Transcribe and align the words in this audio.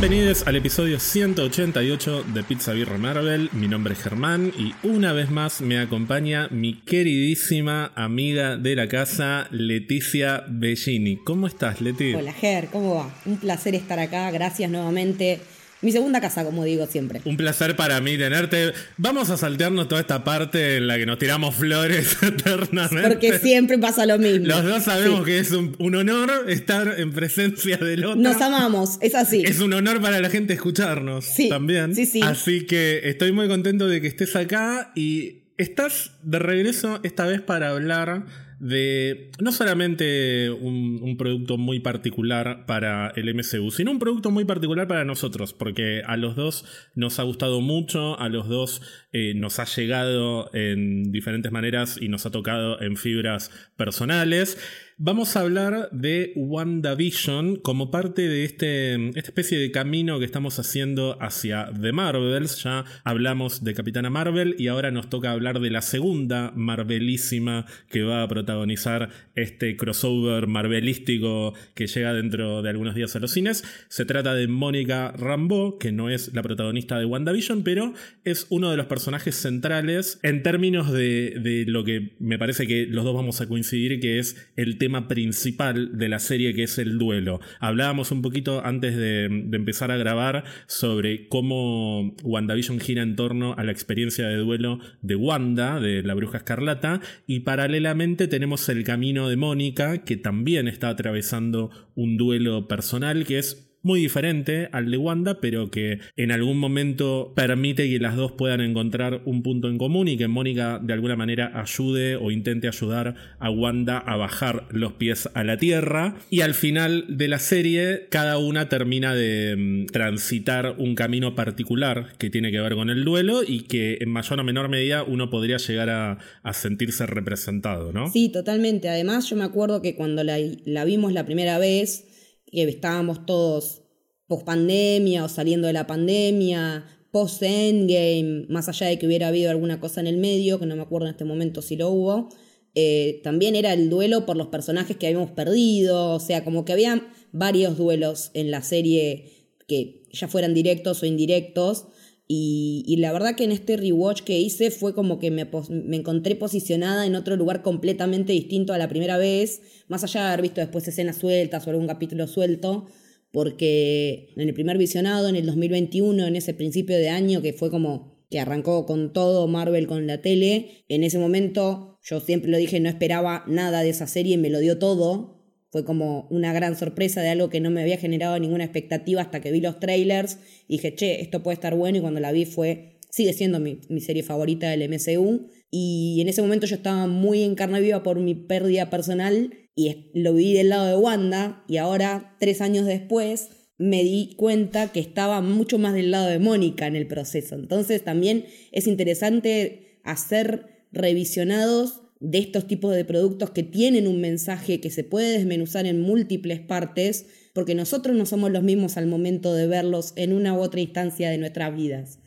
Bienvenidos 0.00 0.46
al 0.46 0.56
episodio 0.56 0.98
188 0.98 2.24
de 2.32 2.42
Pizza 2.42 2.72
Birra 2.72 2.96
Marvel. 2.96 3.50
Mi 3.52 3.68
nombre 3.68 3.92
es 3.92 4.02
Germán 4.02 4.50
y 4.56 4.74
una 4.82 5.12
vez 5.12 5.30
más 5.30 5.60
me 5.60 5.78
acompaña 5.78 6.48
mi 6.50 6.80
queridísima 6.80 7.92
amiga 7.94 8.56
de 8.56 8.76
la 8.76 8.88
casa, 8.88 9.46
Leticia 9.50 10.42
Bellini. 10.48 11.18
¿Cómo 11.18 11.46
estás, 11.46 11.82
Leti? 11.82 12.14
Hola, 12.14 12.32
Ger, 12.32 12.68
¿cómo 12.68 12.94
va? 12.94 13.14
Un 13.26 13.36
placer 13.36 13.74
estar 13.74 13.98
acá. 13.98 14.30
Gracias 14.30 14.70
nuevamente 14.70 15.38
mi 15.82 15.92
segunda 15.92 16.20
casa, 16.20 16.44
como 16.44 16.64
digo 16.64 16.86
siempre. 16.86 17.20
Un 17.24 17.36
placer 17.36 17.74
para 17.74 18.00
mí 18.00 18.18
tenerte. 18.18 18.72
Vamos 18.98 19.30
a 19.30 19.36
saltearnos 19.36 19.88
toda 19.88 20.00
esta 20.02 20.24
parte 20.24 20.76
en 20.76 20.86
la 20.86 20.98
que 20.98 21.06
nos 21.06 21.18
tiramos 21.18 21.54
flores 21.54 22.16
eternamente. 22.22 23.08
Porque 23.08 23.38
siempre 23.38 23.78
pasa 23.78 24.04
lo 24.04 24.18
mismo. 24.18 24.46
Los 24.46 24.64
dos 24.64 24.84
sabemos 24.84 25.24
que 25.24 25.38
es 25.38 25.50
un, 25.52 25.76
honor 25.94 26.44
estar 26.48 26.98
en 26.98 27.12
presencia 27.12 27.78
del 27.78 28.04
otro. 28.04 28.20
Nos 28.20 28.40
amamos, 28.40 28.98
es 29.00 29.14
así. 29.14 29.42
Es 29.44 29.60
un 29.60 29.72
honor 29.72 30.00
para 30.00 30.20
la 30.20 30.28
gente 30.28 30.52
escucharnos 30.52 31.24
sí, 31.24 31.48
también. 31.48 31.94
Sí, 31.94 32.04
sí. 32.06 32.20
Así 32.22 32.66
que 32.66 33.00
estoy 33.04 33.32
muy 33.32 33.48
contento 33.48 33.88
de 33.88 34.00
que 34.00 34.06
estés 34.06 34.36
acá 34.36 34.92
y 34.94 35.40
estás 35.56 36.12
de 36.22 36.38
regreso 36.38 37.00
esta 37.02 37.26
vez 37.26 37.40
para 37.40 37.70
hablar 37.70 38.24
de 38.60 39.30
no 39.40 39.52
solamente 39.52 40.50
un, 40.50 41.16
producto 41.16 41.56
muy 41.56 41.80
particular 41.80 42.66
para 42.66 43.10
el 43.16 43.34
MCU, 43.34 43.70
sino 43.70 43.90
un 43.90 43.98
producto 43.98 44.30
muy 44.30 44.44
particular 44.44 44.86
para 44.86 45.04
nosotros, 45.04 45.54
porque 45.54 46.02
a 46.06 46.16
los 46.18 46.36
dos 46.36 46.66
nos 46.94 47.18
ha 47.18 47.22
gustado 47.22 47.62
mucho, 47.62 48.20
a 48.20 48.28
los 48.28 48.48
dos 48.48 48.82
eh, 49.12 49.32
nos 49.34 49.58
ha 49.58 49.64
llegado 49.64 50.50
en 50.52 51.10
diferentes 51.10 51.50
maneras 51.50 51.98
y 52.00 52.08
nos 52.08 52.26
ha 52.26 52.30
tocado 52.30 52.80
en 52.82 52.96
fibras 52.96 53.50
personales. 53.76 54.58
Vamos 55.02 55.34
a 55.34 55.40
hablar 55.40 55.88
de 55.92 56.34
WandaVision 56.36 57.56
como 57.56 57.90
parte 57.90 58.28
de 58.28 58.44
este, 58.44 59.08
esta 59.08 59.30
especie 59.30 59.58
de 59.58 59.70
camino 59.70 60.18
que 60.18 60.26
estamos 60.26 60.58
haciendo 60.58 61.16
hacia 61.22 61.70
The 61.80 61.92
Marvels. 61.92 62.62
Ya 62.62 62.84
hablamos 63.02 63.64
de 63.64 63.72
Capitana 63.72 64.10
Marvel 64.10 64.56
y 64.58 64.66
ahora 64.66 64.90
nos 64.90 65.08
toca 65.08 65.30
hablar 65.30 65.60
de 65.60 65.70
la 65.70 65.80
segunda 65.80 66.52
Marvelísima 66.54 67.64
que 67.88 68.02
va 68.02 68.22
a 68.22 68.28
protagonizar 68.28 69.08
este 69.36 69.74
crossover 69.78 70.46
marvelístico 70.48 71.54
que 71.72 71.86
llega 71.86 72.12
dentro 72.12 72.60
de 72.60 72.68
algunos 72.68 72.94
días 72.94 73.16
a 73.16 73.20
los 73.20 73.30
cines. 73.30 73.64
Se 73.88 74.04
trata 74.04 74.34
de 74.34 74.48
Mónica 74.48 75.12
Rambeau, 75.12 75.78
que 75.78 75.92
no 75.92 76.10
es 76.10 76.34
la 76.34 76.42
protagonista 76.42 76.98
de 76.98 77.06
WandaVision, 77.06 77.62
pero 77.62 77.94
es 78.24 78.46
uno 78.50 78.70
de 78.70 78.76
los 78.76 78.84
personajes 78.84 79.34
centrales 79.34 80.20
en 80.22 80.42
términos 80.42 80.92
de, 80.92 81.38
de 81.42 81.64
lo 81.66 81.84
que 81.84 82.16
me 82.18 82.38
parece 82.38 82.66
que 82.66 82.84
los 82.84 83.02
dos 83.02 83.14
vamos 83.14 83.40
a 83.40 83.48
coincidir, 83.48 83.98
que 83.98 84.18
es 84.18 84.36
el 84.56 84.76
tema 84.76 84.89
principal 85.08 85.96
de 85.96 86.08
la 86.08 86.18
serie 86.18 86.54
que 86.54 86.64
es 86.64 86.78
el 86.78 86.98
duelo. 86.98 87.40
Hablábamos 87.58 88.10
un 88.10 88.22
poquito 88.22 88.64
antes 88.64 88.96
de, 88.96 89.24
empezar 89.24 89.90
a 89.90 89.96
grabar 89.96 90.44
sobre 90.66 91.28
cómo 91.28 92.14
WandaVision 92.22 92.80
gira 92.80 93.02
en 93.02 93.16
torno 93.16 93.54
a 93.56 93.64
la 93.64 93.72
experiencia 93.72 94.26
de 94.26 94.36
duelo 94.36 94.80
de 95.02 95.16
Wanda, 95.16 95.80
de 95.80 96.02
la 96.02 96.14
bruja 96.14 96.38
escarlata, 96.38 97.00
y 97.26 97.40
paralelamente 97.40 98.28
tenemos 98.28 98.68
el 98.68 98.84
camino 98.84 99.28
de 99.28 99.36
Mónica, 99.36 100.04
que 100.04 100.16
también 100.16 100.68
está 100.68 100.88
atravesando 100.88 101.70
un 101.94 102.16
duelo 102.16 102.68
personal 102.68 103.24
que 103.24 103.38
es 103.38 103.69
muy 103.82 104.00
diferente 104.00 104.68
al 104.72 104.90
de 104.90 104.96
Wanda, 104.96 105.40
pero 105.40 105.70
que 105.70 106.00
en 106.16 106.32
algún 106.32 106.58
momento 106.58 107.32
permite 107.34 107.88
que 107.88 107.98
las 107.98 108.16
dos 108.16 108.32
puedan 108.32 108.60
encontrar 108.60 109.22
un 109.24 109.42
punto 109.42 109.68
en 109.68 109.78
común 109.78 110.08
y 110.08 110.16
que 110.16 110.28
Mónica 110.28 110.78
de 110.82 110.92
alguna 110.92 111.16
manera 111.16 111.52
ayude 111.54 112.16
o 112.16 112.30
intente 112.30 112.68
ayudar 112.68 113.14
a 113.38 113.50
Wanda 113.50 113.98
a 113.98 114.16
bajar 114.16 114.66
los 114.70 114.94
pies 114.94 115.28
a 115.34 115.44
la 115.44 115.56
tierra. 115.56 116.16
Y 116.30 116.42
al 116.42 116.54
final 116.54 117.04
de 117.08 117.28
la 117.28 117.38
serie, 117.38 118.06
cada 118.10 118.38
una 118.38 118.68
termina 118.68 119.14
de 119.14 119.56
mm, 119.56 119.86
transitar 119.86 120.74
un 120.78 120.94
camino 120.94 121.34
particular 121.34 122.12
que 122.18 122.30
tiene 122.30 122.50
que 122.50 122.60
ver 122.60 122.74
con 122.74 122.90
el 122.90 123.04
duelo 123.04 123.42
y 123.46 123.62
que 123.62 123.98
en 124.00 124.10
mayor 124.10 124.40
o 124.40 124.44
menor 124.44 124.68
medida 124.68 125.02
uno 125.02 125.30
podría 125.30 125.56
llegar 125.56 125.90
a, 125.90 126.18
sentirse 126.52 127.06
representado, 127.06 127.92
¿no? 127.92 128.10
Sí, 128.10 128.28
totalmente. 128.28 128.88
Además, 128.88 129.30
yo 129.30 129.36
me 129.36 129.44
acuerdo 129.44 129.80
que 129.80 129.94
cuando 129.94 130.24
la, 130.24 130.36
la 130.64 130.84
vimos 130.84 131.12
la 131.12 131.24
primera 131.24 131.58
vez, 131.58 132.09
que 132.50 132.62
estábamos 132.64 133.26
todos 133.26 133.82
post 134.26 134.44
pandemia 134.44 135.24
o 135.24 135.28
saliendo 135.28 135.66
de 135.66 135.72
la 135.72 135.86
pandemia, 135.86 136.86
post 137.10 137.42
endgame, 137.42 138.46
más 138.48 138.68
allá 138.68 138.86
de 138.86 138.98
que 138.98 139.06
hubiera 139.06 139.28
habido 139.28 139.50
alguna 139.50 139.80
cosa 139.80 140.00
en 140.00 140.06
el 140.06 140.18
medio, 140.18 140.58
que 140.58 140.66
no 140.66 140.76
me 140.76 140.82
acuerdo 140.82 141.08
en 141.08 141.12
este 141.12 141.24
momento 141.24 141.62
si 141.62 141.76
lo 141.76 141.90
hubo, 141.90 142.28
eh, 142.74 143.20
también 143.24 143.56
era 143.56 143.72
el 143.72 143.90
duelo 143.90 144.26
por 144.26 144.36
los 144.36 144.46
personajes 144.46 144.96
que 144.96 145.08
habíamos 145.08 145.32
perdido, 145.32 146.14
o 146.14 146.20
sea, 146.20 146.44
como 146.44 146.64
que 146.64 146.72
había 146.72 147.08
varios 147.32 147.76
duelos 147.76 148.30
en 148.34 148.50
la 148.50 148.62
serie 148.62 149.32
que 149.66 150.04
ya 150.12 150.28
fueran 150.28 150.54
directos 150.54 151.02
o 151.02 151.06
indirectos. 151.06 151.86
Y, 152.32 152.94
la 152.98 153.12
verdad 153.12 153.34
que 153.34 153.42
en 153.42 153.50
este 153.50 153.76
rewatch 153.76 154.20
que 154.20 154.38
hice 154.38 154.70
fue 154.70 154.94
como 154.94 155.18
que 155.18 155.32
me, 155.32 155.50
me, 155.68 155.96
encontré 155.96 156.36
posicionada 156.36 157.04
en 157.04 157.16
otro 157.16 157.34
lugar 157.34 157.60
completamente 157.62 158.32
distinto 158.32 158.72
a 158.72 158.78
la 158.78 158.86
primera 158.88 159.18
vez, 159.18 159.62
más 159.88 160.04
allá 160.04 160.20
de 160.20 160.26
haber 160.28 160.42
visto 160.42 160.60
después 160.60 160.86
escenas 160.86 161.16
sueltas 161.16 161.66
o 161.66 161.70
algún 161.70 161.88
capítulo 161.88 162.28
suelto, 162.28 162.86
porque 163.32 164.28
en 164.36 164.46
el 164.46 164.54
primer 164.54 164.78
visionado, 164.78 165.28
en 165.28 165.34
el 165.34 165.44
2021, 165.44 166.24
en 166.24 166.36
ese 166.36 166.54
principio 166.54 166.96
de 166.96 167.08
año 167.08 167.42
que 167.42 167.52
fue 167.52 167.68
como 167.68 168.24
que 168.30 168.38
arrancó 168.38 168.86
con 168.86 169.12
todo 169.12 169.48
Marvel 169.48 169.88
con 169.88 170.06
la 170.06 170.22
tele, 170.22 170.84
en 170.88 171.02
ese 171.02 171.18
momento 171.18 171.98
yo 172.00 172.20
siempre 172.20 172.52
lo 172.52 172.58
dije, 172.58 172.78
no 172.78 172.88
esperaba 172.88 173.42
nada 173.48 173.82
de 173.82 173.90
esa 173.90 174.06
serie 174.06 174.38
me 174.38 174.50
lo 174.50 174.60
dio 174.60 174.78
todo, 174.78 175.39
fue 175.70 175.84
como 175.84 176.26
una 176.30 176.52
gran 176.52 176.76
sorpresa 176.76 177.22
de 177.22 177.28
algo 177.30 177.48
que 177.48 177.60
no 177.60 177.70
me 177.70 177.80
había 177.80 177.96
generado 177.96 178.38
ninguna 178.38 178.64
expectativa 178.64 179.22
hasta 179.22 179.40
que 179.40 179.52
vi 179.52 179.60
los 179.60 179.78
trailers 179.78 180.38
y 180.66 180.76
dije, 180.76 180.94
che, 180.94 181.20
esto 181.20 181.42
puede 181.42 181.54
estar 181.54 181.74
bueno 181.76 181.98
y 181.98 182.00
cuando 182.00 182.20
la 182.20 182.32
vi 182.32 182.44
fue, 182.44 182.98
sigue 183.10 183.32
siendo 183.32 183.60
mi, 183.60 183.80
serie 184.00 184.22
favorita 184.22 184.68
del 184.68 184.88
MCU 184.88 185.48
y 185.70 186.18
en 186.20 186.28
ese 186.28 186.42
momento 186.42 186.66
yo 186.66 186.74
estaba 186.74 187.06
muy 187.06 187.42
en 187.42 187.54
carne 187.54 187.80
viva 187.80 188.02
por 188.02 188.18
mi 188.18 188.34
pérdida 188.34 188.90
personal 188.90 189.54
y 189.76 190.10
lo 190.14 190.34
vi 190.34 190.54
del 190.54 190.70
lado 190.70 190.86
de 190.86 190.96
Wanda 190.96 191.64
y 191.68 191.76
ahora, 191.76 192.36
tres 192.40 192.60
años 192.60 192.86
después, 192.86 193.50
me 193.78 194.02
di 194.02 194.34
cuenta 194.36 194.92
que 194.92 195.00
estaba 195.00 195.40
mucho 195.40 195.78
más 195.78 195.94
del 195.94 196.10
lado 196.10 196.26
de 196.26 196.38
Mónica 196.38 196.86
en 196.86 196.96
el 196.96 197.06
proceso. 197.06 197.54
Entonces 197.54 198.04
también 198.04 198.44
es 198.72 198.86
interesante 198.86 200.00
hacer 200.04 200.86
revisionados 200.92 202.02
de 202.20 202.38
estos 202.38 202.66
tipos 202.66 202.94
de 202.94 203.04
productos 203.04 203.50
que 203.50 203.62
tienen 203.62 204.06
un 204.06 204.20
mensaje 204.20 204.80
que 204.80 204.90
se 204.90 205.04
puede 205.04 205.32
desmenuzar 205.32 205.86
en 205.86 206.00
múltiples 206.02 206.60
partes, 206.60 207.26
porque 207.54 207.74
nosotros 207.74 208.14
no 208.14 208.26
somos 208.26 208.50
los 208.50 208.62
mismos 208.62 208.98
al 208.98 209.06
momento 209.06 209.54
de 209.54 209.66
verlos 209.66 210.12
en 210.16 210.34
una 210.34 210.52
u 210.52 210.60
otra 210.60 210.80
instancia 210.80 211.30
de 211.30 211.38
nuestras 211.38 211.74
vidas. 211.74 212.18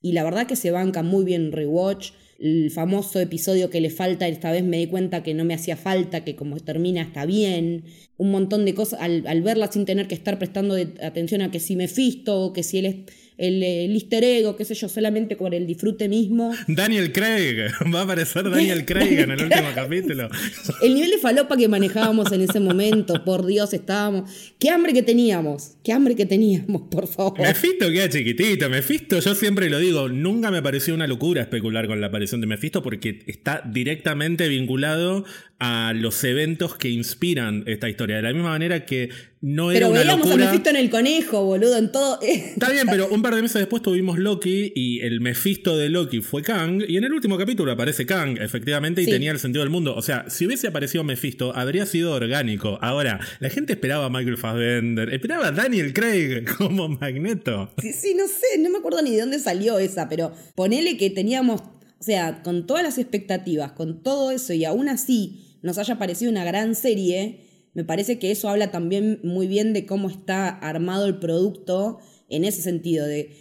Y 0.00 0.12
la 0.12 0.24
verdad 0.24 0.46
que 0.46 0.56
se 0.56 0.70
banca 0.70 1.02
muy 1.02 1.24
bien 1.24 1.52
Rewatch, 1.52 2.12
el 2.40 2.72
famoso 2.72 3.20
episodio 3.20 3.70
que 3.70 3.80
le 3.80 3.88
falta, 3.88 4.26
esta 4.26 4.50
vez 4.50 4.64
me 4.64 4.78
di 4.78 4.88
cuenta 4.88 5.22
que 5.22 5.32
no 5.32 5.44
me 5.44 5.54
hacía 5.54 5.76
falta, 5.76 6.24
que 6.24 6.34
como 6.34 6.58
termina 6.58 7.02
está 7.02 7.24
bien, 7.24 7.84
un 8.16 8.32
montón 8.32 8.64
de 8.64 8.74
cosas, 8.74 9.00
al, 9.00 9.42
verla 9.42 9.70
sin 9.70 9.84
tener 9.84 10.08
que 10.08 10.16
estar 10.16 10.38
prestando 10.38 10.74
atención 10.74 11.42
a 11.42 11.52
que 11.52 11.60
si 11.60 11.76
me 11.76 11.86
fisto, 11.86 12.52
que 12.52 12.64
si 12.64 12.78
él 12.78 12.86
es 12.86 12.96
el, 13.38 13.62
el 13.62 13.92
easter 13.92 14.24
egg 14.24 14.56
qué 14.56 14.64
sé 14.64 14.74
yo, 14.74 14.88
solamente 14.88 15.36
con 15.36 15.52
el 15.52 15.66
disfrute 15.66 16.08
mismo. 16.08 16.54
Daniel 16.68 17.12
Craig, 17.12 17.70
va 17.94 18.00
a 18.00 18.02
aparecer 18.02 18.48
Daniel 18.50 18.84
Craig 18.86 19.18
en 19.20 19.30
el 19.30 19.42
último 19.42 19.68
capítulo. 19.74 20.28
El 20.82 20.94
nivel 20.94 21.10
de 21.10 21.18
falopa 21.18 21.56
que 21.56 21.68
manejábamos 21.68 22.32
en 22.32 22.42
ese 22.42 22.60
momento, 22.60 23.24
por 23.24 23.46
Dios, 23.46 23.72
estábamos. 23.72 24.30
Qué 24.58 24.70
hambre 24.70 24.92
que 24.92 25.02
teníamos, 25.02 25.72
qué 25.84 25.92
hambre 25.92 26.16
que 26.16 26.26
teníamos, 26.26 26.82
por 26.90 27.06
favor. 27.06 27.40
Mephisto 27.40 27.90
queda 27.90 28.08
chiquitito, 28.08 28.68
Mephisto, 28.68 29.20
yo 29.20 29.34
siempre 29.34 29.70
lo 29.70 29.78
digo, 29.78 30.08
nunca 30.08 30.50
me 30.50 30.62
pareció 30.62 30.94
una 30.94 31.06
locura 31.06 31.42
especular 31.42 31.86
con 31.86 32.00
la 32.00 32.08
aparición 32.08 32.40
de 32.40 32.46
Mephisto 32.46 32.82
porque 32.82 33.22
está 33.26 33.62
directamente 33.64 34.48
vinculado 34.48 35.24
a 35.58 35.92
los 35.94 36.24
eventos 36.24 36.76
que 36.76 36.90
inspiran 36.90 37.62
esta 37.66 37.88
historia. 37.88 38.16
De 38.16 38.22
la 38.22 38.32
misma 38.32 38.50
manera 38.50 38.84
que 38.84 39.10
no 39.42 39.72
era 39.72 39.80
pero 39.80 39.90
una 39.90 40.00
veíamos 40.00 40.30
a 40.30 40.36
Mephisto 40.36 40.70
en 40.70 40.76
el 40.76 40.88
conejo, 40.88 41.44
boludo, 41.44 41.76
en 41.76 41.90
todo. 41.90 42.20
Está 42.22 42.70
bien, 42.70 42.86
pero 42.88 43.08
un 43.08 43.22
par 43.22 43.34
de 43.34 43.42
meses 43.42 43.58
después 43.58 43.82
tuvimos 43.82 44.16
Loki 44.16 44.72
y 44.72 45.00
el 45.00 45.20
Mephisto 45.20 45.76
de 45.76 45.88
Loki 45.88 46.20
fue 46.20 46.42
Kang. 46.42 46.84
Y 46.86 46.96
en 46.96 47.02
el 47.02 47.12
último 47.12 47.36
capítulo 47.36 47.72
aparece 47.72 48.06
Kang, 48.06 48.38
efectivamente, 48.40 49.02
y 49.02 49.06
tenía 49.06 49.32
el 49.32 49.40
sentido 49.40 49.64
del 49.64 49.70
mundo. 49.70 49.96
O 49.96 50.02
sea, 50.02 50.30
si 50.30 50.46
hubiese 50.46 50.68
aparecido 50.68 51.02
Mephisto, 51.02 51.56
habría 51.56 51.86
sido 51.86 52.12
orgánico. 52.12 52.78
Ahora, 52.80 53.18
la 53.40 53.50
gente 53.50 53.72
esperaba 53.72 54.06
a 54.06 54.10
Michael 54.10 54.38
Fassbender, 54.38 55.12
esperaba 55.12 55.48
a 55.48 55.50
Daniel 55.50 55.92
Craig 55.92 56.44
como 56.58 56.88
Magneto. 56.88 57.72
Sí, 57.78 57.92
sí, 57.92 58.14
no 58.14 58.28
sé, 58.28 58.60
no 58.60 58.70
me 58.70 58.78
acuerdo 58.78 59.02
ni 59.02 59.10
de 59.10 59.22
dónde 59.22 59.40
salió 59.40 59.80
esa, 59.80 60.08
pero 60.08 60.32
ponele 60.54 60.96
que 60.96 61.10
teníamos, 61.10 61.62
o 61.62 62.02
sea, 62.04 62.44
con 62.44 62.68
todas 62.68 62.84
las 62.84 62.96
expectativas, 62.96 63.72
con 63.72 64.04
todo 64.04 64.30
eso, 64.30 64.52
y 64.52 64.64
aún 64.64 64.88
así 64.88 65.58
nos 65.62 65.78
haya 65.78 65.98
parecido 65.98 66.30
una 66.30 66.44
gran 66.44 66.76
serie, 66.76 67.40
me 67.74 67.84
parece 67.84 68.18
que 68.18 68.30
eso 68.30 68.48
habla 68.48 68.70
también 68.70 69.20
muy 69.22 69.46
bien 69.46 69.72
de 69.72 69.86
cómo 69.86 70.08
está 70.08 70.48
armado 70.48 71.06
el 71.06 71.18
producto 71.18 71.98
en 72.28 72.44
ese 72.44 72.62
sentido, 72.62 73.06
de 73.06 73.36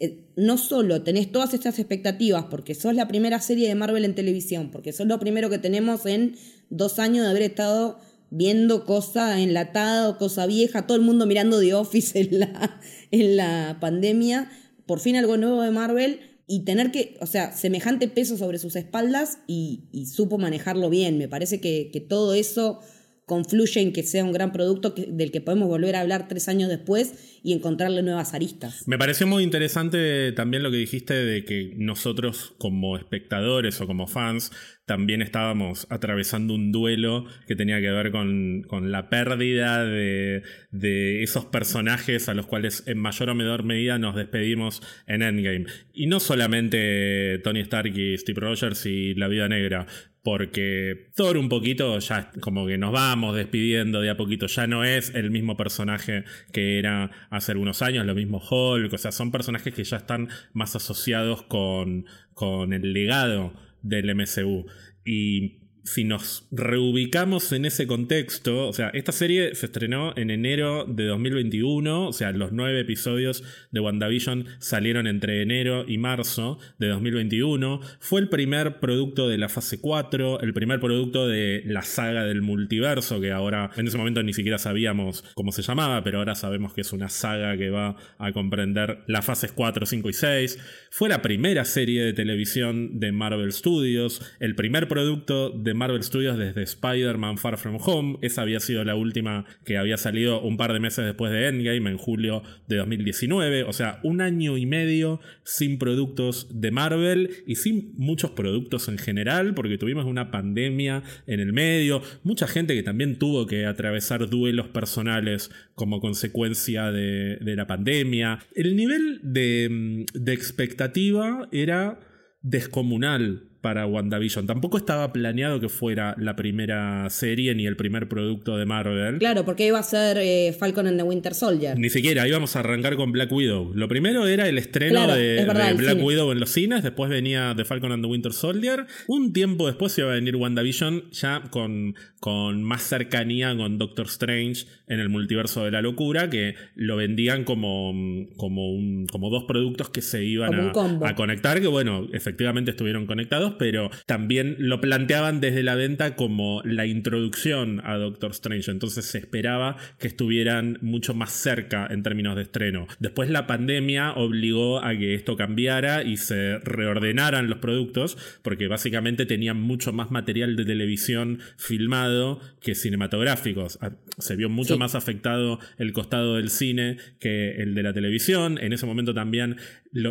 eh, 0.00 0.24
no 0.36 0.58
solo 0.58 1.02
tenés 1.02 1.30
todas 1.30 1.54
estas 1.54 1.78
expectativas 1.78 2.46
porque 2.50 2.74
sos 2.74 2.94
la 2.94 3.08
primera 3.08 3.40
serie 3.40 3.68
de 3.68 3.74
Marvel 3.74 4.04
en 4.04 4.14
televisión, 4.14 4.70
porque 4.70 4.92
sos 4.92 5.06
lo 5.06 5.18
primero 5.18 5.50
que 5.50 5.58
tenemos 5.58 6.06
en 6.06 6.36
dos 6.70 6.98
años 6.98 7.24
de 7.24 7.30
haber 7.30 7.42
estado 7.42 7.98
viendo 8.30 8.84
cosa 8.84 9.40
enlatada 9.40 10.18
cosa 10.18 10.46
vieja, 10.46 10.86
todo 10.86 10.96
el 10.96 11.04
mundo 11.04 11.26
mirando 11.26 11.60
The 11.60 11.74
Office 11.74 12.18
en 12.18 12.40
la, 12.40 12.80
en 13.10 13.36
la 13.36 13.78
pandemia, 13.80 14.50
por 14.86 15.00
fin 15.00 15.16
algo 15.16 15.36
nuevo 15.36 15.62
de 15.62 15.70
Marvel 15.70 16.20
y 16.48 16.60
tener 16.60 16.92
que, 16.92 17.16
o 17.20 17.26
sea, 17.26 17.52
semejante 17.52 18.06
peso 18.08 18.36
sobre 18.36 18.58
sus 18.58 18.76
espaldas 18.76 19.38
y, 19.46 20.06
supo 20.06 20.38
manejarlo 20.38 20.88
bien. 20.90 21.18
Me 21.18 21.28
parece 21.28 21.60
que, 21.60 22.06
todo 22.08 22.34
eso 22.34 22.80
confluye 23.26 23.80
en 23.80 23.92
que 23.92 24.04
sea 24.04 24.24
un 24.24 24.32
gran 24.32 24.52
producto 24.52 24.94
del 24.96 25.32
que 25.32 25.40
podemos 25.40 25.68
volver 25.68 25.96
a 25.96 26.00
hablar 26.00 26.28
tres 26.28 26.48
años 26.48 26.68
después 26.68 27.40
y 27.42 27.52
encontrarle 27.52 28.02
nuevas 28.02 28.34
aristas. 28.34 28.86
Me 28.86 28.98
pareció 28.98 29.26
muy 29.26 29.42
interesante 29.42 30.30
también 30.32 30.62
lo 30.62 30.70
que 30.70 30.76
dijiste 30.76 31.14
de 31.14 31.44
que 31.44 31.74
nosotros 31.76 32.54
como 32.58 32.96
espectadores 32.96 33.80
o 33.80 33.86
como 33.86 34.06
fans 34.06 34.52
también 34.86 35.22
estábamos 35.22 35.88
atravesando 35.90 36.54
un 36.54 36.70
duelo 36.70 37.26
que 37.48 37.56
tenía 37.56 37.80
que 37.80 37.90
ver 37.90 38.12
con, 38.12 38.64
la 38.92 39.10
pérdida 39.10 39.84
de, 39.84 40.42
de, 40.70 41.24
esos 41.24 41.46
personajes 41.46 42.28
a 42.28 42.34
los 42.34 42.46
cuales 42.46 42.84
en 42.86 42.98
mayor 42.98 43.30
o 43.30 43.34
menor 43.34 43.64
medida 43.64 43.98
nos 43.98 44.14
despedimos 44.14 44.82
en 45.08 45.22
Endgame. 45.22 45.66
Y 45.92 46.06
no 46.06 46.20
solamente 46.20 47.40
Tony 47.42 47.60
Stark 47.60 47.96
y 47.96 48.16
Steve 48.16 48.40
Rogers 48.40 48.86
y 48.86 49.14
La 49.14 49.26
Vida 49.26 49.48
Negra, 49.48 49.88
porque 50.26 51.12
Thor 51.14 51.36
un 51.36 51.48
poquito 51.48 52.00
ya 52.00 52.32
como 52.40 52.66
que 52.66 52.78
nos 52.78 52.90
vamos 52.90 53.36
despidiendo 53.36 54.00
de 54.00 54.10
a 54.10 54.16
poquito, 54.16 54.48
ya 54.48 54.66
no 54.66 54.82
es 54.82 55.14
el 55.14 55.30
mismo 55.30 55.56
personaje 55.56 56.24
que 56.50 56.80
era 56.80 57.12
hace 57.30 57.52
algunos 57.52 57.80
años, 57.80 58.04
lo 58.04 58.16
mismo 58.16 58.38
Hulk, 58.38 58.92
o 58.92 58.98
sea, 58.98 59.12
son 59.12 59.30
personajes 59.30 59.72
que 59.72 59.84
ya 59.84 59.98
están 59.98 60.28
más 60.52 60.74
asociados 60.74 61.44
con, 61.44 62.06
con 62.34 62.72
el 62.72 62.92
legado 62.92 63.54
del 63.82 64.12
MCU. 64.16 64.66
Y 65.04 65.60
si 65.86 66.04
nos 66.04 66.46
reubicamos 66.50 67.52
en 67.52 67.64
ese 67.64 67.86
contexto, 67.86 68.68
o 68.68 68.72
sea, 68.72 68.88
esta 68.88 69.12
serie 69.12 69.54
se 69.54 69.66
estrenó 69.66 70.12
en 70.16 70.30
enero 70.30 70.84
de 70.84 71.04
2021, 71.06 72.08
o 72.08 72.12
sea, 72.12 72.32
los 72.32 72.50
nueve 72.52 72.80
episodios 72.80 73.44
de 73.70 73.80
WandaVision 73.80 74.46
salieron 74.58 75.06
entre 75.06 75.42
enero 75.42 75.84
y 75.86 75.98
marzo 75.98 76.58
de 76.78 76.88
2021, 76.88 77.80
fue 78.00 78.20
el 78.20 78.28
primer 78.28 78.80
producto 78.80 79.28
de 79.28 79.38
la 79.38 79.48
fase 79.48 79.80
4, 79.80 80.40
el 80.40 80.52
primer 80.52 80.80
producto 80.80 81.28
de 81.28 81.62
la 81.66 81.82
saga 81.82 82.24
del 82.24 82.42
multiverso, 82.42 83.20
que 83.20 83.30
ahora 83.30 83.70
en 83.76 83.86
ese 83.86 83.96
momento 83.96 84.22
ni 84.24 84.32
siquiera 84.32 84.58
sabíamos 84.58 85.24
cómo 85.34 85.52
se 85.52 85.62
llamaba, 85.62 86.02
pero 86.02 86.18
ahora 86.18 86.34
sabemos 86.34 86.74
que 86.74 86.80
es 86.80 86.92
una 86.92 87.08
saga 87.08 87.56
que 87.56 87.70
va 87.70 87.96
a 88.18 88.32
comprender 88.32 89.04
las 89.06 89.24
fases 89.24 89.52
4, 89.52 89.86
5 89.86 90.08
y 90.08 90.12
6, 90.12 90.58
fue 90.90 91.08
la 91.08 91.22
primera 91.22 91.64
serie 91.64 92.02
de 92.02 92.12
televisión 92.12 92.98
de 92.98 93.12
Marvel 93.12 93.52
Studios, 93.52 94.20
el 94.40 94.56
primer 94.56 94.88
producto 94.88 95.50
de 95.50 95.75
Marvel 95.76 96.02
Studios 96.02 96.38
desde 96.38 96.62
Spider-Man 96.62 97.38
Far 97.38 97.58
From 97.58 97.78
Home. 97.80 98.18
Esa 98.22 98.42
había 98.42 98.60
sido 98.60 98.84
la 98.84 98.94
última 98.94 99.44
que 99.64 99.78
había 99.78 99.96
salido 99.96 100.40
un 100.40 100.56
par 100.56 100.72
de 100.72 100.80
meses 100.80 101.04
después 101.04 101.32
de 101.32 101.48
Endgame, 101.48 101.90
en 101.90 101.98
julio 101.98 102.42
de 102.66 102.76
2019. 102.76 103.64
O 103.64 103.72
sea, 103.72 104.00
un 104.02 104.20
año 104.20 104.56
y 104.56 104.66
medio 104.66 105.20
sin 105.44 105.78
productos 105.78 106.48
de 106.60 106.70
Marvel 106.70 107.30
y 107.46 107.56
sin 107.56 107.94
muchos 107.96 108.32
productos 108.32 108.88
en 108.88 108.98
general, 108.98 109.54
porque 109.54 109.78
tuvimos 109.78 110.04
una 110.04 110.30
pandemia 110.30 111.02
en 111.26 111.40
el 111.40 111.52
medio. 111.52 112.02
Mucha 112.22 112.46
gente 112.46 112.74
que 112.74 112.82
también 112.82 113.18
tuvo 113.18 113.46
que 113.46 113.66
atravesar 113.66 114.28
duelos 114.28 114.68
personales 114.68 115.50
como 115.74 116.00
consecuencia 116.00 116.90
de, 116.90 117.38
la 117.56 117.66
pandemia. 117.66 118.40
El 118.54 118.76
nivel 118.76 119.20
de, 119.22 120.04
de 120.12 120.32
expectativa 120.32 121.48
era 121.52 122.00
descomunal 122.42 123.55
para 123.60 123.86
WandaVision. 123.86 124.46
Tampoco 124.46 124.76
estaba 124.76 125.12
planeado 125.12 125.60
que 125.60 125.68
fuera 125.68 126.14
la 126.18 126.36
primera 126.36 127.08
serie 127.10 127.54
ni 127.54 127.66
el 127.66 127.76
primer 127.76 128.08
producto 128.08 128.56
de 128.56 128.66
Marvel. 128.66 129.18
Claro, 129.18 129.44
porque 129.44 129.66
iba 129.66 129.78
a 129.78 129.82
ser 129.82 130.18
eh, 130.18 130.54
Falcon 130.58 130.86
and 130.86 130.98
the 130.98 131.02
Winter 131.02 131.34
Soldier. 131.34 131.78
Ni 131.78 131.90
siquiera, 131.90 132.26
íbamos 132.28 132.56
a 132.56 132.60
arrancar 132.60 132.96
con 132.96 133.12
Black 133.12 133.32
Widow. 133.32 133.72
Lo 133.74 133.88
primero 133.88 134.26
era 134.26 134.48
el 134.48 134.58
estreno 134.58 135.06
de, 135.14 135.44
Black 135.76 136.02
Widow 136.02 136.32
en 136.32 136.40
los 136.40 136.50
cines, 136.50 136.82
después 136.82 137.10
venía 137.10 137.54
The 137.56 137.64
Falcon 137.64 137.92
and 137.92 138.04
the 138.04 138.08
Winter 138.08 138.32
Soldier. 138.32 138.86
Un 139.06 139.32
tiempo 139.32 139.66
después 139.66 139.96
iba 139.98 140.10
a 140.10 140.14
venir 140.14 140.36
WandaVision 140.36 141.10
ya 141.10 141.42
con, 141.50 141.94
con 142.20 142.62
más 142.62 142.82
cercanía 142.82 143.56
con 143.56 143.78
Doctor 143.78 144.06
Strange 144.06 144.66
en 144.86 145.00
el 145.00 145.08
multiverso 145.08 145.64
de 145.64 145.70
la 145.70 145.82
locura, 145.82 146.30
que 146.30 146.54
lo 146.74 146.96
vendían 146.96 147.44
como, 147.44 147.92
como, 148.36 148.72
un, 148.72 149.06
como 149.06 149.30
dos 149.30 149.44
productos 149.44 149.90
que 149.90 150.02
se 150.02 150.24
iban 150.24 150.54
a, 150.54 151.08
a 151.08 151.14
conectar, 151.14 151.60
que 151.60 151.66
bueno, 151.66 152.06
efectivamente 152.12 152.70
estuvieron 152.70 153.06
conectados 153.06 153.45
pero 153.54 153.90
también 154.06 154.56
lo 154.58 154.80
planteaban 154.80 155.40
desde 155.40 155.62
la 155.62 155.74
venta 155.74 156.16
como 156.16 156.62
la 156.64 156.86
introducción 156.86 157.80
a 157.84 157.96
Doctor 157.96 158.32
Strange. 158.32 158.70
Entonces 158.70 159.04
se 159.04 159.18
esperaba 159.18 159.76
que 159.98 160.08
estuvieran 160.08 160.78
mucho 160.82 161.14
más 161.14 161.32
cerca 161.32 161.86
en 161.90 162.02
términos 162.02 162.36
de 162.36 162.42
estreno. 162.42 162.86
Después 162.98 163.30
la 163.30 163.46
pandemia 163.46 164.12
obligó 164.12 164.84
a 164.84 164.96
que 164.96 165.14
esto 165.14 165.36
cambiara 165.36 166.02
y 166.02 166.16
se 166.16 166.58
reordenaran 166.58 167.48
los 167.48 167.58
productos, 167.58 168.16
porque 168.42 168.68
básicamente 168.68 169.26
tenían 169.26 169.60
mucho 169.60 169.92
más 169.92 170.10
material 170.10 170.56
de 170.56 170.64
televisión 170.64 171.40
filmado 171.56 172.40
que 172.60 172.74
cinematográficos. 172.74 173.78
Ah, 173.80 173.92
se 174.18 174.36
vio 174.36 174.48
mucho 174.48 174.78
más 174.78 174.94
afectado 174.94 175.58
el 175.78 175.92
costado 175.92 176.36
del 176.36 176.50
cine 176.50 176.96
que 177.20 177.62
el 177.62 177.74
de 177.74 177.82
la 177.82 177.92
televisión. 177.92 178.58
En 178.60 178.72
ese 178.72 178.86
momento 178.86 179.14
también 179.14 179.56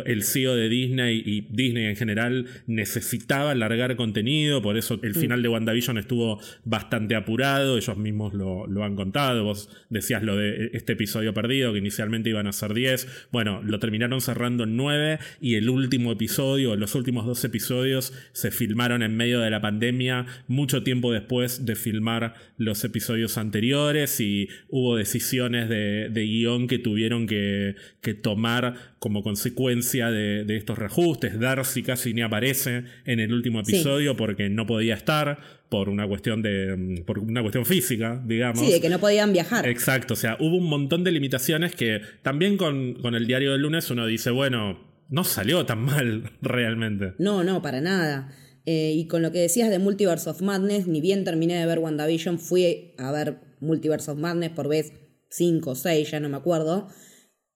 el 0.04 0.22
CEO 0.22 0.54
de 0.56 0.68
Disney 0.68 1.22
y 1.24 1.42
Disney 1.50 1.84
en 1.86 1.96
general 1.96 2.46
necesitaba 2.66 3.52
alargar 3.52 3.96
contenido, 3.96 4.62
por 4.62 4.76
eso 4.76 4.98
el 5.02 5.14
final 5.14 5.42
de 5.42 5.48
WandaVision 5.48 5.98
estuvo 5.98 6.40
bastante 6.64 7.14
apurado, 7.14 7.76
ellos 7.76 7.96
mismos 7.96 8.34
lo, 8.34 8.66
lo, 8.66 8.84
han 8.84 8.96
contado, 8.96 9.44
vos 9.44 9.68
decías 9.90 10.22
lo 10.22 10.36
de 10.36 10.70
este 10.72 10.94
episodio 10.94 11.32
perdido, 11.34 11.72
que 11.72 11.78
inicialmente 11.78 12.30
iban 12.30 12.46
a 12.46 12.52
ser 12.52 12.74
10, 12.74 13.28
bueno, 13.30 13.62
lo 13.62 13.78
terminaron 13.78 14.20
cerrando 14.20 14.64
en 14.64 14.76
9 14.76 15.18
y 15.40 15.54
el 15.54 15.68
último 15.68 16.12
episodio, 16.12 16.76
los 16.76 16.94
últimos 16.94 17.26
dos 17.26 17.44
episodios 17.44 18.12
se 18.32 18.50
filmaron 18.50 19.02
en 19.02 19.16
medio 19.16 19.40
de 19.40 19.50
la 19.50 19.60
pandemia, 19.60 20.26
mucho 20.48 20.82
tiempo 20.82 21.12
después 21.12 21.64
de 21.64 21.76
filmar 21.76 22.34
los 22.56 22.82
episodios 22.84 23.38
anteriores 23.38 24.20
y 24.20 24.48
hubo 24.68 24.96
decisiones 24.96 25.68
de, 25.68 26.08
de 26.10 26.24
guion 26.24 26.66
que 26.66 26.78
tuvieron 26.78 27.26
que, 27.26 27.76
que 28.00 28.14
tomar 28.14 28.96
como 28.98 29.22
consecuencia 29.22 29.75
de, 29.80 30.56
estos 30.56 30.78
reajustes. 30.78 31.38
Darcy 31.38 31.82
casi 31.82 32.14
ni 32.14 32.22
aparece 32.22 32.84
en 33.04 33.20
el 33.20 33.32
último 33.32 33.60
episodio 33.60 34.16
porque 34.16 34.48
no 34.48 34.66
podía 34.66 34.94
estar 34.94 35.38
por 35.68 35.88
una 35.88 36.06
cuestión 36.06 36.42
de 36.42 36.76
mm, 36.76 37.04
por 37.04 37.18
una 37.18 37.42
cuestión 37.42 37.66
física, 37.66 38.22
digamos. 38.24 38.60
Sí, 38.60 38.72
de 38.72 38.80
que 38.80 38.88
no 38.88 38.98
podían 38.98 39.32
viajar. 39.32 39.66
Exacto, 39.66 40.14
o 40.14 40.16
sea, 40.16 40.36
hubo 40.40 40.56
un 40.56 40.68
montón 40.68 41.04
de 41.04 41.12
limitaciones 41.12 41.74
que 41.74 42.00
también 42.22 42.56
con, 42.56 42.96
el 43.14 43.26
diario 43.26 43.52
del 43.52 43.62
lunes 43.62 43.90
uno 43.90 44.06
dice, 44.06 44.30
bueno, 44.30 44.78
no 45.08 45.24
salió 45.24 45.66
tan 45.66 45.80
mal 45.80 46.30
realmente. 46.40 47.14
No, 47.18 47.44
no, 47.44 47.62
para 47.62 47.80
nada. 47.80 48.32
Eh, 48.64 48.92
y 48.96 49.06
con 49.06 49.22
lo 49.22 49.30
que 49.30 49.38
decías 49.38 49.70
de 49.70 49.78
Multiverse 49.78 50.28
of 50.28 50.42
Madness, 50.42 50.86
ni 50.86 51.00
bien 51.00 51.24
terminé 51.24 51.58
de 51.58 51.66
ver 51.66 51.78
WandaVision, 51.78 52.38
fui 52.38 52.94
a 52.98 53.12
ver 53.12 53.38
Multiverse 53.60 54.10
of 54.10 54.18
Madness 54.18 54.50
por 54.50 54.68
vez 54.68 54.92
5 55.30 55.70
o 55.70 55.74
6, 55.74 56.10
ya 56.10 56.20
no 56.20 56.28
me 56.28 56.36
acuerdo. 56.36 56.88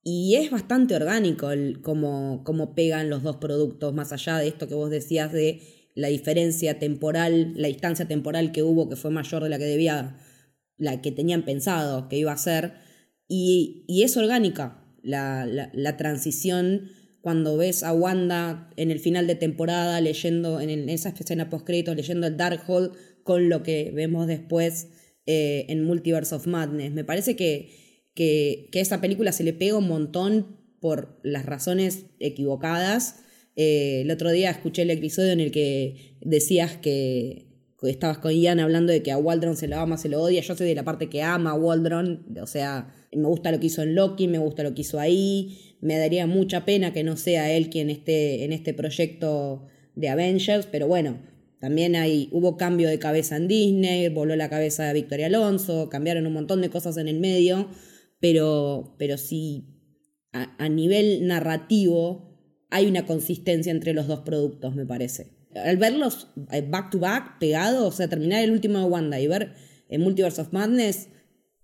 Y 0.03 0.37
es 0.37 0.51
bastante 0.51 0.95
orgánico 0.95 1.51
el 1.51 1.83
cómo, 1.83 2.43
cómo 2.45 2.75
pegan 2.75 3.11
los 3.11 3.23
dos 3.23 3.37
productos, 3.37 3.93
más 3.93 4.13
allá 4.13 4.39
de 4.39 4.49
esto 4.49 4.67
que 4.67 4.75
vos 4.75 4.91
decías 4.91 5.33
de 5.33 5.61
la 5.95 6.09
diferencia 6.09 6.79
temporal, 6.79 7.53
la 7.57 7.69
distancia 7.69 8.07
temporal 8.09 8.53
que 8.53 8.63
hubo, 8.63 8.89
que 8.89 8.97
fue 8.97 9.11
mayor 9.11 9.43
de 9.43 9.51
la 9.51 9.59
que 9.59 9.65
debía, 9.65 10.17
la 10.79 11.03
que 11.03 11.13
tenían 11.13 11.45
pensado 11.45 12.09
que 12.09 12.17
iba 12.17 12.33
a 12.33 12.39
ser. 12.39 12.75
Y, 13.29 13.85
y 13.89 14.03
es 14.03 14.17
orgánica 14.17 14.83
la, 15.03 15.47
la, 15.47 15.97
transición 15.97 16.91
cuando 17.21 17.57
ves 17.57 17.83
a 17.83 17.93
Wanda 17.93 18.71
en 18.77 18.91
el 18.91 18.99
final 18.99 19.27
de 19.27 19.35
temporada 19.35 20.01
leyendo, 20.01 20.61
en, 20.61 20.89
esa 20.89 21.11
escena 21.11 21.51
post 21.51 21.69
leyendo 21.69 22.27
el 22.27 22.37
Darkhold 22.37 22.93
con 23.23 23.49
lo 23.49 23.63
que 23.63 23.93
vemos 23.95 24.27
después 24.27 24.89
eh, 25.27 25.67
en 25.69 25.85
Multiverse 25.85 26.35
of 26.35 26.47
Madness. 26.47 26.93
Me 26.93 27.05
parece 27.05 27.37
que 27.37 27.90
que, 28.21 28.69
a 28.75 28.79
esa 28.79 29.01
película 29.01 29.33
se 29.33 29.45
le 29.45 29.55
pega 29.55 29.79
un 29.79 29.89
montón 29.89 30.59
por 30.79 31.19
las 31.23 31.47
razones 31.47 32.05
equivocadas. 32.19 33.21
Eh, 33.57 34.03
el 34.03 34.11
otro 34.11 34.31
día 34.31 34.51
escuché 34.51 34.83
el 34.83 34.91
episodio 34.91 35.33
en 35.33 35.41
el 35.41 35.51
que 35.51 36.17
decías 36.21 36.77
que, 36.77 37.47
estabas 37.83 38.19
con 38.19 38.33
Ian 38.33 38.61
hablando 38.61 38.93
de 38.93 39.03
que 39.03 39.11
a 39.11 39.17
Waldron 39.17 39.57
se 39.57 39.69
lo 39.69 39.79
ama, 39.79 39.97
se 39.97 40.11
lo 40.11 40.21
odia. 40.21 40.43
Yo 40.43 40.55
soy 40.55 40.67
de 40.67 40.75
la 40.75 40.85
parte 40.85 41.09
que 41.09 41.23
ama 41.23 41.53
a 41.53 41.55
Waldron, 41.55 42.27
o 42.39 42.47
sea, 42.47 42.93
me 43.11 43.27
gusta 43.27 43.51
lo 43.53 43.59
que 43.59 43.69
hizo 43.69 43.83
en 43.83 43.95
Loki, 43.95 44.29
me 44.29 44.37
gusta 44.37 44.65
lo 44.65 44.75
que 44.75 44.83
hizo 44.83 45.01
ahí. 45.01 45.77
Me 45.81 45.97
daría 45.97 46.27
mucha 46.27 46.67
pena 46.67 46.93
que 46.93 47.03
no 47.03 47.17
sea 47.17 47.51
él 47.51 47.71
quien 47.71 47.89
esté 47.89 48.45
en 48.45 48.53
este 48.53 48.75
proyecto 48.75 49.67
de 49.95 50.11
Avengers, 50.11 50.69
pero 50.71 50.87
bueno, 50.89 51.23
también 51.59 51.97
hay, 51.97 52.29
hubo 52.33 52.59
cambio 52.59 52.87
de 52.91 52.99
cabeza 52.99 53.37
en 53.37 53.49
Disney, 53.49 54.11
voló 54.11 54.37
la 54.37 54.51
cabeza 54.51 54.85
de 54.85 54.93
Victoria 54.93 55.29
Alonso, 55.29 55.89
cambiaron 55.89 56.27
un 56.27 56.35
montón 56.35 56.61
de 56.61 56.69
cosas 56.69 56.99
en 56.99 57.09
el 57.09 57.19
medio 57.19 57.71
pero, 58.21 58.95
pero 58.99 59.19
sí 59.19 59.67
a, 60.33 60.69
nivel 60.69 61.27
narrativo 61.27 62.39
hay 62.71 62.87
una 62.87 63.05
consistencia 63.05 63.73
entre 63.73 63.95
los 63.95 64.07
dos 64.07 64.21
productos, 64.21 64.75
me 64.77 64.87
parece. 64.87 65.33
Al 65.55 65.77
verlos 65.77 66.29
eh, 66.53 66.63
back 66.63 66.91
to 66.91 67.01
back, 67.01 67.39
pegados, 67.41 67.95
o 67.95 67.97
sea, 67.97 68.09
terminar 68.09 68.45
el 68.45 68.53
último 68.53 68.79
de 68.79 68.85
Wanda 68.85 69.19
y 69.19 69.27
ver 69.27 69.55
en 69.89 70.03
Multiverse 70.03 70.41
of 70.41 70.53
Madness 70.53 71.09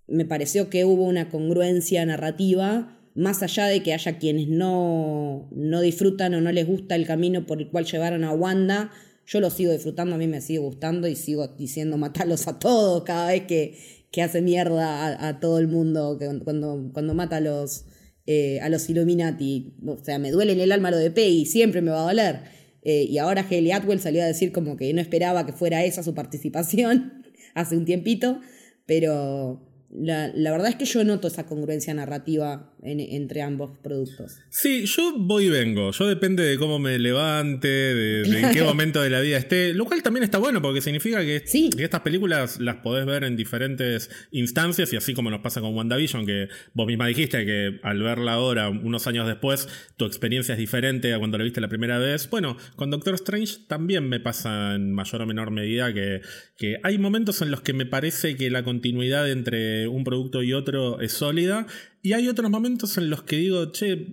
me 0.07 0.25
pareció 0.25 0.69
que 0.69 0.85
hubo 0.85 1.03
una 1.03 1.29
congruencia 1.29 2.05
narrativa, 2.05 2.97
más 3.13 3.43
allá 3.43 3.65
de 3.65 3.83
que 3.83 3.93
haya 3.93 4.17
quienes 4.17 4.47
no, 4.47 5.49
no 5.51 5.81
disfrutan 5.81 6.33
o 6.33 6.41
no 6.41 6.51
les 6.51 6.65
gusta 6.65 6.95
el 6.95 7.05
camino 7.05 7.45
por 7.45 7.59
el 7.59 7.69
cual 7.69 7.85
llevaron 7.85 8.23
a 8.23 8.31
Wanda, 8.33 8.91
yo 9.25 9.41
lo 9.41 9.49
sigo 9.49 9.73
disfrutando, 9.73 10.15
a 10.15 10.17
mí 10.17 10.27
me 10.27 10.39
sigue 10.39 10.59
gustando 10.59 11.07
y 11.07 11.15
sigo 11.15 11.47
diciendo 11.49 11.97
matarlos 11.97 12.47
a 12.47 12.59
todos 12.59 13.03
cada 13.03 13.27
vez 13.27 13.43
que, 13.43 13.77
que 14.17 14.23
hace 14.23 14.41
mierda 14.41 15.27
a, 15.27 15.39
todo 15.39 15.59
el 15.59 15.67
mundo 15.67 16.17
cuando, 16.43 16.89
cuando 16.91 17.13
mata 17.13 17.37
a 17.37 17.39
los, 17.39 17.85
eh, 18.25 18.59
a 18.61 18.67
los 18.67 18.89
Illuminati. 18.89 19.75
O 19.85 20.03
sea, 20.03 20.17
me 20.17 20.31
duele 20.31 20.53
en 20.53 20.59
el 20.59 20.71
alma 20.71 20.89
lo 20.89 20.97
de 20.97 21.11
Peggy, 21.11 21.45
siempre 21.45 21.83
me 21.83 21.91
va 21.91 21.99
a 21.99 22.07
doler. 22.07 22.39
Eh, 22.81 23.03
y 23.03 23.19
ahora 23.19 23.45
Haley 23.47 23.71
Atwell 23.71 23.99
salió 23.99 24.23
a 24.23 24.25
decir 24.25 24.51
como 24.51 24.75
que 24.75 24.91
no 24.91 25.01
esperaba 25.01 25.45
que 25.45 25.53
fuera 25.53 25.85
esa 25.85 26.01
su 26.01 26.15
participación 26.15 27.25
hace 27.53 27.77
un 27.77 27.85
tiempito, 27.85 28.41
pero 28.87 29.61
la, 29.89 30.51
verdad 30.51 30.67
es 30.67 30.75
que 30.75 30.85
yo 30.85 31.03
noto 31.05 31.27
esa 31.27 31.45
congruencia 31.45 31.93
narrativa 31.93 32.73
entre 32.83 33.41
ambos 33.41 33.71
productos. 33.81 34.39
Sí, 34.49 34.85
yo 34.85 35.13
voy 35.17 35.45
y 35.45 35.49
vengo. 35.49 35.91
Yo 35.91 36.07
depende 36.07 36.43
de 36.43 36.57
cómo 36.57 36.77
me 36.77 36.99
levante, 36.99 37.67
de, 37.67 38.39
en 38.39 38.51
qué 38.51 38.63
momento 38.63 39.01
de 39.01 39.09
la 39.09 39.21
vida 39.21 39.37
esté. 39.37 39.73
Lo 39.73 39.85
cual 39.85 40.03
también 40.03 40.25
está 40.25 40.39
bueno 40.39 40.61
porque 40.61 40.81
significa 40.81 41.21
que, 41.21 41.41
que, 41.41 41.83
estas 41.83 42.01
películas 42.01 42.59
las 42.59 42.77
podés 42.77 43.05
ver 43.05 43.23
en 43.23 43.37
diferentes 43.37 44.09
instancias 44.31 44.91
y 44.91 44.97
así 44.97 45.13
como 45.13 45.29
nos 45.31 45.39
pasa 45.39 45.61
con 45.61 45.73
WandaVision, 45.73 46.25
que 46.25 46.49
vos 46.73 46.85
misma 46.85 47.07
dijiste 47.07 47.45
que 47.45 47.79
al 47.81 48.03
verla 48.03 48.33
ahora, 48.33 48.69
unos 48.69 49.07
años 49.07 49.25
después, 49.25 49.69
tu 49.95 50.05
experiencia 50.05 50.53
es 50.53 50.59
diferente 50.59 51.13
a 51.13 51.19
cuando 51.19 51.37
la 51.37 51.45
viste 51.45 51.61
la 51.61 51.69
primera 51.69 51.97
vez. 51.97 52.29
Bueno, 52.29 52.57
con 52.75 52.91
Doctor 52.91 53.15
Strange 53.15 53.59
también 53.67 54.09
me 54.09 54.19
pasa 54.19 54.75
en 54.75 54.91
mayor 54.91 55.21
o 55.21 55.25
menor 55.25 55.51
medida 55.51 55.93
que, 55.93 56.21
que 56.57 56.77
hay 56.83 56.97
momentos 56.97 57.41
en 57.41 57.51
los 57.51 57.61
que 57.61 57.71
me 57.71 57.85
parece 57.85 58.35
que 58.35 58.49
la 58.49 58.63
continuidad 58.63 59.29
entre 59.31 59.76
un 59.85 60.03
producto 60.03 60.41
y 60.41 60.53
otro 60.53 60.99
es 61.01 61.11
sólida. 61.11 61.67
Y 62.01 62.13
hay 62.13 62.27
otros 62.27 62.49
momentos 62.49 62.97
en 62.97 63.09
los 63.09 63.23
que 63.23 63.35
digo, 63.35 63.71
che, 63.71 64.07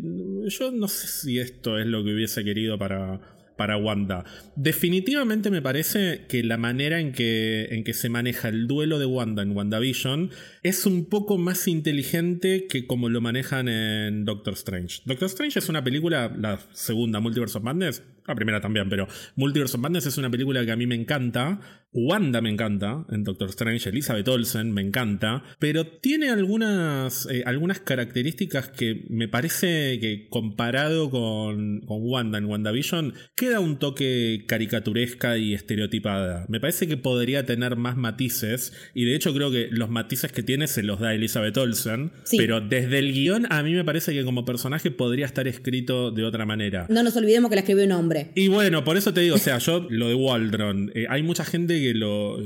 yo 0.48 0.72
no 0.72 0.88
sé 0.88 1.06
si 1.06 1.38
esto 1.38 1.78
es 1.78 1.86
lo 1.86 2.04
que 2.04 2.12
hubiese 2.12 2.44
querido 2.44 2.76
para, 2.76 3.20
para 3.56 3.76
Wanda. 3.76 4.24
Definitivamente 4.56 5.50
me 5.50 5.62
parece 5.62 6.26
que 6.28 6.42
la 6.42 6.56
manera 6.56 7.00
en 7.00 7.12
que, 7.12 7.68
en 7.70 7.84
que 7.84 7.94
se 7.94 8.08
maneja 8.08 8.48
el 8.48 8.66
duelo 8.66 8.98
de 8.98 9.06
Wanda 9.06 9.42
en 9.42 9.56
WandaVision 9.56 10.30
es 10.62 10.86
un 10.86 11.06
poco 11.06 11.38
más 11.38 11.68
inteligente 11.68 12.66
que 12.68 12.86
como 12.86 13.08
lo 13.08 13.20
manejan 13.20 13.68
en 13.68 14.24
Doctor 14.24 14.54
Strange. 14.54 15.02
Doctor 15.04 15.26
Strange 15.26 15.58
es 15.58 15.68
una 15.68 15.84
película, 15.84 16.34
la 16.36 16.58
segunda, 16.72 17.20
Multiverse 17.20 17.58
of 17.58 17.64
Madness, 17.64 18.02
la 18.26 18.34
primera 18.34 18.60
también, 18.60 18.88
pero 18.88 19.06
Multiverse 19.36 19.76
of 19.76 19.82
Madness 19.82 20.06
es 20.06 20.18
una 20.18 20.30
película 20.30 20.64
que 20.64 20.72
a 20.72 20.76
mí 20.76 20.86
me 20.86 20.94
encanta. 20.94 21.60
Wanda 21.96 22.40
me 22.40 22.50
encanta 22.50 23.06
en 23.10 23.22
Doctor 23.22 23.50
Strange, 23.50 23.88
Elizabeth 23.88 24.26
Olsen 24.26 24.72
me 24.72 24.80
encanta, 24.80 25.44
pero 25.60 25.86
tiene 25.86 26.28
algunas, 26.28 27.26
eh, 27.30 27.44
algunas 27.46 27.78
características 27.78 28.68
que 28.68 29.04
me 29.10 29.28
parece 29.28 30.00
que 30.00 30.26
comparado 30.28 31.08
con, 31.08 31.82
con 31.82 31.98
Wanda 32.02 32.38
en 32.38 32.46
WandaVision 32.46 33.14
queda 33.36 33.60
un 33.60 33.78
toque 33.78 34.44
caricaturesca 34.48 35.38
y 35.38 35.54
estereotipada. 35.54 36.46
Me 36.48 36.58
parece 36.58 36.88
que 36.88 36.96
podría 36.96 37.46
tener 37.46 37.76
más 37.76 37.96
matices 37.96 38.72
y 38.92 39.04
de 39.04 39.14
hecho 39.14 39.32
creo 39.32 39.52
que 39.52 39.68
los 39.70 39.88
matices 39.88 40.32
que 40.32 40.42
tiene 40.42 40.66
se 40.66 40.82
los 40.82 40.98
da 40.98 41.14
Elizabeth 41.14 41.56
Olsen, 41.56 42.10
pero 42.36 42.60
desde 42.60 42.98
el 42.98 43.12
guion 43.12 43.46
a 43.50 43.62
mí 43.62 43.72
me 43.72 43.84
parece 43.84 44.12
que 44.12 44.24
como 44.24 44.44
personaje 44.44 44.90
podría 44.90 45.26
estar 45.26 45.46
escrito 45.46 46.10
de 46.10 46.24
otra 46.24 46.44
manera. 46.44 46.86
No 46.88 47.04
nos 47.04 47.16
olvidemos 47.16 47.50
que 47.50 47.54
la 47.54 47.60
escribió 47.60 47.84
un 47.84 47.92
hombre. 47.92 48.13
Y 48.34 48.48
bueno, 48.48 48.84
por 48.84 48.96
eso 48.96 49.12
te 49.12 49.20
digo, 49.20 49.36
o 49.36 49.38
sea, 49.38 49.58
yo 49.58 49.86
lo 49.90 50.08
de 50.08 50.14
Waldron, 50.14 50.90
eh, 50.94 51.06
hay 51.08 51.22
mucha 51.22 51.44
gente 51.44 51.80
que 51.80 51.94
lo 51.94 52.38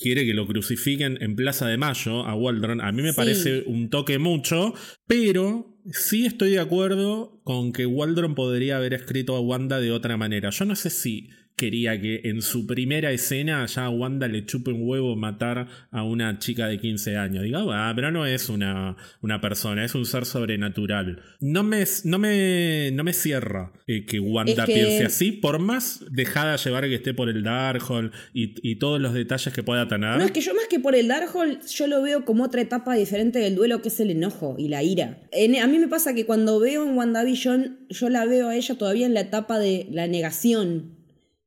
quiere 0.00 0.24
que 0.24 0.34
lo 0.34 0.46
crucifiquen 0.46 1.18
en 1.20 1.36
Plaza 1.36 1.66
de 1.66 1.76
Mayo 1.76 2.26
a 2.26 2.34
Waldron. 2.34 2.80
A 2.80 2.92
mí 2.92 3.02
me 3.02 3.12
parece 3.14 3.64
un 3.66 3.90
toque 3.90 4.18
mucho, 4.18 4.74
pero 5.06 5.78
sí 5.86 6.26
estoy 6.26 6.50
de 6.50 6.60
acuerdo 6.60 7.40
con 7.44 7.72
que 7.72 7.86
Waldron 7.86 8.34
podría 8.34 8.76
haber 8.76 8.94
escrito 8.94 9.36
a 9.36 9.40
Wanda 9.40 9.80
de 9.80 9.92
otra 9.92 10.16
manera. 10.16 10.50
Yo 10.50 10.64
no 10.64 10.76
sé 10.76 10.90
si 10.90 11.30
quería 11.60 12.00
que 12.00 12.22
en 12.24 12.40
su 12.40 12.66
primera 12.66 13.12
escena 13.12 13.66
ya 13.66 13.84
a 13.84 13.90
Wanda 13.90 14.26
le 14.28 14.46
chupe 14.46 14.70
un 14.70 14.88
huevo 14.88 15.14
matar 15.14 15.68
a 15.90 16.02
una 16.04 16.38
chica 16.38 16.66
de 16.66 16.80
15 16.80 17.18
años. 17.18 17.44
Digo, 17.44 17.70
ah, 17.70 17.92
pero 17.94 18.10
no 18.10 18.24
es 18.24 18.48
una, 18.48 18.96
una 19.20 19.42
persona, 19.42 19.84
es 19.84 19.94
un 19.94 20.06
ser 20.06 20.24
sobrenatural. 20.24 21.22
No 21.38 21.62
me, 21.62 21.84
no 22.04 22.18
me, 22.18 22.90
no 22.94 23.04
me 23.04 23.12
cierra 23.12 23.74
eh, 23.86 24.06
que 24.06 24.20
Wanda 24.20 24.64
piense 24.64 25.04
así, 25.04 25.32
por 25.32 25.58
más 25.58 26.02
dejada 26.10 26.56
llevar 26.56 26.84
que 26.84 26.94
esté 26.94 27.12
por 27.12 27.28
el 27.28 27.42
Darkhold 27.42 28.10
y, 28.32 28.54
y 28.62 28.76
todos 28.76 28.98
los 28.98 29.12
detalles 29.12 29.52
que 29.52 29.62
pueda 29.62 29.86
tener. 29.86 30.16
No, 30.16 30.24
es 30.24 30.30
que 30.30 30.40
yo 30.40 30.54
más 30.54 30.66
que 30.66 30.80
por 30.80 30.94
el 30.94 31.08
Darkhold, 31.08 31.66
yo 31.66 31.86
lo 31.88 32.00
veo 32.00 32.24
como 32.24 32.44
otra 32.44 32.62
etapa 32.62 32.94
diferente 32.94 33.38
del 33.38 33.54
duelo 33.54 33.82
que 33.82 33.88
es 33.88 34.00
el 34.00 34.10
enojo 34.10 34.54
y 34.56 34.68
la 34.68 34.82
ira. 34.82 35.20
a 35.30 35.66
mí 35.66 35.78
me 35.78 35.88
pasa 35.88 36.14
que 36.14 36.24
cuando 36.24 36.58
veo 36.58 36.88
en 36.88 36.96
WandaVision, 36.96 37.80
yo 37.90 38.08
la 38.08 38.24
veo 38.24 38.48
a 38.48 38.56
ella 38.56 38.78
todavía 38.78 39.04
en 39.04 39.12
la 39.12 39.20
etapa 39.20 39.58
de 39.58 39.86
la 39.90 40.06
negación 40.06 40.99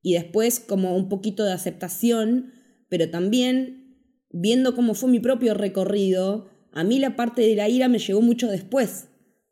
y 0.04 0.12
después 0.12 0.60
como 0.60 0.94
un 0.94 1.08
poquito 1.08 1.44
de 1.44 1.52
aceptación, 1.52 2.52
pero 2.90 3.08
también 3.08 3.96
viendo 4.30 4.76
cómo 4.76 4.92
fue 4.94 5.10
mi 5.10 5.18
propio 5.18 5.54
recorrido, 5.54 6.50
a 6.72 6.84
mí 6.84 6.98
la 6.98 7.16
parte 7.16 7.40
de 7.40 7.56
la 7.56 7.70
ira 7.70 7.88
me 7.88 7.98
llegó 7.98 8.20
mucho 8.20 8.48
después. 8.50 9.06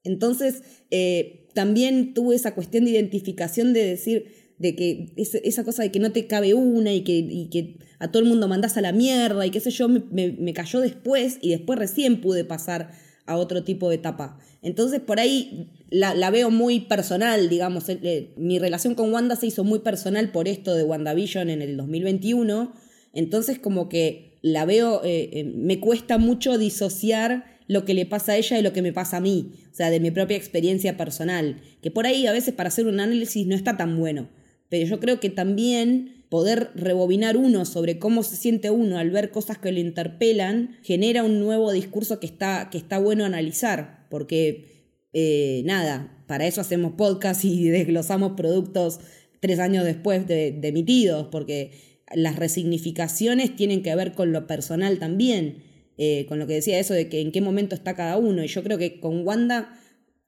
Entonces, 0.05 0.63
eh, 0.91 1.49
también 1.55 2.13
tuve 2.13 2.35
esa 2.35 2.55
cuestión 2.55 2.85
de 2.85 2.91
identificación 2.91 3.73
de 3.73 3.83
decir, 3.83 4.27
de 4.59 4.77
que 4.77 5.15
esa 5.17 5.65
cosa 5.65 5.85
de 5.85 5.91
que 5.91 6.01
no 6.01 6.13
te 6.13 6.27
cabe 6.27 6.53
una 6.53 6.93
y 6.93 7.03
que, 7.03 7.79
a 7.99 8.13
todo 8.13 8.23
el 8.23 8.29
mundo 8.29 8.47
mandás 8.47 8.77
a 8.77 8.83
la 8.83 8.93
mierda 8.93 9.47
y 9.47 9.51
qué 9.51 9.61
sé 9.61 9.71
yo, 9.71 9.89
me, 9.89 10.03
me 10.11 10.53
cayó 10.53 10.81
después 10.81 11.39
y 11.41 11.49
después 11.49 11.79
recién 11.79 12.21
pude 12.21 12.45
pasar 12.45 12.91
a 13.25 13.39
otro 13.39 13.65
tipo 13.65 13.89
de 13.89 13.97
etapa. 13.97 14.39
Entonces 14.61 15.01
por 15.01 15.19
ahí 15.19 15.71
la, 15.93 16.31
veo 16.31 16.51
muy 16.51 16.81
personal, 16.81 17.49
digamos. 17.49 17.89
Eh, 17.89 17.99
eh, 18.03 18.33
mi 18.37 18.59
relación 18.59 18.95
con 18.95 19.13
Wanda 19.13 19.37
se 19.37 19.47
hizo 19.47 19.63
muy 19.63 19.81
personal 19.81 20.33
por 20.33 20.49
esto 20.49 20.75
de 20.75 20.85
WandaVision 20.85 21.51
en 21.51 21.61
el 21.61 21.77
2021. 21.77 22.73
Entonces 23.13 23.59
como 23.59 23.89
que 23.89 24.39
la 24.41 24.65
veo, 24.65 25.03
eh, 25.05 25.53
me 25.55 25.81
cuesta 25.81 26.17
mucho 26.19 26.57
disociar 26.57 27.45
lo 27.69 27.85
que 27.85 27.95
le 27.95 28.07
pasa 28.07 28.33
a 28.33 28.37
ella 28.37 28.57
de 28.57 28.63
lo 28.63 28.73
que 28.73 28.83
me 28.83 28.93
pasa 28.93 29.19
a 29.19 29.21
mí, 29.21 29.53
o 29.71 29.75
sea, 29.75 29.91
de 29.91 30.01
mi 30.01 30.11
propia 30.11 30.37
experiencia 30.37 30.97
personal, 30.97 31.61
que 31.81 31.91
por 31.91 32.07
ahí 32.07 32.27
a 32.27 32.33
veces 32.33 32.55
para 32.55 32.69
hacer 32.69 32.87
un 32.87 32.99
análisis 32.99 33.47
no 33.47 33.55
está 33.55 33.77
tan 33.77 33.99
bueno, 33.99 34.29
pero 34.69 34.87
yo 34.87 34.99
creo 34.99 35.21
que 35.21 35.31
también 35.31 36.25
poder 36.29 36.71
rebobinar 36.75 37.37
uno 37.37 37.65
sobre 37.65 37.99
cómo 37.99 38.23
se 38.23 38.37
siente 38.37 38.71
uno 38.71 38.99
al 38.99 39.11
ver 39.11 39.31
cosas 39.31 39.59
que 39.59 39.71
le 39.71 39.81
interpelan 39.81 40.77
genera 40.83 41.23
un 41.23 41.39
nuevo 41.41 41.71
discurso 41.71 42.19
que 42.19 42.27
está, 42.27 42.69
que 42.71 42.79
está 42.79 42.99
bueno 42.99 43.25
analizar, 43.25 44.07
porque 44.11 44.72
eh, 45.13 45.63
nada, 45.65 46.25
para 46.27 46.47
eso 46.47 46.61
hacemos 46.61 46.93
podcast 46.93 47.45
y 47.45 47.65
desglosamos 47.69 48.33
productos 48.33 49.01
tres 49.41 49.59
años 49.59 49.85
después 49.85 50.27
de, 50.27 50.59
emitidos, 50.63 51.29
porque 51.31 51.73
las 52.15 52.37
resignificaciones 52.37 53.57
tienen 53.57 53.83
que 53.83 53.95
ver 53.95 54.13
con 54.13 54.33
lo 54.33 54.47
personal 54.47 54.99
también, 54.99 55.65
eh, 55.99 56.27
con 56.29 56.39
lo 56.39 56.47
que 56.47 56.55
decía 56.55 56.79
eso 56.79 56.95
de 56.95 57.09
que 57.09 57.21
en 57.21 57.33
qué 57.33 57.41
momento 57.41 57.75
está 57.75 57.95
cada 57.95 58.17
uno. 58.19 58.45
Y 58.45 58.47
yo 58.47 58.63
creo 58.63 58.79
que 58.79 59.01
con 59.01 59.27
Wanda 59.27 59.79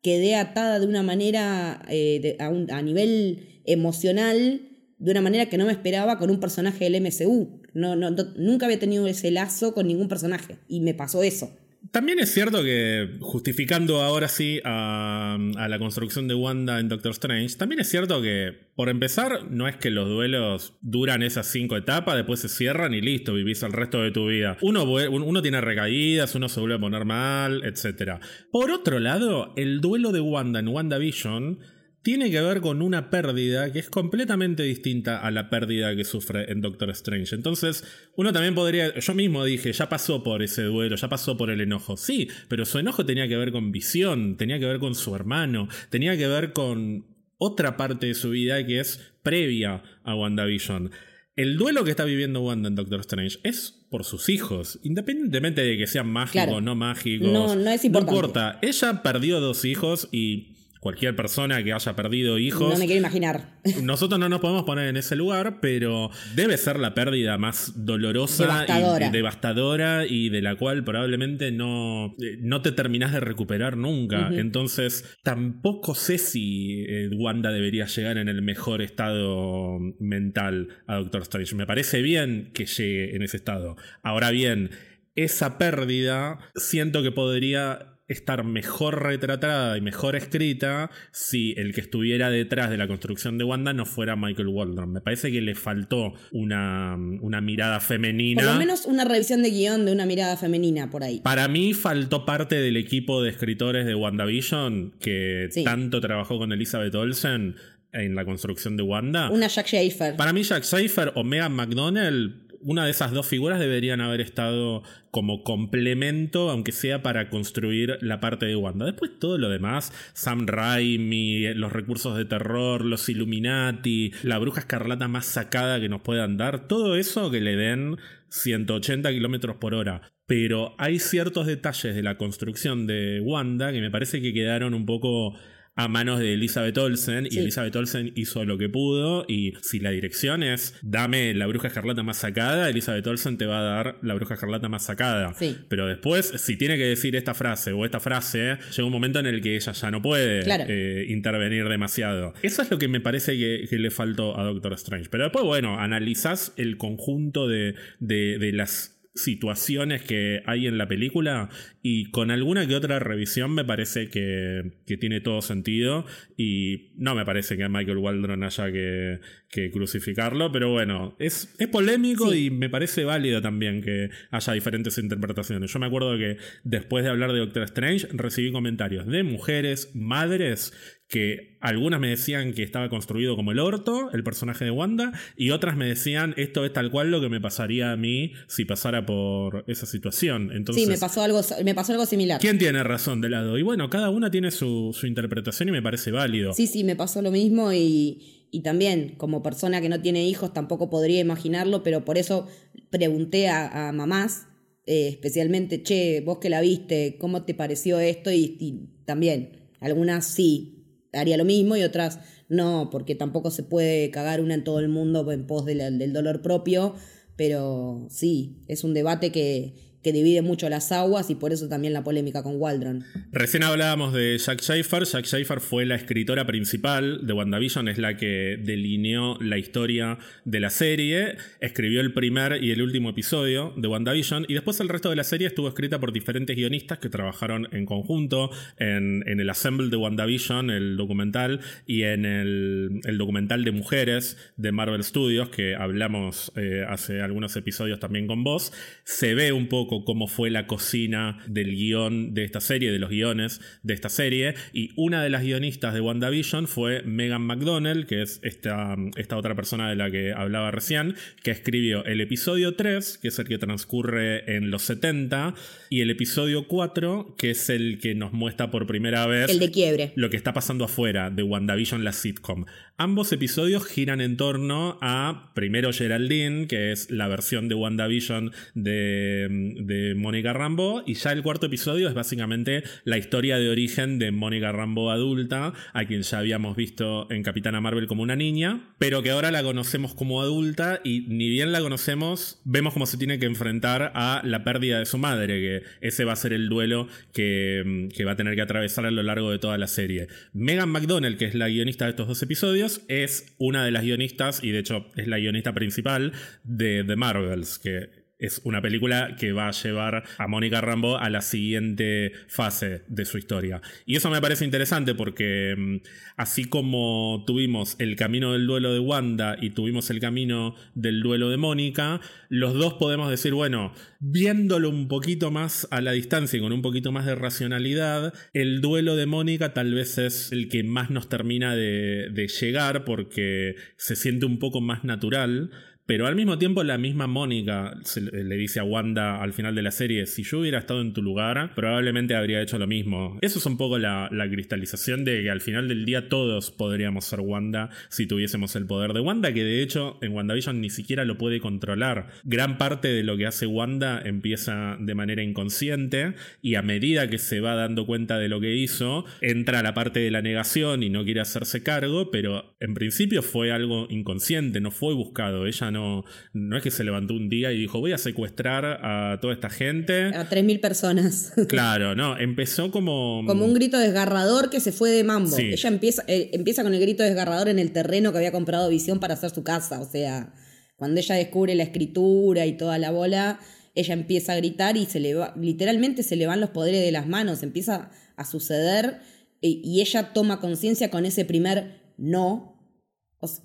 quedé 0.03 0.35
atada 0.35 0.81
de 0.81 0.87
una 0.87 1.03
manera, 1.03 1.83
eh, 1.89 2.37
a, 2.41 2.83
nivel 2.83 3.63
emocional, 3.65 4.63
de 4.99 5.11
una 5.11 5.21
manera 5.21 5.47
que 5.47 5.59
no 5.59 5.67
me 5.67 5.73
esperaba 5.73 6.19
con 6.19 6.31
un 6.31 6.41
personaje 6.41 6.85
del 6.85 7.01
MCU. 7.01 7.63
no, 7.73 7.95
nunca 7.97 8.67
había 8.67 8.79
tenido 8.79 9.07
ese 9.07 9.31
lazo 9.31 9.75
con 9.75 9.87
ningún 9.87 10.09
personaje 10.09 10.59
y 10.69 10.81
me 10.81 10.95
pasó 10.95 11.23
eso. 11.23 11.51
También 11.91 12.19
es 12.19 12.33
cierto 12.33 12.63
que, 12.63 13.19
justificando 13.21 14.03
ahora 14.03 14.29
sí 14.29 14.61
a, 14.65 15.37
la 15.39 15.79
construcción 15.79 16.29
de 16.29 16.35
Wanda 16.35 16.81
en 16.81 16.89
Doctor 16.89 17.13
Strange, 17.13 17.57
también 17.57 17.81
es 17.81 17.89
cierto 17.89 18.23
que, 18.23 18.71
por 18.75 18.89
empezar, 18.89 19.51
no 19.51 19.69
es 19.69 19.77
que 19.77 19.91
los 19.91 20.09
duelos 20.09 20.75
duran 20.81 21.23
esas 21.23 21.47
cinco 21.47 21.77
etapas, 21.77 22.17
después 22.17 22.41
se 22.41 22.49
cierran 22.49 22.95
y 22.95 23.01
listo, 23.01 23.35
vivís 23.35 23.63
el 23.63 23.73
resto 23.73 24.03
de 24.03 24.11
tu 24.11 24.27
vida. 24.27 24.57
Uno, 24.63 24.85
uno 24.85 25.43
tiene 25.43 25.61
recaídas, 25.61 26.35
uno 26.35 26.49
se 26.49 26.61
vuelve 26.61 26.77
a 26.77 26.81
poner 26.81 27.05
mal, 27.05 27.63
etc. 27.65 28.21
Por 28.51 28.71
otro 28.71 28.99
lado, 28.99 29.53
el 29.57 29.81
duelo 29.81 30.13
de 30.13 30.21
Wanda 30.21 30.61
en 30.61 30.69
WandaVision 30.69 31.59
tiene 32.05 32.31
que 32.31 32.43
ver 32.43 32.61
con 32.61 32.83
una 32.83 33.09
pérdida 33.09 33.73
que 33.73 33.79
es 33.79 33.89
completamente 33.89 34.63
distinta 34.63 35.21
a 35.21 35.31
la 35.31 35.49
pérdida 35.49 35.97
que 35.97 36.05
sufre 36.05 36.53
en 36.53 36.61
Doctor 36.61 36.91
Strange. 36.91 37.35
Entonces, 37.35 37.83
uno 38.15 38.31
también 38.31 38.55
podría, 38.55 38.97
yo 38.99 39.15
mismo 39.15 39.43
dije, 39.43 39.73
ya 39.73 39.89
pasó 39.89 40.23
por 40.23 40.43
ese 40.43 40.65
duelo, 40.65 40.97
ya 40.97 41.09
pasó 41.09 41.39
por 41.39 41.49
el 41.49 41.63
enojo. 41.63 41.97
Sí, 41.97 42.29
pero 42.47 42.67
su 42.67 42.79
enojo 42.79 43.07
tenía 43.07 43.27
que 43.27 43.39
ver 43.39 43.53
con 43.53 43.73
visión, 43.73 44.37
tenía 44.37 44.59
que 44.59 44.67
ver 44.67 44.81
con 44.81 44.95
su 44.95 45.17
hermano, 45.17 45.67
tenía 45.89 46.15
que 46.19 46.29
ver 46.29 46.53
con 46.53 47.07
otra 47.39 47.79
parte 47.79 48.07
de 48.07 48.15
su 48.15 48.31
vida 48.31 48.67
que 48.67 48.81
es 48.81 49.01
previa 49.23 49.83
a 50.03 50.15
WandaVision. 50.15 50.91
El 51.37 51.57
duelo 51.57 51.85
que 51.85 51.91
está 51.91 52.05
viviendo 52.05 52.43
Wanda 52.43 52.69
en 52.69 52.75
Doctor 52.75 53.01
Strange 53.01 53.39
es 53.45 53.87
por 53.91 54.05
sus 54.05 54.29
hijos, 54.29 54.79
independientemente 54.83 55.63
de 55.63 55.79
que 55.79 55.87
sean 55.87 56.09
mágicos 56.09 56.49
o 56.49 56.61
no 56.61 56.75
mágicos. 56.75 57.29
No, 57.29 57.57
no 57.57 57.71
es 57.71 57.83
importante. 57.85 58.13
No 58.13 58.19
importa. 58.19 58.59
Ella 58.61 59.03
perdió 59.03 59.41
dos 59.41 59.65
hijos 59.65 60.09
y 60.13 60.54
cualquier 60.85 61.17
persona 61.17 61.65
que 61.65 61.73
haya 61.73 61.97
perdido 61.97 62.39
hijos. 62.39 62.75
No 62.75 62.79
me 62.79 62.85
quiero 62.85 62.99
imaginar. 63.01 63.55
Nosotros 63.83 64.21
no 64.21 64.29
nos 64.29 64.41
podemos 64.41 64.65
poner 64.65 64.87
en 64.89 64.99
ese 64.99 65.17
lugar, 65.17 65.61
pero 65.63 66.11
debe 66.35 66.59
ser 66.59 66.79
la 66.79 66.93
pérdida 66.93 67.39
más 67.39 67.73
dolorosa 67.87 68.45
devastadora. 68.45 69.07
y 69.07 69.11
devastadora 69.11 70.07
y 70.07 70.29
de 70.29 70.43
la 70.43 70.57
cual 70.57 70.85
probablemente 70.85 71.53
no, 71.53 72.15
eh, 72.21 72.37
no 72.39 72.61
te 72.61 72.71
terminás 72.71 73.15
de 73.15 73.21
recuperar 73.21 73.79
nunca. 73.79 74.29
Entonces, 74.31 75.17
tampoco 75.23 75.95
sé 75.95 76.19
si 76.19 76.85
eh, 76.87 77.09
Wanda 77.17 77.51
debería 77.51 77.87
llegar 77.87 78.19
en 78.19 78.29
el 78.29 78.43
mejor 78.43 78.83
estado 78.83 79.79
mental 79.99 80.69
a 80.87 80.97
Doctor 80.97 81.23
Strange. 81.23 81.55
Me 81.55 81.67
parece 81.67 82.03
bien 82.03 82.51
que 82.53 82.67
llegue 82.67 83.17
en 83.17 83.23
ese 83.23 83.39
estado. 83.39 83.77
Ahora 84.03 84.31
bien, 84.31 84.69
esa 85.15 85.57
pérdida 85.57 86.41
siento 86.57 87.03
que 87.03 87.11
podría 87.11 87.94
estar 88.09 88.45
mejor 88.45 89.03
retratada 89.03 89.79
y 89.79 89.81
mejor 89.81 90.15
escrita 90.17 90.91
si 91.11 91.53
el 91.57 91.73
que 91.73 91.81
estuviera 91.81 92.29
detrás 92.31 92.69
de 92.71 92.77
la 92.77 92.87
construcción 92.87 93.39
de 93.39 93.45
Wanda 93.45 93.73
no 93.73 93.87
fuera 93.87 94.15
Michael 94.17 94.49
Waldron. 94.49 94.93
Me 94.93 95.01
parece 95.01 95.33
que 95.33 95.41
le 95.41 95.55
faltó 95.55 96.13
una, 96.33 96.97
una 97.21 97.41
mirada 97.41 97.81
femenina. 97.81 98.43
Por 98.43 98.53
lo 98.53 98.59
menos 98.59 98.85
una 98.87 99.05
revisión 99.05 99.43
de 99.43 99.51
guion 99.51 99.87
de 99.87 99.93
una 99.93 100.05
mirada 100.07 100.37
femenina 100.37 100.91
por 100.91 101.03
ahí. 101.03 101.21
Para 101.21 101.49
mí 101.49 101.73
faltó 101.73 102.27
parte 102.27 102.57
del 102.57 102.77
equipo 102.77 103.23
de 103.23 103.31
escritores 103.31 103.87
de 103.87 103.95
WandaVision 103.95 104.95
que 105.01 105.49
Sí. 105.51 105.65
tanto 105.65 106.01
trabajó 106.01 106.39
con 106.39 106.53
Elizabeth 106.53 106.95
Olsen 106.95 107.57
en 107.93 108.15
la 108.17 108.25
construcción 108.25 108.77
de 108.77 108.83
Wanda. 108.83 109.31
Una 109.31 109.47
Jack 109.47 109.67
Schaefer. 109.69 110.17
Para 110.17 110.33
mí 110.33 110.43
Jack 110.43 110.65
Schaefer 110.65 111.13
o 111.15 111.23
Megan 111.25 111.53
McDonnell, 111.53 112.44
una 112.65 112.85
de 112.85 112.91
esas 112.91 113.13
dos 113.13 113.27
figuras 113.27 113.61
deberían 113.61 114.01
haber 114.01 114.21
estado 114.21 114.83
como 115.11 115.45
complemento, 115.45 116.51
aunque 116.51 116.73
sea 116.73 117.03
para 117.03 117.29
construir 117.29 117.99
la 118.01 118.21
parte 118.21 118.47
de 118.47 118.57
Wanda. 118.57 118.87
Después 118.87 119.19
todo 119.19 119.39
lo 119.39 119.51
demás, 119.51 119.93
Sam 120.15 120.47
Raimi, 120.47 121.55
los 121.55 121.73
recursos 121.73 122.17
de 122.17 122.25
terror, 122.25 122.85
los 122.85 123.09
Illuminati, 123.09 124.13
la 124.23 124.39
bruja 124.39 124.61
escarlata 124.61 125.07
más 125.07 125.27
sacada 125.27 125.79
que 125.79 125.89
nos 125.89 126.01
puedan 126.01 126.37
dar, 126.37 126.67
todo 126.67 126.97
eso 126.97 127.31
que 127.31 127.41
le 127.41 127.55
den 127.55 127.99
180 128.31 129.11
kilómetros 129.13 129.57
por 129.57 129.75
hora. 129.75 130.03
Pero 130.27 130.75
hay 130.79 130.99
ciertos 130.99 131.47
detalles 131.47 131.95
de 131.95 132.03
la 132.03 132.17
construcción 132.17 132.87
de 132.87 133.21
Wanda 133.21 133.73
que 133.73 133.83
me 133.83 133.91
parece 133.91 134.23
que 134.23 134.33
quedaron 134.33 134.73
un 134.73 134.87
poco 134.87 135.35
a 135.77 135.89
manos 135.89 136.21
de 136.21 136.35
Elizabeth 136.35 136.77
Olsen 136.79 137.27
y. 137.31 137.39
Elizabeth 137.39 137.75
Olsen 137.77 138.13
hizo 138.15 138.45
lo 138.45 138.57
que 138.59 138.69
pudo 138.69 139.25
y 139.29 139.55
si 139.63 139.81
la 139.81 139.91
dirección 139.91 140.43
es 140.43 140.75
dame 140.83 141.35
la 141.35 141.47
bruja 141.47 141.69
escarlata 141.69 142.03
más 142.03 142.17
sacada, 142.19 142.69
Elizabeth 142.71 143.07
Olsen 143.07 143.37
te 143.39 143.47
va 143.47 143.59
a 143.59 143.63
dar 143.63 143.97
la 144.03 144.15
bruja 144.15 144.35
escarlata 144.35 144.69
más 144.69 144.85
sacada. 144.85 145.35
Sí. 145.35 145.57
Pero 145.69 145.87
después, 145.87 146.27
si 146.37 146.57
tiene 146.57 146.77
que 146.77 146.85
decir 146.85 147.17
esta 147.17 147.35
frase 147.35 147.73
o 147.73 147.85
esta 147.85 148.01
frase, 148.01 148.57
llega 148.71 148.85
un 148.87 148.93
momento 148.93 149.19
en 149.19 149.27
el 149.27 149.41
que 149.43 149.57
ella 149.57 149.73
ya 149.73 149.91
no 149.91 150.01
puede 150.01 150.43
Claro. 150.43 150.65
eh, 150.69 151.07
intervenir 151.09 151.69
demasiado. 151.69 152.35
Eso 152.43 152.63
es 152.63 152.71
lo 152.71 152.79
que 152.79 152.89
me 152.89 153.01
parece 153.01 153.37
que, 153.37 153.67
que 153.69 153.79
le 153.79 153.91
faltó 153.91 154.39
a 154.39 154.45
Doctor 154.45 154.75
Strange. 154.75 155.09
Pero 155.11 155.25
después, 155.25 155.45
bueno, 155.45 155.79
analizás 155.81 156.53
el 156.57 156.77
conjunto 156.77 157.49
de, 157.49 157.75
de- 158.01 158.39
de 158.39 158.53
las 158.53 158.93
situaciones 159.17 160.03
que 160.03 160.43
hay 160.47 160.67
en 160.67 160.77
la 160.77 160.89
película 160.89 161.49
y 161.87 162.11
con 162.13 162.31
alguna 162.31 162.67
que 162.67 162.75
otra 162.75 162.99
revisión 162.99 163.53
me 163.55 163.63
parece 163.63 164.09
que, 164.09 164.73
que 164.87 164.97
tiene 164.97 165.21
todo 165.21 165.43
sentido 165.43 166.07
y 166.35 166.93
no 166.97 167.15
me 167.15 167.27
parece 167.27 167.59
que 167.59 167.65
a 167.65 167.69
Michael 167.69 167.99
Waldron 167.99 168.43
haya 168.43 168.73
que, 168.73 169.21
que 169.51 169.71
crucificarlo, 169.71 170.51
pero 170.51 170.71
bueno, 170.73 171.15
es, 171.19 171.55
es 171.59 171.69
polémico 171.69 172.33
Sí. 172.33 172.47
y 172.47 172.51
me 172.51 172.71
parece 172.71 173.05
válido 173.05 173.43
también 173.43 173.83
que 173.83 174.09
haya 174.31 174.53
diferentes 174.55 174.97
interpretaciones. 174.97 175.71
Yo 175.71 175.79
me 175.79 175.85
acuerdo 175.85 176.17
que 176.17 176.39
después 176.65 177.05
de 177.05 177.11
hablar 177.11 177.35
de 177.35 177.41
Doctor 177.41 177.65
Strange 177.65 178.09
recibí 178.15 178.51
comentarios 178.51 179.07
de 179.07 179.23
mujeres, 179.23 179.91
madres, 179.95 180.73
que 181.07 181.59
algunas 181.61 182.01
me 182.01 182.09
decían 182.09 182.55
que 182.55 182.63
estaba 182.63 182.89
construido 182.89 183.37
como 183.37 183.53
el 183.53 183.59
orto, 183.59 184.11
el 184.13 184.25
personaje 184.25 184.65
de 184.65 184.71
Wanda, 184.71 185.13
y 185.37 185.51
otras 185.51 185.77
me 185.77 185.87
decían 185.87 186.35
esto 186.39 186.65
es 186.65 186.73
tal 186.73 186.91
cual 186.91 187.11
lo 187.11 187.21
que 187.21 187.29
me 187.29 187.41
pasaría 187.43 187.93
a 187.93 187.97
mí 187.97 188.33
si 188.49 188.65
pasara 188.65 189.05
por 189.05 189.65
esa 189.69 189.85
situación. 189.87 190.51
Entonces, 190.53 190.85
sí, 190.85 190.91
me 190.91 190.99
pasó 190.99 191.23
algo, 191.23 191.41
me 191.63 191.74
pasó 191.75 191.93
algo 191.93 192.07
similar. 192.07 192.41
¿quién 192.41 192.59
tiene 192.59 192.83
razón 192.83 193.21
de 193.21 193.29
lado? 193.31 193.59
Y 193.59 193.63
bueno, 193.63 193.91
cada 193.91 194.11
una 194.11 194.31
tiene 194.31 194.51
su, 194.51 194.95
su 194.99 195.07
interpretación 195.07 195.69
y 195.69 195.73
me 195.73 195.83
parece 195.83 196.11
válido. 196.11 196.53
Sí, 196.53 196.67
sí, 196.67 196.85
me 196.85 196.97
pasó 196.97 197.23
lo 197.23 197.31
mismo 197.31 197.73
y, 197.73 198.47
y 198.51 198.61
también 198.63 199.15
como 199.17 199.43
persona 199.43 199.81
que 199.81 199.89
no 199.89 200.01
tiene 200.01 200.27
hijos 200.27 200.53
tampoco 200.53 200.89
podría 200.91 201.21
imaginarlo, 201.21 201.83
pero 201.83 202.05
por 202.05 202.19
eso 202.19 202.47
pregunté 202.91 203.49
a, 203.49 203.89
a 203.89 203.93
mamás, 203.93 204.47
eh, 204.87 205.09
especialmente, 205.09 205.83
che, 205.83 206.21
vos 206.21 206.39
que 206.39 206.51
la 206.51 206.61
viste, 206.61 207.17
¿cómo 207.19 207.45
te 207.45 207.55
pareció 207.55 207.99
esto? 208.01 208.31
Y, 208.31 208.57
y 208.61 208.91
también, 209.07 209.71
algunas 209.81 210.27
sí, 210.27 210.85
haría 211.13 211.37
lo 211.37 211.45
mismo 211.45 211.77
y 211.77 211.83
otras 211.83 212.21
no, 212.49 212.89
porque 212.91 213.15
tampoco 213.15 213.51
se 213.51 213.63
puede 213.63 214.11
cagar 214.11 214.41
una 214.41 214.55
en 214.55 214.65
todo 214.65 214.79
el 214.81 214.89
mundo 214.89 215.31
en 215.33 215.47
pos 215.47 215.65
de 215.65 215.75
la- 215.77 215.91
del 215.91 216.13
dolor 216.13 216.43
propio, 216.43 216.95
pero 217.37 218.07
sí, 218.11 218.63
es 218.69 218.85
un 218.85 218.95
debate 218.95 219.33
que, 219.33 219.75
que 220.05 220.13
divide 220.13 220.43
mucho 220.43 220.69
las 220.69 220.93
aguas 220.93 221.31
y 221.31 221.35
por 221.35 221.53
eso 221.53 221.69
también 221.69 221.95
la 221.95 222.05
polémica 222.05 222.43
con 222.43 222.61
Waldron. 222.61 223.05
Recién 223.33 223.65
hablábamos 223.65 224.13
de 224.13 224.39
Jack 224.39 224.61
Schaefer. 224.61 225.05
Jack 225.05 225.25
Schaefer 225.25 225.61
fue 225.61 225.87
la 225.87 225.95
escritora 225.95 226.47
principal 226.47 227.27
de 227.27 227.33
WandaVision, 227.33 227.89
es 227.89 227.99
la 227.99 228.17
que 228.17 228.59
delineó 228.63 229.39
la 229.41 229.57
historia 229.57 230.19
de 230.45 230.61
la 230.61 230.69
serie. 230.69 231.37
Escribió 231.61 232.03
el 232.03 232.13
primer 232.13 232.63
y 232.63 232.71
el 232.71 232.83
último 232.83 233.11
episodio 233.11 233.73
de 233.77 233.89
WandaVision. 233.89 234.45
Y 234.47 234.55
después 234.55 234.79
el 234.81 234.91
resto 234.91 235.09
de 235.09 235.17
la 235.17 235.25
serie 235.25 235.47
estuvo 235.47 235.69
escrita 235.69 235.99
por 235.99 236.13
diferentes 236.13 236.55
guionistas 236.55 236.99
que 236.99 237.09
trabajaron 237.09 237.69
en 237.73 237.87
conjunto 237.87 238.51
en, 238.79 239.25
el 239.27 239.49
Assemble 239.49 239.89
de 239.89 239.97
WandaVision, 239.97 240.71
el 240.71 240.97
documental, 240.99 241.61
y 241.87 242.03
en 242.03 242.27
el, 242.27 243.01
el 243.05 243.19
documental 243.19 243.65
de 243.65 243.73
mujeres 243.73 244.37
de 244.57 244.71
Marvel 244.71 245.03
Studios, 245.03 245.49
que 245.49 245.75
hablamos 245.75 246.53
eh, 246.57 246.85
hace 246.87 247.23
algunos 247.23 247.57
episodios 247.57 248.01
también 248.01 248.27
con 248.27 248.45
vos. 248.45 248.73
Se 249.05 249.35
ve 249.35 249.53
un 249.53 249.69
poco 249.69 249.94
cómo 250.03 250.27
fue 250.27 250.51
la 250.51 250.67
cocina 250.67 251.39
del 251.47 251.77
guion 251.77 252.35
de 252.35 252.43
esta 252.43 252.61
serie, 252.61 252.91
de 252.91 252.99
los 252.99 253.11
guiones 253.11 253.61
de 253.83 253.95
esta 253.95 254.09
serie. 254.09 254.55
Y 254.73 254.91
una 254.97 255.23
de 255.23 255.31
las 255.31 255.43
guionistas 255.43 255.95
de 255.95 256.01
WandaVision 256.01 256.67
fue 256.67 257.03
Megan 257.03 257.43
McDonnell, 257.43 258.07
que 258.07 258.23
es 258.23 258.41
esta, 258.43 258.97
esta 259.17 259.37
otra 259.37 259.55
persona 259.55 259.89
de 259.89 259.97
la 259.97 260.11
que 260.11 260.33
hablaba 260.33 260.73
recién, 260.73 261.15
que 261.43 261.53
escribió 261.53 262.05
el 262.05 262.21
episodio 262.21 262.75
3, 262.75 263.19
que 263.19 263.29
es 263.29 263.39
el 263.39 263.47
que 263.47 263.59
transcurre 263.59 264.57
en 264.57 264.71
los 264.71 264.83
70, 264.83 265.55
y 265.91 266.01
el 266.01 266.11
episodio 266.11 266.67
4, 266.67 267.37
que 267.39 267.51
es 267.51 267.71
el 267.71 267.99
que 268.01 268.15
nos 268.15 268.33
muestra 268.33 268.71
por 268.71 268.87
primera 268.87 269.27
vez 269.27 269.51
El 269.51 269.61
de 269.61 269.71
quiebre. 269.71 270.13
lo 270.17 270.31
que 270.31 270.37
está 270.37 270.53
pasando 270.53 270.85
afuera 270.85 271.31
de 271.31 271.43
WandaVision, 271.43 272.03
la 272.03 272.13
sitcom. 272.13 272.65
Ambos 272.97 273.33
episodios 273.33 273.87
giran 273.87 274.21
en 274.21 274.37
torno 274.37 274.99
a, 275.03 275.51
primero 275.55 275.93
Geraldine, 275.93 276.69
que 276.69 276.93
es 276.93 277.11
la 277.11 277.27
versión 277.27 277.69
de 277.69 277.75
WandaVision 277.75 278.53
de, 278.75 279.49
de 279.81 280.15
Mónica 280.15 280.53
Rambo, 280.53 281.03
y 281.05 281.15
ya 281.15 281.33
el 281.33 281.43
cuarto 281.43 281.67
episodio 281.67 282.09
es 282.09 282.15
básicamente 282.15 282.85
la 283.03 283.19
historia 283.19 283.59
de 283.59 283.69
origen 283.69 284.21
de 284.21 284.31
Mónica 284.31 284.71
Rambo 284.71 285.11
adulta, 285.11 285.73
a 285.93 286.05
quien 286.05 286.23
ya 286.23 286.39
habíamos 286.39 286.77
visto 286.77 287.29
en 287.33 287.43
Capitana 287.43 287.81
Marvel 287.81 288.07
como 288.07 288.23
una 288.23 288.37
niña, 288.37 288.95
pero 288.99 289.25
que 289.25 289.33
ahora 289.33 289.51
la 289.51 289.65
conocemos 289.65 290.15
como 290.15 290.41
adulta 290.41 291.01
y 291.03 291.23
ni 291.23 291.49
bien 291.49 291.73
la 291.73 291.81
conocemos, 291.81 292.61
vemos 292.65 292.93
cómo 292.93 293.07
se 293.07 293.19
tiene 293.19 293.41
que 293.41 293.47
enfrentar 293.47 294.13
a 294.15 294.41
la 294.45 294.63
pérdida 294.63 295.01
de 295.01 295.07
su 295.07 295.19
madre, 295.19 295.61
que 295.61 295.83
ese 296.01 296.25
va 296.25 296.35
a 296.35 296.37
ser 296.37 296.53
el 296.53 296.69
duelo 296.69 297.09
que, 297.33 298.09
que 298.15 298.25
va 298.25 298.33
a 298.33 298.37
tener 298.37 298.55
que 298.55 298.63
atravesar 298.63 299.05
a 299.05 299.11
lo 299.11 299.25
largo 299.25 299.51
de 299.51 299.59
toda 299.59 299.79
la 299.79 299.89
serie. 299.89 300.29
Megan 300.53 300.91
McDonnell, 300.91 301.37
que 301.37 301.47
es 301.47 301.57
la 301.57 301.69
guionista 301.69 302.05
de 302.05 302.13
estos 302.13 302.29
dos 302.29 302.41
episodios, 302.41 302.84
es 303.09 303.55
una 303.59 303.85
de 303.85 303.91
las 303.91 304.03
guionistas, 304.03 304.63
y 304.63 304.71
de 304.71 304.81
hecho 304.81 305.07
es 305.17 305.27
la 305.27 305.39
guionista 305.39 305.73
principal 305.73 306.33
de 306.63 307.05
The 307.05 307.17
Marvels, 307.17 307.79
que 307.79 308.24
es 308.39 308.61
una 308.65 308.83
película 308.83 309.37
que 309.39 309.53
va 309.53 309.69
a 309.69 309.73
llevar 309.73 310.25
a 310.39 310.49
Mónica 310.49 310.81
Rambo 310.81 311.19
a 311.19 311.31
la 311.31 311.41
siguiente 311.41 312.33
fase 312.49 313.03
de 313.09 313.25
su 313.25 313.39
historia. 313.39 313.81
Y 314.07 314.17
eso 314.17 314.31
me 314.31 314.41
parece 314.41 314.65
interesante 314.65 315.15
porque 315.15 315.75
mm, 315.77 315.97
así 316.37 316.65
como 316.65 317.45
tuvimos 317.47 317.97
el 317.99 318.17
camino 318.17 318.53
del 318.53 318.67
duelo 318.67 318.93
de 318.93 318.99
Wanda 318.99 319.57
y 319.61 319.71
tuvimos 319.71 320.11
el 320.11 320.21
camino 320.21 320.75
del 320.95 321.23
duelo 321.23 321.49
de 321.49 321.57
Mónica, 321.57 322.21
los 322.49 322.75
dos 322.75 322.95
podemos 322.95 323.31
decir, 323.31 323.55
bueno, 323.55 323.93
viéndolo 324.19 324.91
un 324.91 325.09
poquito 325.09 325.51
más 325.51 325.87
a 325.91 326.01
la 326.01 326.13
distancia 326.13 326.59
y 326.59 326.63
con 326.63 326.73
un 326.73 326.83
poquito 326.83 327.13
más 327.13 327.27
de 327.27 327.35
racionalidad, 327.35 328.35
el 328.53 328.81
duelo 328.81 329.17
de 329.17 329.27
Mónica 329.27 329.73
tal 329.73 329.95
vez 329.95 330.19
es 330.19 330.51
el 330.53 330.69
que 330.69 330.83
más 330.83 331.11
nos 331.11 331.29
termina 331.29 331.77
de, 331.77 332.29
de 332.31 332.49
llegar 332.49 333.05
porque 333.05 333.77
se 333.97 334.17
siente 334.17 334.47
un 334.47 334.59
poco 334.59 334.81
más 334.81 335.05
natural 335.05 335.71
Pero 336.07 336.27
al 336.27 336.37
mismo 336.37 336.59
tiempo 336.59 336.85
la 336.85 336.99
misma 336.99 337.27
Mónica 337.27 337.97
le 338.21 338.57
dice 338.57 338.79
a 338.79 338.85
Wanda 338.85 339.43
al 339.43 339.55
final 339.55 339.75
de 339.75 339.81
la 339.81 339.91
serie, 339.91 340.27
si 340.27 340.43
yo 340.43 340.61
hubiera 340.61 340.79
estado 340.79 341.01
en 341.01 341.15
tu 341.15 341.23
lugar, 341.23 341.73
probablemente 341.75 342.35
habría 342.35 342.61
hecho 342.61 342.79
lo 342.79 342.87
mismo. 342.87 343.39
Eso 343.41 343.59
es 343.59 343.65
un 343.65 343.79
poco 343.79 343.99
la, 343.99 344.29
cristalización 344.51 345.25
de 345.25 345.43
que 345.43 345.51
al 345.51 345.63
final 345.63 345.89
del 345.89 346.05
día 346.05 346.29
todos 346.29 346.71
podríamos 346.71 347.25
ser 347.25 347.41
Wanda 347.41 347.89
si 348.11 348.27
tuviésemos 348.27 348.77
el 348.77 348.87
poder 348.87 349.15
de 349.15 349.21
Wanda, 349.21 349.55
que 349.55 349.65
de 349.65 349.83
hecho 349.83 350.19
en 350.21 350.33
WandaVision 350.33 350.83
ni 350.83 350.91
siquiera 350.91 351.25
lo 351.25 351.39
puede 351.39 351.61
controlar. 351.61 352.29
Gran 352.45 352.77
parte 352.77 353.09
de 353.09 353.23
lo 353.23 353.39
que 353.39 353.47
hace 353.47 353.67
Wanda 353.67 354.21
empieza 354.23 354.99
de 355.01 355.15
manera 355.15 355.43
inconsciente 355.43 356.35
y 356.61 356.75
a 356.75 356.83
medida 356.83 357.31
que 357.31 357.39
se 357.39 357.61
va 357.61 357.75
dando 357.75 358.05
cuenta 358.05 358.39
de 358.39 358.51
lo 358.51 358.61
que 358.61 358.77
hizo, 358.77 359.25
entra 359.41 359.83
la 359.83 359.95
parte 359.95 360.21
de 360.21 360.31
la 360.31 360.43
negación 360.43 361.03
y 361.03 361.09
no 361.09 361.25
quiere 361.25 361.41
hacerse 361.41 361.83
cargo, 361.83 362.31
pero 362.31 362.77
en 362.81 362.93
principio 362.93 363.43
fue 363.43 363.73
algo 363.73 364.07
inconsciente, 364.11 364.83
no 364.83 364.91
fue 364.91 365.15
buscado. 365.15 365.67
Ella 365.67 365.94
no, 365.95 366.25
no 366.53 366.77
es 366.77 366.83
que 366.83 366.91
se 366.91 367.05
levantó 367.05 367.33
un 367.33 367.49
día 367.49 367.73
y 367.73 367.79
dijo 367.79 368.01
voy 368.01 368.13
a 368.13 368.19
secuestrar 368.19 368.85
a 368.85 369.39
toda 369.41 369.55
esta 369.55 369.71
gente. 369.71 370.27
A 370.35 370.49
3.000 370.51 370.81
personas. 370.81 371.53
Claro, 371.69 372.15
no, 372.15 372.39
empezó 372.39 372.91
como... 372.91 373.43
Como 373.47 373.65
un 373.65 373.75
grito 373.75 373.99
desgarrador 373.99 374.69
que 374.69 374.81
se 374.81 374.93
fue 374.93 375.11
de 375.11 375.25
mambo. 375.25 375.57
Ella 375.57 375.89
empieza, 375.89 376.23
eh, 376.29 376.51
empieza 376.53 376.83
con 376.83 376.93
el 376.93 377.01
grito 377.01 377.23
desgarrador 377.23 377.69
en 377.69 377.79
el 377.79 377.93
terreno 377.93 378.33
que 378.33 378.39
había 378.39 378.53
comprado 378.53 378.89
Visión 378.91 379.19
para 379.19 379.35
hacer 379.35 379.51
su 379.51 379.65
casa. 379.65 380.01
O 380.01 380.05
sea, 380.05 380.53
cuando 380.97 381.21
ella 381.21 381.37
descubre 381.37 381.75
la 381.75 381.85
escritura 381.85 382.67
y 382.67 382.77
toda 382.77 382.99
la 382.99 383.11
bola, 383.11 383.61
ella 383.95 384.15
empieza 384.15 384.53
a 384.53 384.57
gritar 384.57 384.97
y 384.97 385.07
se 385.07 385.21
le 385.21 385.35
va, 385.35 385.55
literalmente 385.57 386.23
se 386.23 386.37
le 386.37 386.47
van 386.47 386.61
los 386.61 386.71
poderes 386.71 387.03
de 387.03 387.13
las 387.13 387.27
manos, 387.27 387.63
empieza 387.63 388.11
a 388.37 388.45
suceder 388.45 389.21
y, 389.61 389.81
y 389.85 390.01
ella 390.01 390.33
toma 390.33 390.61
conciencia 390.61 391.11
con 391.11 391.25
ese 391.25 391.45
primer 391.45 392.03
no 392.17 392.74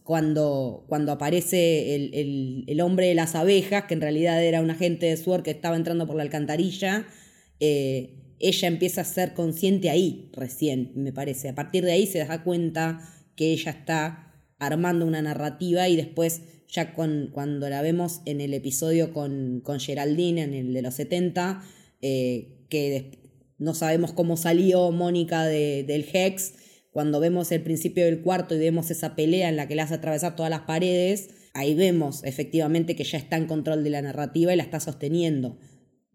cuando, 0.04 0.86
cuando 0.88 1.12
aparece 1.12 1.96
el, 1.96 2.82
hombre 2.82 3.08
de 3.08 3.15
las 3.15 3.36
abejas, 3.36 3.86
que 3.86 3.94
en 3.94 4.02
realidad 4.02 4.44
era 4.44 4.62
un 4.62 4.70
agente 4.70 5.08
de 5.08 5.18
SWORD 5.18 5.44
que 5.44 5.52
estaba 5.52 5.76
entrando 5.76 6.08
por 6.08 6.15
la 6.15 6.24
alcantarilla, 6.24 7.06
eh, 7.60 8.15
ella 8.39 8.68
empieza 8.68 9.02
a 9.02 9.06
ser 9.06 9.34
consciente 9.34 9.89
ahí 9.89 10.30
recién, 10.34 10.92
me 10.96 11.12
parece. 11.12 11.50
A 11.50 11.56
partir 11.56 11.84
de 11.84 11.92
ahí 11.92 12.08
se 12.08 12.20
da 12.20 12.44
cuenta 12.44 13.02
que 13.36 13.52
ella 13.52 13.72
está 13.72 14.34
armando 14.60 15.06
una 15.06 15.22
narrativa 15.22 15.88
y 15.89 15.96
después 15.96 16.42
ya 16.68 16.94
con, 16.94 17.30
cuando 17.34 17.70
la 17.70 17.82
vemos 17.82 18.22
en 18.26 18.42
el 18.42 18.54
episodio 18.54 19.12
con, 19.12 19.62
con 19.63 19.80
Geraldine, 19.80 20.44
en 20.44 20.54
el 20.54 20.74
de 20.74 20.82
los 20.82 20.94
70, 20.96 21.63
eh, 22.02 22.65
que 22.70 23.20
no 23.58 23.74
sabemos 23.74 24.13
cómo 24.13 24.38
salió 24.38 24.92
Mónica 24.92 25.46
del 25.46 26.06
Hex, 26.12 26.54
cuando 26.91 27.19
vemos 27.19 27.52
el 27.52 27.62
principio 27.62 28.06
del 28.06 28.21
cuarto 28.21 28.56
y 28.56 28.60
vemos 28.60 28.89
esa 28.89 29.15
pelea 29.15 29.49
en 29.49 29.56
la 29.56 29.67
que 29.67 29.75
le 29.75 29.82
hace 29.82 29.95
atravesar 29.95 30.36
todas 30.36 30.49
las 30.49 30.62
paredes, 30.62 31.30
ahí 31.54 31.75
vemos 31.75 32.23
efectivamente 32.23 32.95
que 32.95 33.04
ya 33.04 33.17
está 33.17 33.38
en 33.38 33.45
control 33.45 33.84
de 33.84 33.91
la 33.91 34.02
narrativa 34.02 34.54
y 34.54 34.58
la 34.58 34.63
está 34.63 34.80
sosteniendo. 34.80 35.60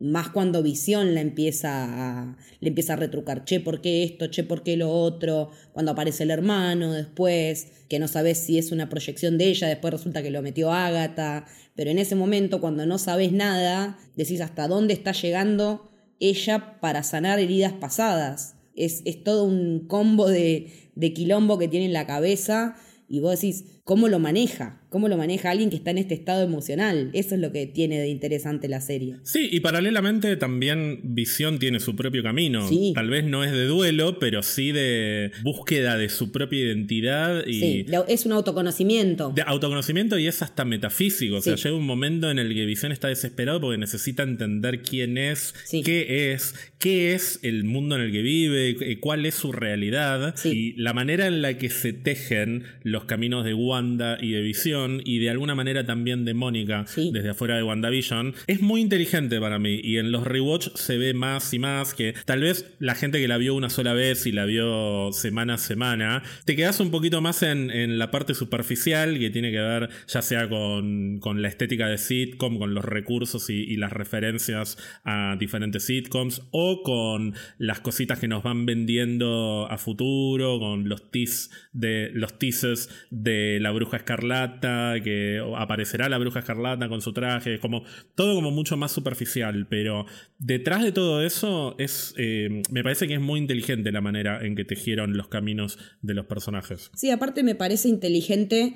Más 0.01 0.31
cuando 0.31 0.63
Visión 0.65 1.15
la 1.15 1.21
empieza 1.21 1.71
a, 1.85 2.37
le 2.59 2.69
empieza 2.69 2.95
a 2.95 2.97
retrucar, 2.97 3.45
che, 3.45 3.61
¿por 3.61 3.81
qué 3.81 4.03
esto? 4.03 4.27
Che, 4.27 4.43
¿por 4.43 4.65
qué 4.65 4.77
lo 4.77 4.91
otro? 4.91 5.51
Cuando 5.73 5.93
aparece 5.93 6.25
el 6.25 6.33
hermano 6.33 6.93
después, 6.93 7.69
que 7.89 8.01
no 8.01 8.09
sabes 8.09 8.39
si 8.39 8.59
es 8.59 8.73
una 8.73 8.89
proyección 8.89 9.39
de 9.39 9.47
ella, 9.47 9.69
después 9.69 9.95
resulta 9.95 10.23
que 10.23 10.31
lo 10.31 10.43
metió 10.43 10.73
Ágata. 10.73 11.47
Pero 11.77 11.93
en 11.93 11.99
ese 11.99 12.17
momento, 12.17 12.61
cuando 12.61 12.85
no 12.87 12.99
sabes 12.99 13.31
nada, 13.31 13.97
decís 14.17 14.41
hasta 14.41 14.67
dónde 14.67 14.95
está 14.95 15.13
llegando 15.13 15.93
ella 16.19 16.81
para 16.81 17.05
sanar 17.05 17.39
heridas 17.39 17.73
pasadas 17.73 18.54
es, 18.77 19.03
todo 19.25 19.45
un 19.45 19.87
combo 19.87 20.29
de, 20.29 20.91
de 20.95 21.13
quilombo 21.13 21.59
que 21.59 21.69
tiene 21.69 21.87
en 21.87 21.93
la 21.93 22.07
cabeza 22.07 22.77
y 23.09 23.21
vos 23.21 23.41
decís, 23.41 23.81
¿cómo 23.85 24.09
lo 24.09 24.19
maneja? 24.19 24.84
¿Cómo 24.95 25.09
lo 25.09 25.17
maneja 25.17 25.51
alguien 25.51 25.71
que 25.71 25.77
está 25.77 25.91
en 25.91 25.99
este 25.99 26.15
estado 26.15 26.45
emocional? 26.45 27.11
Eso 27.15 27.35
es 27.35 27.41
lo 27.41 27.51
que 27.51 27.67
tiene 27.67 27.99
de 27.99 28.07
interesante 28.07 28.69
la 28.69 28.81
serie. 28.81 29.17
Sí, 29.25 29.49
y 29.51 29.59
paralelamente 29.59 30.37
también 30.37 31.01
Visión 31.03 31.59
tiene 31.59 31.81
su 31.81 31.97
propio 31.97 32.23
camino. 32.23 32.65
Tal 32.95 33.11
vez 33.11 33.25
no 33.25 33.43
es 33.43 33.51
de 33.51 33.65
duelo, 33.65 34.21
pero 34.21 34.45
sí 34.45 34.71
de 34.71 35.33
búsqueda 35.43 35.99
de 35.99 36.09
su 36.09 36.31
propia 36.31 36.61
identidad. 36.61 37.45
Y 37.45 37.59
sí, 37.59 37.87
es 38.07 38.25
un 38.25 38.35
autoconocimiento. 38.35 39.33
De 39.35 39.43
autoconocimiento 39.43 40.17
y 40.17 40.29
es 40.29 40.43
hasta 40.43 40.65
metafísico. 40.65 41.39
O 41.39 41.43
sea, 41.43 41.57
llega 41.57 41.75
un 41.75 41.87
momento 41.87 42.31
en 42.31 42.39
el 42.39 42.55
que 42.55 42.65
Visión 42.65 42.93
está 42.93 43.09
desesperado 43.09 43.61
porque 43.61 43.79
necesita 43.79 44.23
entender 44.23 44.83
quién 44.83 45.19
es, 45.19 45.57
qué 45.85 46.33
es, 46.33 46.55
qué 46.79 47.15
es 47.15 47.41
el 47.43 47.65
mundo 47.65 47.97
en 47.97 48.03
el 48.03 48.13
que 48.13 48.23
vive, 48.23 48.77
eh, 48.81 49.01
cuál 49.01 49.27
es 49.27 49.35
su 49.35 49.51
realidad 49.51 50.37
y 50.45 50.75
la 50.75 50.93
manera 50.93 51.27
en 51.27 51.43
la 51.43 51.59
que 51.59 51.69
se 51.69 51.93
tejen 51.93 52.63
los 52.85 53.07
caminos 53.07 53.45
de 53.45 53.55
Wanda 53.55 54.19
y 54.21 54.31
de 54.31 54.41
Visión 54.41 54.84
y 55.05 55.19
de 55.19 55.31
alguna 55.31 55.55
manera 55.55 55.85
también 55.85 56.25
de 56.25 56.35
Mónica 56.35 56.85
desde 56.97 57.31
afuera 57.31 57.57
de 57.57 57.63
WandaVision 57.63 58.35
es 58.47 58.61
muy 58.61 58.81
inteligente 58.81 59.41
para 59.41 59.59
mí. 59.59 59.81
Y 59.83 59.99
en 59.99 60.13
los 60.13 60.25
rewatch 60.25 60.69
se 60.75 60.99
ve 60.99 61.15
más 61.15 61.53
y 61.55 61.59
más 61.59 61.95
que 61.95 62.15
tal 62.25 62.41
vez 62.41 62.75
la 62.79 62.95
gente 62.95 63.21
que 63.21 63.29
la 63.29 63.39
vio 63.39 63.55
una 63.55 63.71
sola 63.71 63.93
vez 63.93 64.27
y 64.27 64.33
la 64.33 64.45
vio 64.45 65.13
semana 65.13 65.55
a 65.55 65.59
semana 65.59 66.23
te 66.45 66.57
quedas 66.57 66.81
un 66.81 66.91
poquito 66.91 67.21
más 67.21 67.43
en, 67.43 67.99
la 67.99 68.11
parte 68.11 68.35
superficial 68.35 69.19
que 69.19 69.31
tiene 69.31 69.51
que 69.51 69.61
ver 69.61 69.89
ya 70.09 70.23
sea 70.23 70.49
con, 70.49 71.21
la 71.37 71.49
estética 71.49 71.87
de 71.89 71.99
sitcom, 71.99 72.59
con 72.59 72.75
los 72.75 72.85
recursos 72.85 73.51
y, 73.51 73.75
las 73.75 73.93
referencias 73.93 74.79
a 75.05 75.37
diferentes 75.39 75.85
sitcoms 75.85 76.43
o 76.53 76.83
con 76.83 77.35
las 77.59 77.81
cositas 77.81 78.19
que 78.19 78.29
nos 78.29 78.43
van 78.43 78.67
vendiendo 78.67 79.67
a 79.69 79.79
futuro, 79.79 80.59
con 80.59 80.89
los 80.89 81.11
teas 81.11 81.51
de 81.73 82.11
los 82.15 82.39
teasers 82.39 82.89
de 83.11 83.59
la 83.61 83.73
bruja 83.73 83.99
escarlata, 83.99 84.74
que 85.03 85.41
aparecerá 85.57 86.09
la 86.09 86.19
bruja 86.19 86.41
escarlata 86.41 86.89
con 86.89 87.01
su 87.01 87.13
traje, 87.13 87.59
como 87.59 87.85
todo 88.15 88.35
como 88.35 88.51
mucho 88.51 88.77
más 88.77 88.93
superficial, 88.93 89.67
pero 89.69 90.07
detrás 90.39 90.83
de 90.83 90.93
todo 90.93 91.23
eso 91.23 91.75
es, 91.79 92.15
eh, 92.17 92.63
me 92.71 92.83
parece 92.83 93.07
que 93.09 93.15
es 93.15 93.21
muy 93.21 93.41
inteligente 93.41 93.93
la 93.93 94.01
manera 94.01 94.45
en 94.45 94.57
que 94.57 94.65
tejieron 94.65 95.17
los 95.17 95.29
caminos 95.29 95.79
de 96.03 96.15
los 96.15 96.27
personajes. 96.27 96.91
Sí, 96.95 97.11
aparte 97.11 97.43
me 97.43 97.55
parece 97.55 97.89
inteligente 97.89 98.75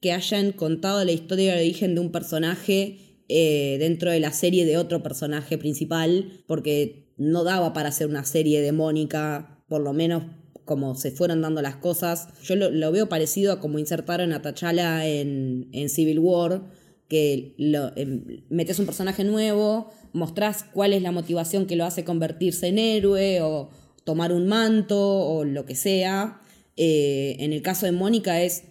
que 0.00 0.12
hayan 0.12 0.52
contado 0.52 1.04
la 1.04 1.12
historia 1.12 1.54
de 1.54 1.60
origen 1.60 1.94
de 1.94 2.00
un 2.00 2.10
personaje 2.10 2.98
eh, 3.28 3.76
dentro 3.78 4.10
de 4.10 4.20
la 4.20 4.32
serie 4.32 4.64
de 4.64 4.76
otro 4.76 5.02
personaje 5.02 5.58
principal, 5.58 6.42
porque 6.46 7.12
no 7.16 7.44
daba 7.44 7.72
para 7.72 7.90
hacer 7.90 8.08
una 8.08 8.24
serie 8.24 8.60
de 8.60 8.72
Mónica, 8.72 9.62
por 9.68 9.82
lo 9.82 9.92
menos 9.92 10.24
como 10.70 10.94
se 10.94 11.10
fueron 11.10 11.42
dando 11.42 11.62
las 11.62 11.74
cosas. 11.74 12.28
Yo 12.44 12.54
lo, 12.54 12.92
veo 12.92 13.08
parecido 13.08 13.52
a 13.52 13.58
como 13.58 13.80
insertaron 13.80 14.32
a 14.32 14.40
T'Challa 14.40 15.04
en, 15.04 15.88
Civil 15.88 16.20
War, 16.20 16.62
que 17.08 17.56
em, 17.58 18.44
metes 18.50 18.78
un 18.78 18.86
personaje 18.86 19.24
nuevo, 19.24 19.90
mostrás 20.12 20.64
cuál 20.72 20.92
es 20.92 21.02
la 21.02 21.10
motivación 21.10 21.66
que 21.66 21.74
lo 21.74 21.84
hace 21.84 22.04
convertirse 22.04 22.68
en 22.68 22.78
héroe 22.78 23.40
o 23.42 23.70
tomar 24.04 24.32
un 24.32 24.46
manto 24.46 24.96
o 24.96 25.44
lo 25.44 25.66
que 25.66 25.74
sea. 25.74 26.40
Eh, 26.76 27.34
en 27.40 27.52
el 27.52 27.62
caso 27.62 27.86
de 27.86 27.90
Mónica 27.90 28.40
es 28.40 28.62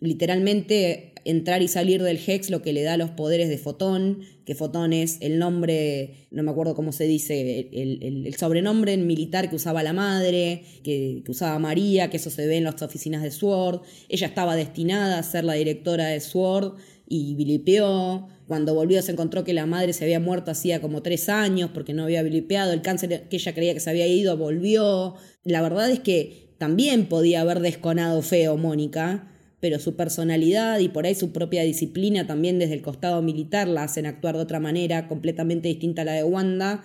literalmente 0.00 1.14
entrar 1.26 1.60
y 1.60 1.68
salir 1.68 2.02
del 2.02 2.20
Hex 2.24 2.50
lo 2.50 2.62
que 2.62 2.72
le 2.72 2.82
da 2.82 2.96
los 2.96 3.10
poderes 3.10 3.48
de 3.48 3.58
Fotón, 3.58 4.20
que 4.44 4.54
Fotón 4.54 4.92
es 4.92 5.18
el 5.20 5.38
nombre, 5.38 6.28
no 6.30 6.44
me 6.44 6.52
acuerdo 6.52 6.74
cómo 6.74 6.92
se 6.92 7.04
dice, 7.04 7.68
el, 7.72 8.34
sobrenombre 8.38 8.96
militar 8.96 9.50
que 9.50 9.56
usaba 9.56 9.82
la 9.82 9.92
madre, 9.92 10.62
que, 10.84 11.22
usaba 11.28 11.58
María, 11.58 12.10
que 12.10 12.16
eso 12.16 12.30
se 12.30 12.46
ve 12.46 12.56
en 12.56 12.64
las 12.64 12.80
oficinas 12.80 13.22
de 13.22 13.32
SWORD. 13.32 13.80
Ella 14.08 14.28
estaba 14.28 14.54
destinada 14.54 15.18
a 15.18 15.22
ser 15.22 15.44
la 15.44 15.54
directora 15.54 16.06
de 16.06 16.20
SWORD 16.20 16.74
y 17.08 17.34
vilipeó. 17.34 18.28
Cuando 18.46 18.74
volvió 18.74 19.02
se 19.02 19.10
encontró 19.10 19.42
que 19.42 19.52
la 19.52 19.66
madre 19.66 19.92
se 19.92 20.04
había 20.04 20.20
muerto 20.20 20.52
hacía 20.52 20.80
como 20.80 21.02
tres 21.02 21.28
años 21.28 21.70
porque 21.74 21.92
no 21.92 22.04
había 22.04 22.22
vilipeado. 22.22 22.72
El 22.72 22.82
cáncer 22.82 23.26
que 23.28 23.36
ella 23.36 23.52
creía 23.52 23.74
que 23.74 23.80
se 23.80 23.90
había 23.90 24.06
ido 24.06 24.36
volvió. 24.36 25.16
La 25.42 25.60
verdad 25.62 25.90
es 25.90 25.98
que 25.98 26.54
también 26.58 27.06
podía 27.06 27.40
haber 27.40 27.60
desconado 27.60 28.22
feo 28.22 28.56
Mónica 28.56 29.32
pero 29.60 29.78
su 29.78 29.96
personalidad 29.96 30.78
y 30.80 30.88
por 30.88 31.06
ahí 31.06 31.14
su 31.14 31.32
propia 31.32 31.62
disciplina 31.62 32.26
también 32.26 32.58
desde 32.58 32.74
el 32.74 32.82
costado 32.82 33.22
militar 33.22 33.68
la 33.68 33.84
hacen 33.84 34.06
actuar 34.06 34.36
de 34.36 34.42
otra 34.42 34.60
manera 34.60 35.08
completamente 35.08 35.68
distinta 35.68 36.02
a 36.02 36.04
la 36.04 36.12
de 36.12 36.24
Wanda. 36.24 36.84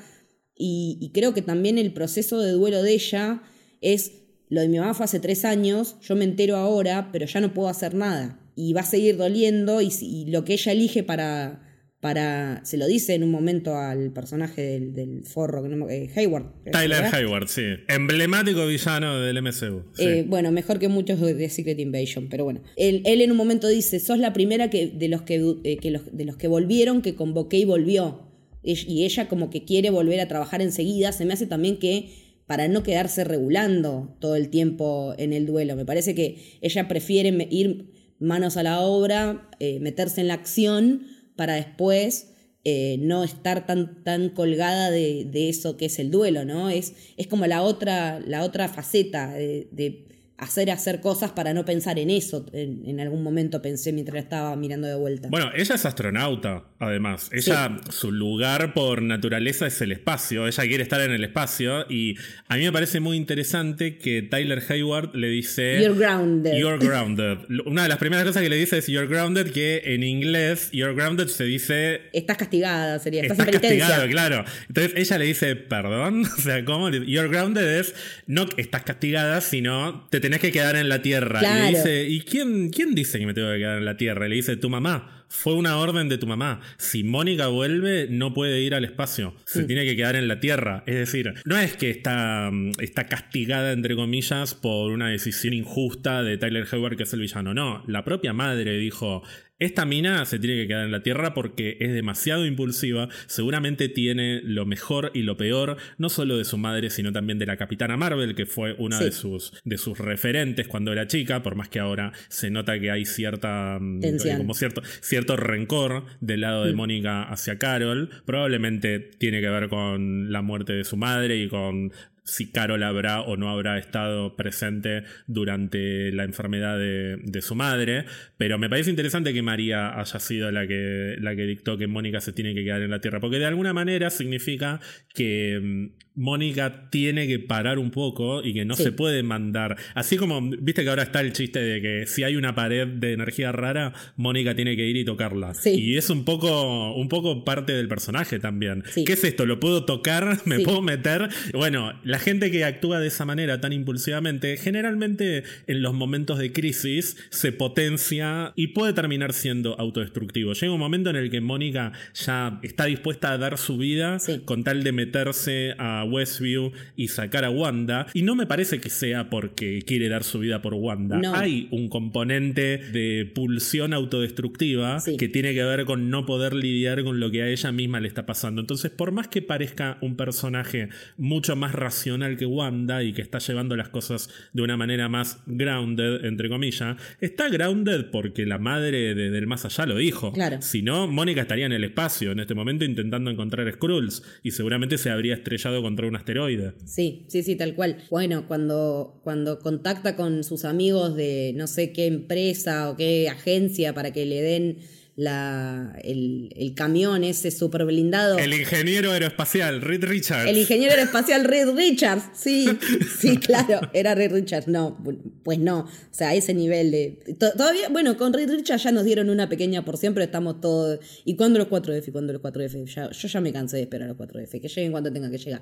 Y, 0.63 1.09
creo 1.13 1.33
que 1.33 1.41
también 1.41 1.79
el 1.79 1.91
proceso 1.91 2.39
de 2.39 2.51
duelo 2.51 2.83
de 2.83 2.93
ella 2.93 3.41
es, 3.81 4.11
lo 4.47 4.61
de 4.61 4.67
mi 4.67 4.77
mamá 4.77 4.93
fue 4.93 5.05
hace 5.05 5.19
tres 5.19 5.43
años, 5.43 5.95
yo 6.01 6.15
me 6.15 6.23
entero 6.23 6.55
ahora, 6.55 7.09
pero 7.11 7.25
ya 7.25 7.41
no 7.41 7.51
puedo 7.51 7.67
hacer 7.67 7.95
nada. 7.95 8.39
Y 8.55 8.73
va 8.73 8.81
a 8.81 8.85
seguir 8.85 9.17
doliendo 9.17 9.81
y 9.81 10.25
lo 10.27 10.45
que 10.45 10.53
ella 10.53 10.71
elige 10.71 11.01
para, 11.01 11.70
para. 12.01 12.65
Se 12.65 12.77
lo 12.77 12.87
dice 12.87 13.13
en 13.13 13.23
un 13.23 13.31
momento 13.31 13.77
al 13.77 14.11
personaje 14.11 14.79
del, 14.79 15.23
forro, 15.23 15.65
eh, 15.89 16.09
Hayward. 16.15 16.51
Tyler 16.71 17.05
Hayward, 17.13 17.47
sí. 17.47 17.63
Emblemático 17.87 18.65
villano 18.65 19.19
del 19.19 19.41
MCU. 19.41 19.83
Eh, 19.99 20.25
bueno, 20.27 20.51
mejor 20.51 20.79
que 20.79 20.87
muchos 20.87 21.21
de 21.21 21.49
Secret 21.49 21.79
Invasion, 21.79 22.27
pero 22.29 22.43
bueno. 22.43 22.61
Él, 22.75 23.03
en 23.05 23.31
un 23.31 23.37
momento 23.37 23.67
dice: 23.67 23.99
Sos 23.99 24.17
la 24.17 24.33
primera 24.33 24.69
que, 24.69 24.87
de, 24.87 25.07
los 25.07 25.21
que, 25.21 25.35
eh, 25.63 26.01
de 26.11 26.25
los 26.25 26.37
que 26.37 26.47
volvieron 26.47 27.01
que 27.01 27.15
convoqué 27.15 27.57
y 27.57 27.65
volvió. 27.65 28.27
Y 28.63 29.05
ella, 29.05 29.27
como 29.27 29.49
que 29.49 29.63
quiere 29.63 29.89
volver 29.89 30.19
a 30.19 30.27
trabajar 30.27 30.61
enseguida. 30.61 31.11
Se 31.11 31.25
me 31.25 31.33
hace 31.33 31.47
también 31.47 31.77
que 31.77 32.09
para 32.45 32.67
no 32.67 32.83
quedarse 32.83 33.23
regulando 33.23 34.17
todo 34.19 34.35
el 34.35 34.49
tiempo 34.49 35.15
en 35.17 35.33
el 35.33 35.45
duelo. 35.45 35.75
Me 35.75 35.85
parece 35.85 36.13
que 36.15 36.37
ella 36.61 36.87
prefiere 36.87 37.47
ir 37.49 37.85
manos 38.19 38.57
a 38.57 38.63
la 38.63 38.81
obra, 38.81 39.49
eh, 39.59 39.79
meterse 39.79 40.21
en 40.21 40.27
la 40.27 40.35
acción 40.35 41.07
para 41.35 41.55
después 41.55 42.33
eh, 42.63 42.97
no 42.99 43.23
estar 43.23 43.65
tan, 43.65 44.03
tan 44.03 44.29
colgada 44.29 44.91
de, 44.91 45.25
de, 45.25 45.49
eso 45.49 45.77
que 45.77 45.85
es 45.85 45.97
el 45.97 46.11
duelo, 46.11 46.45
¿no? 46.45 46.69
Es, 46.69 46.93
es 47.17 47.27
como 47.27 47.47
la 47.47 47.63
otra, 47.63 48.19
la 48.19 48.43
otra 48.43 48.67
faceta 48.67 49.33
de, 49.33 49.67
de 49.71 50.10
hacer 50.41 50.71
hacer 50.71 50.99
cosas 51.01 51.31
para 51.31 51.53
no 51.53 51.63
pensar 51.65 51.99
en 51.99 52.09
eso. 52.09 52.45
En, 52.51 52.81
en, 52.85 52.99
algún 52.99 53.21
momento 53.21 53.61
pensé 53.61 53.93
mientras 53.93 54.23
estaba 54.23 54.55
mirando 54.55 54.87
de 54.87 54.95
vuelta. 54.95 55.29
Bueno, 55.29 55.51
ella 55.55 55.75
es 55.75 55.85
astronauta, 55.85 56.63
además. 56.79 57.29
Ella, 57.31 57.79
sí. 57.83 57.91
su 57.91 58.11
lugar 58.11 58.73
por 58.73 59.03
naturaleza 59.03 59.67
es 59.67 59.79
el 59.81 59.91
espacio. 59.91 60.47
Ella 60.47 60.63
quiere 60.63 60.81
estar 60.81 60.99
en 61.01 61.11
el 61.11 61.23
espacio. 61.23 61.85
Y 61.89 62.15
a 62.47 62.57
mí 62.57 62.63
me 62.63 62.71
parece 62.71 62.99
muy 62.99 63.17
interesante 63.17 63.99
que 63.99 64.23
Tyler 64.23 64.63
Hayward 64.67 65.15
le 65.15 65.27
dice. 65.27 65.79
You're 65.79 65.97
grounded. 65.97 66.57
You're 66.57 66.83
grounded. 66.83 67.37
Una 67.67 67.83
de 67.83 67.89
las 67.89 67.99
primeras 67.99 68.25
cosas 68.25 68.41
que 68.41 68.49
le 68.49 68.55
dice 68.55 68.79
es 68.79 68.87
You're 68.87 69.07
grounded, 69.07 69.51
que 69.51 69.83
en 69.85 70.01
inglés, 70.01 70.69
You're 70.71 70.95
grounded 70.95 71.27
se 71.27 71.43
dice. 71.43 72.01
Estás 72.13 72.37
castigada, 72.37 72.97
sería. 72.97 73.21
Estás, 73.21 73.37
estás 73.37 73.61
castigado, 73.61 74.07
claro. 74.07 74.43
Entonces 74.67 74.93
ella 74.95 75.17
le 75.19 75.25
dice, 75.25 75.55
perdón. 75.55 76.23
O 76.41 76.43
sea, 76.43 76.65
¿cómo? 76.65 76.89
You're 76.89 77.29
grounded 77.29 77.79
es 77.79 77.93
no 78.25 78.47
estás 78.57 78.83
castigada, 78.83 79.41
sino 79.41 80.07
te 80.09 80.19
tenés 80.19 80.30
que 80.39 80.51
quedar 80.51 80.75
en 80.75 80.87
la 80.89 81.01
tierra. 81.01 81.39
Claro. 81.39 81.67
Y 81.69 81.71
le 81.71 81.77
dice, 81.77 82.07
¿y 82.07 82.21
quién, 82.21 82.69
quién 82.69 82.95
dice 82.95 83.19
que 83.19 83.25
me 83.25 83.33
tengo 83.33 83.51
que 83.51 83.57
quedar 83.59 83.77
en 83.79 83.85
la 83.85 83.97
tierra? 83.97 84.25
Y 84.25 84.29
le 84.29 84.35
dice, 84.35 84.55
tu 84.57 84.69
mamá. 84.69 85.17
Fue 85.33 85.53
una 85.55 85.77
orden 85.77 86.09
de 86.09 86.17
tu 86.17 86.27
mamá. 86.27 86.59
Si 86.77 87.05
Mónica 87.05 87.47
vuelve, 87.47 88.07
no 88.09 88.33
puede 88.33 88.59
ir 88.61 88.75
al 88.75 88.83
espacio. 88.83 89.33
Se 89.45 89.63
Mm. 89.63 89.67
tiene 89.67 89.85
que 89.85 89.95
quedar 89.95 90.17
en 90.17 90.27
la 90.27 90.41
tierra. 90.41 90.83
Es 90.85 90.95
decir, 90.95 91.33
no 91.45 91.57
es 91.57 91.77
que 91.77 91.89
está, 91.89 92.51
está 92.79 93.05
castigada, 93.05 93.71
entre 93.71 93.95
comillas, 93.95 94.53
por 94.55 94.91
una 94.91 95.07
decisión 95.07 95.53
injusta 95.53 96.21
de 96.21 96.37
Tyler 96.37 96.67
Hayward, 96.69 96.97
que 96.97 97.03
es 97.03 97.13
el 97.13 97.21
villano. 97.21 97.53
No, 97.53 97.81
la 97.87 98.03
propia 98.03 98.33
madre 98.33 98.77
dijo. 98.77 99.23
Esta 99.61 99.85
mina 99.85 100.25
se 100.25 100.39
tiene 100.39 100.59
que 100.59 100.67
quedar 100.67 100.85
en 100.85 100.91
la 100.91 101.03
Tierra 101.03 101.35
porque 101.35 101.77
es 101.79 101.93
demasiado 101.93 102.47
impulsiva, 102.47 103.09
seguramente 103.27 103.89
tiene 103.89 104.41
lo 104.43 104.65
mejor 104.65 105.11
y 105.13 105.21
lo 105.21 105.37
peor, 105.37 105.77
no 105.99 106.09
solo 106.09 106.35
de 106.35 106.45
su 106.45 106.57
madre, 106.57 106.89
sino 106.89 107.11
también 107.11 107.37
de 107.37 107.45
la 107.45 107.57
Capitana 107.57 107.95
Marvel, 107.95 108.33
que 108.33 108.47
fue 108.47 108.73
una 108.79 108.97
Sí. 108.97 109.05
de, 109.05 109.11
sus, 109.11 109.53
de 109.63 109.77
sus 109.77 109.99
referentes 109.99 110.67
cuando 110.67 110.91
era 110.91 111.05
chica, 111.05 111.43
por 111.43 111.53
más 111.55 111.69
que 111.69 111.79
ahora 111.79 112.11
se 112.27 112.49
nota 112.49 112.79
que 112.79 112.89
hay 112.89 113.05
cierta 113.05 113.77
mm, 113.79 113.99
Tensión. 113.99 114.37
como 114.39 114.55
cierto, 114.55 114.81
cierto 114.99 115.37
rencor 115.37 116.05
del 116.21 116.41
lado 116.41 116.65
de 116.65 116.73
Mm. 116.73 116.77
Mónica 116.77 117.23
hacia 117.23 117.59
Carol. 117.59 118.09
Probablemente 118.25 118.99
tiene 118.99 119.41
que 119.41 119.49
ver 119.49 119.69
con 119.69 120.31
la 120.31 120.41
muerte 120.41 120.73
de 120.73 120.83
su 120.85 120.97
madre 120.97 121.37
y 121.37 121.47
con 121.47 121.91
si 122.23 122.51
Carol 122.51 122.83
habrá 122.83 123.21
o 123.21 123.35
no 123.37 123.49
habrá 123.49 123.77
estado 123.79 124.35
presente 124.35 125.03
durante 125.27 126.11
la 126.11 126.23
enfermedad 126.23 126.77
de, 126.77 127.17
de 127.23 127.41
su 127.41 127.55
madre. 127.55 128.05
Pero 128.37 128.57
me 128.59 128.69
parece 128.69 128.89
interesante 128.89 129.33
que 129.33 129.41
María 129.41 129.99
haya 129.99 130.19
sido 130.19 130.51
la 130.51 130.67
que, 130.67 131.15
la 131.19 131.35
que 131.35 131.43
dictó 131.45 131.77
que 131.77 131.87
Mónica 131.87 132.21
se 132.21 132.31
tiene 132.33 132.53
que 132.53 132.63
quedar 132.63 132.81
en 132.81 132.91
la 132.91 133.01
Tierra. 133.01 133.19
Porque 133.19 133.39
de 133.39 133.45
alguna 133.45 133.73
manera 133.73 134.09
significa 134.09 134.79
que 135.13 135.59
mm, 135.61 135.87
Mónica 136.15 136.89
tiene 136.91 137.25
que 137.27 137.39
parar 137.39 137.79
un 137.79 137.89
poco 137.89 138.43
y 138.43 138.53
que 138.53 138.65
no 138.65 138.75
Sí. 138.75 138.83
se 138.83 138.91
puede 138.91 139.23
mandar. 139.23 139.77
Así 139.95 140.17
como, 140.17 140.41
viste 140.59 140.83
que 140.83 140.89
ahora 140.89 141.03
está 141.03 141.21
el 141.21 141.31
chiste 141.33 141.59
de 141.61 141.81
que 141.81 142.05
si 142.07 142.23
hay 142.23 142.35
una 142.35 142.53
pared 142.53 142.87
de 142.87 143.13
energía 143.13 143.51
rara, 143.51 143.93
Mónica 144.17 144.53
tiene 144.55 144.75
que 144.75 144.85
ir 144.87 144.97
y 144.97 145.05
tocarla. 145.05 145.53
Sí. 145.53 145.71
Y 145.71 145.97
es 145.97 146.09
un 146.09 146.25
poco, 146.25 146.93
un 146.95 147.07
poco 147.09 147.43
parte 147.45 147.73
del 147.73 147.87
personaje 147.87 148.39
también. 148.39 148.83
Sí. 148.89 149.05
¿Qué 149.05 149.13
es 149.13 149.23
esto? 149.23 149.45
¿Lo 149.45 149.59
puedo 149.59 149.85
tocar? 149.85 150.37
¿Me 150.45 150.59
puedo 150.59 150.81
meter? 150.81 151.29
Bueno, 151.53 151.93
la 152.11 152.19
gente 152.19 152.51
que 152.51 152.65
actúa 152.65 152.99
de 152.99 153.07
esa 153.07 153.23
manera 153.23 153.61
tan 153.61 153.71
impulsivamente, 153.71 154.57
generalmente 154.57 155.43
en 155.67 155.81
los 155.81 155.93
momentos 155.93 156.39
de 156.39 156.51
crisis 156.51 157.15
se 157.29 157.53
potencia 157.53 158.51
y 158.57 158.67
puede 158.67 158.91
terminar 158.91 159.31
siendo 159.31 159.79
autodestructivo. 159.79 160.51
Llega 160.51 160.73
un 160.73 160.79
momento 160.79 161.09
en 161.09 161.15
el 161.15 161.29
que 161.29 161.39
Mónica 161.39 161.93
ya 162.13 162.59
está 162.63 162.85
dispuesta 162.85 163.31
a 163.31 163.37
dar 163.37 163.57
su 163.57 163.77
vida 163.77 164.19
Sí. 164.19 164.41
con 164.43 164.63
tal 164.65 164.83
de 164.83 164.91
meterse 164.91 165.73
a 165.77 166.03
Westview 166.03 166.73
y 166.97 167.07
sacar 167.07 167.45
a 167.45 167.49
Wanda. 167.49 168.07
Y 168.13 168.23
no 168.23 168.35
me 168.35 168.45
parece 168.45 168.79
que 168.81 168.89
sea 168.89 169.29
porque 169.29 169.81
quiere 169.83 170.09
dar 170.09 170.23
su 170.25 170.39
vida 170.39 170.61
por 170.61 170.73
Wanda. 170.73 171.17
No. 171.17 171.33
Hay 171.33 171.69
un 171.71 171.87
componente 171.87 172.77
de 172.77 173.31
pulsión 173.33 173.93
autodestructiva 173.93 174.99
Sí. 174.99 175.15
que 175.17 175.29
tiene 175.29 175.53
que 175.53 175.63
ver 175.63 175.85
con 175.85 176.09
no 176.09 176.25
poder 176.25 176.53
lidiar 176.53 177.03
con 177.03 177.19
lo 177.21 177.31
que 177.31 177.43
a 177.43 177.47
ella 177.47 177.71
misma 177.71 177.99
le 178.01 178.07
está 178.09 178.25
pasando. 178.25 178.59
Entonces, 178.59 178.91
por 178.91 179.11
más 179.13 179.27
que 179.29 179.41
parezca 179.41 179.97
un 180.01 180.17
personaje 180.17 180.89
mucho 181.17 181.55
más 181.55 181.73
racional 182.01 182.35
que 182.35 182.45
Wanda 182.47 183.03
y 183.03 183.13
que 183.13 183.21
está 183.21 183.37
llevando 183.37 183.75
las 183.75 183.89
cosas 183.89 184.29
de 184.53 184.61
una 184.63 184.75
manera 184.75 185.07
más 185.07 185.37
grounded, 185.45 186.25
entre 186.25 186.49
comillas, 186.49 186.97
está 187.19 187.47
grounded 187.47 188.07
porque 188.11 188.45
la 188.47 188.57
madre 188.57 189.13
de- 189.13 189.29
del 189.29 189.45
más 189.45 189.65
allá 189.65 189.85
lo 189.85 189.97
dijo. 189.97 190.31
Claro. 190.33 190.61
Si 190.61 190.81
no, 190.81 191.07
Mónica 191.07 191.41
estaría 191.41 191.67
en 191.67 191.73
el 191.73 191.83
espacio 191.83 192.31
en 192.31 192.39
este 192.39 192.55
momento 192.55 192.85
intentando 192.85 193.29
encontrar 193.29 193.71
Skrulls 193.71 194.23
y 194.41 194.49
seguramente 194.51 194.97
se 194.97 195.11
habría 195.11 195.35
estrellado 195.35 195.81
contra 195.83 196.07
un 196.07 196.15
asteroide. 196.15 196.73
Sí, 196.85 197.25
sí, 197.27 197.43
sí, 197.43 197.55
tal 197.55 197.75
cual. 197.75 197.97
Bueno, 198.09 198.47
cuando, 198.47 199.19
cuando 199.23 199.59
contacta 199.59 200.15
con 200.15 200.43
sus 200.43 200.65
amigos 200.65 201.15
de 201.15 201.53
no 201.55 201.67
sé 201.67 201.91
qué 201.93 202.07
empresa 202.07 202.89
o 202.89 202.95
qué 202.97 203.29
agencia 203.29 203.93
para 203.93 204.11
que 204.11 204.25
le 204.25 204.41
den 204.41 204.77
la, 205.21 205.95
el, 206.03 206.49
el 206.55 206.73
camión 206.73 207.23
ese 207.23 207.51
super 207.51 207.85
blindado. 207.85 208.39
El 208.39 208.53
ingeniero 208.53 209.11
aeroespacial, 209.11 209.81
Reed 209.81 210.03
Richards. 210.05 210.49
El 210.49 210.57
ingeniero 210.57 210.93
aeroespacial 210.93 211.45
Reed 211.45 211.69
Richards, 211.75 212.23
sí, 212.33 212.65
sí, 213.19 213.37
claro, 213.37 213.79
era 213.93 214.15
Reed 214.15 214.31
Richards, 214.31 214.67
no, 214.67 214.97
pues 215.43 215.59
no, 215.59 215.81
o 215.81 215.87
sea, 216.09 216.29
a 216.29 216.35
ese 216.35 216.53
nivel 216.55 216.89
de... 216.89 217.19
to- 217.39 217.51
Todavía, 217.53 217.89
bueno, 217.89 218.17
con 218.17 218.33
Reed 218.33 218.49
Richards 218.49 218.83
ya 218.83 218.91
nos 218.91 219.05
dieron 219.05 219.29
una 219.29 219.47
pequeña 219.47 219.85
porción, 219.85 220.15
pero 220.15 220.23
estamos 220.23 220.59
todos... 220.59 220.99
¿Y 221.23 221.35
cuándo 221.35 221.59
los 221.59 221.67
4F? 221.69 222.07
¿Y 222.07 222.11
cuándo 222.11 222.33
los 222.33 222.41
4F? 222.41 222.85
Ya- 222.93 223.11
yo 223.11 223.27
ya 223.27 223.41
me 223.41 223.53
cansé 223.53 223.77
de 223.77 223.83
esperar 223.83 224.09
a 224.09 224.13
los 224.13 224.17
4F, 224.17 224.59
que 224.59 224.67
lleguen 224.69 224.91
cuando 224.91 225.13
tengan 225.13 225.31
que 225.31 225.37
llegar. 225.37 225.61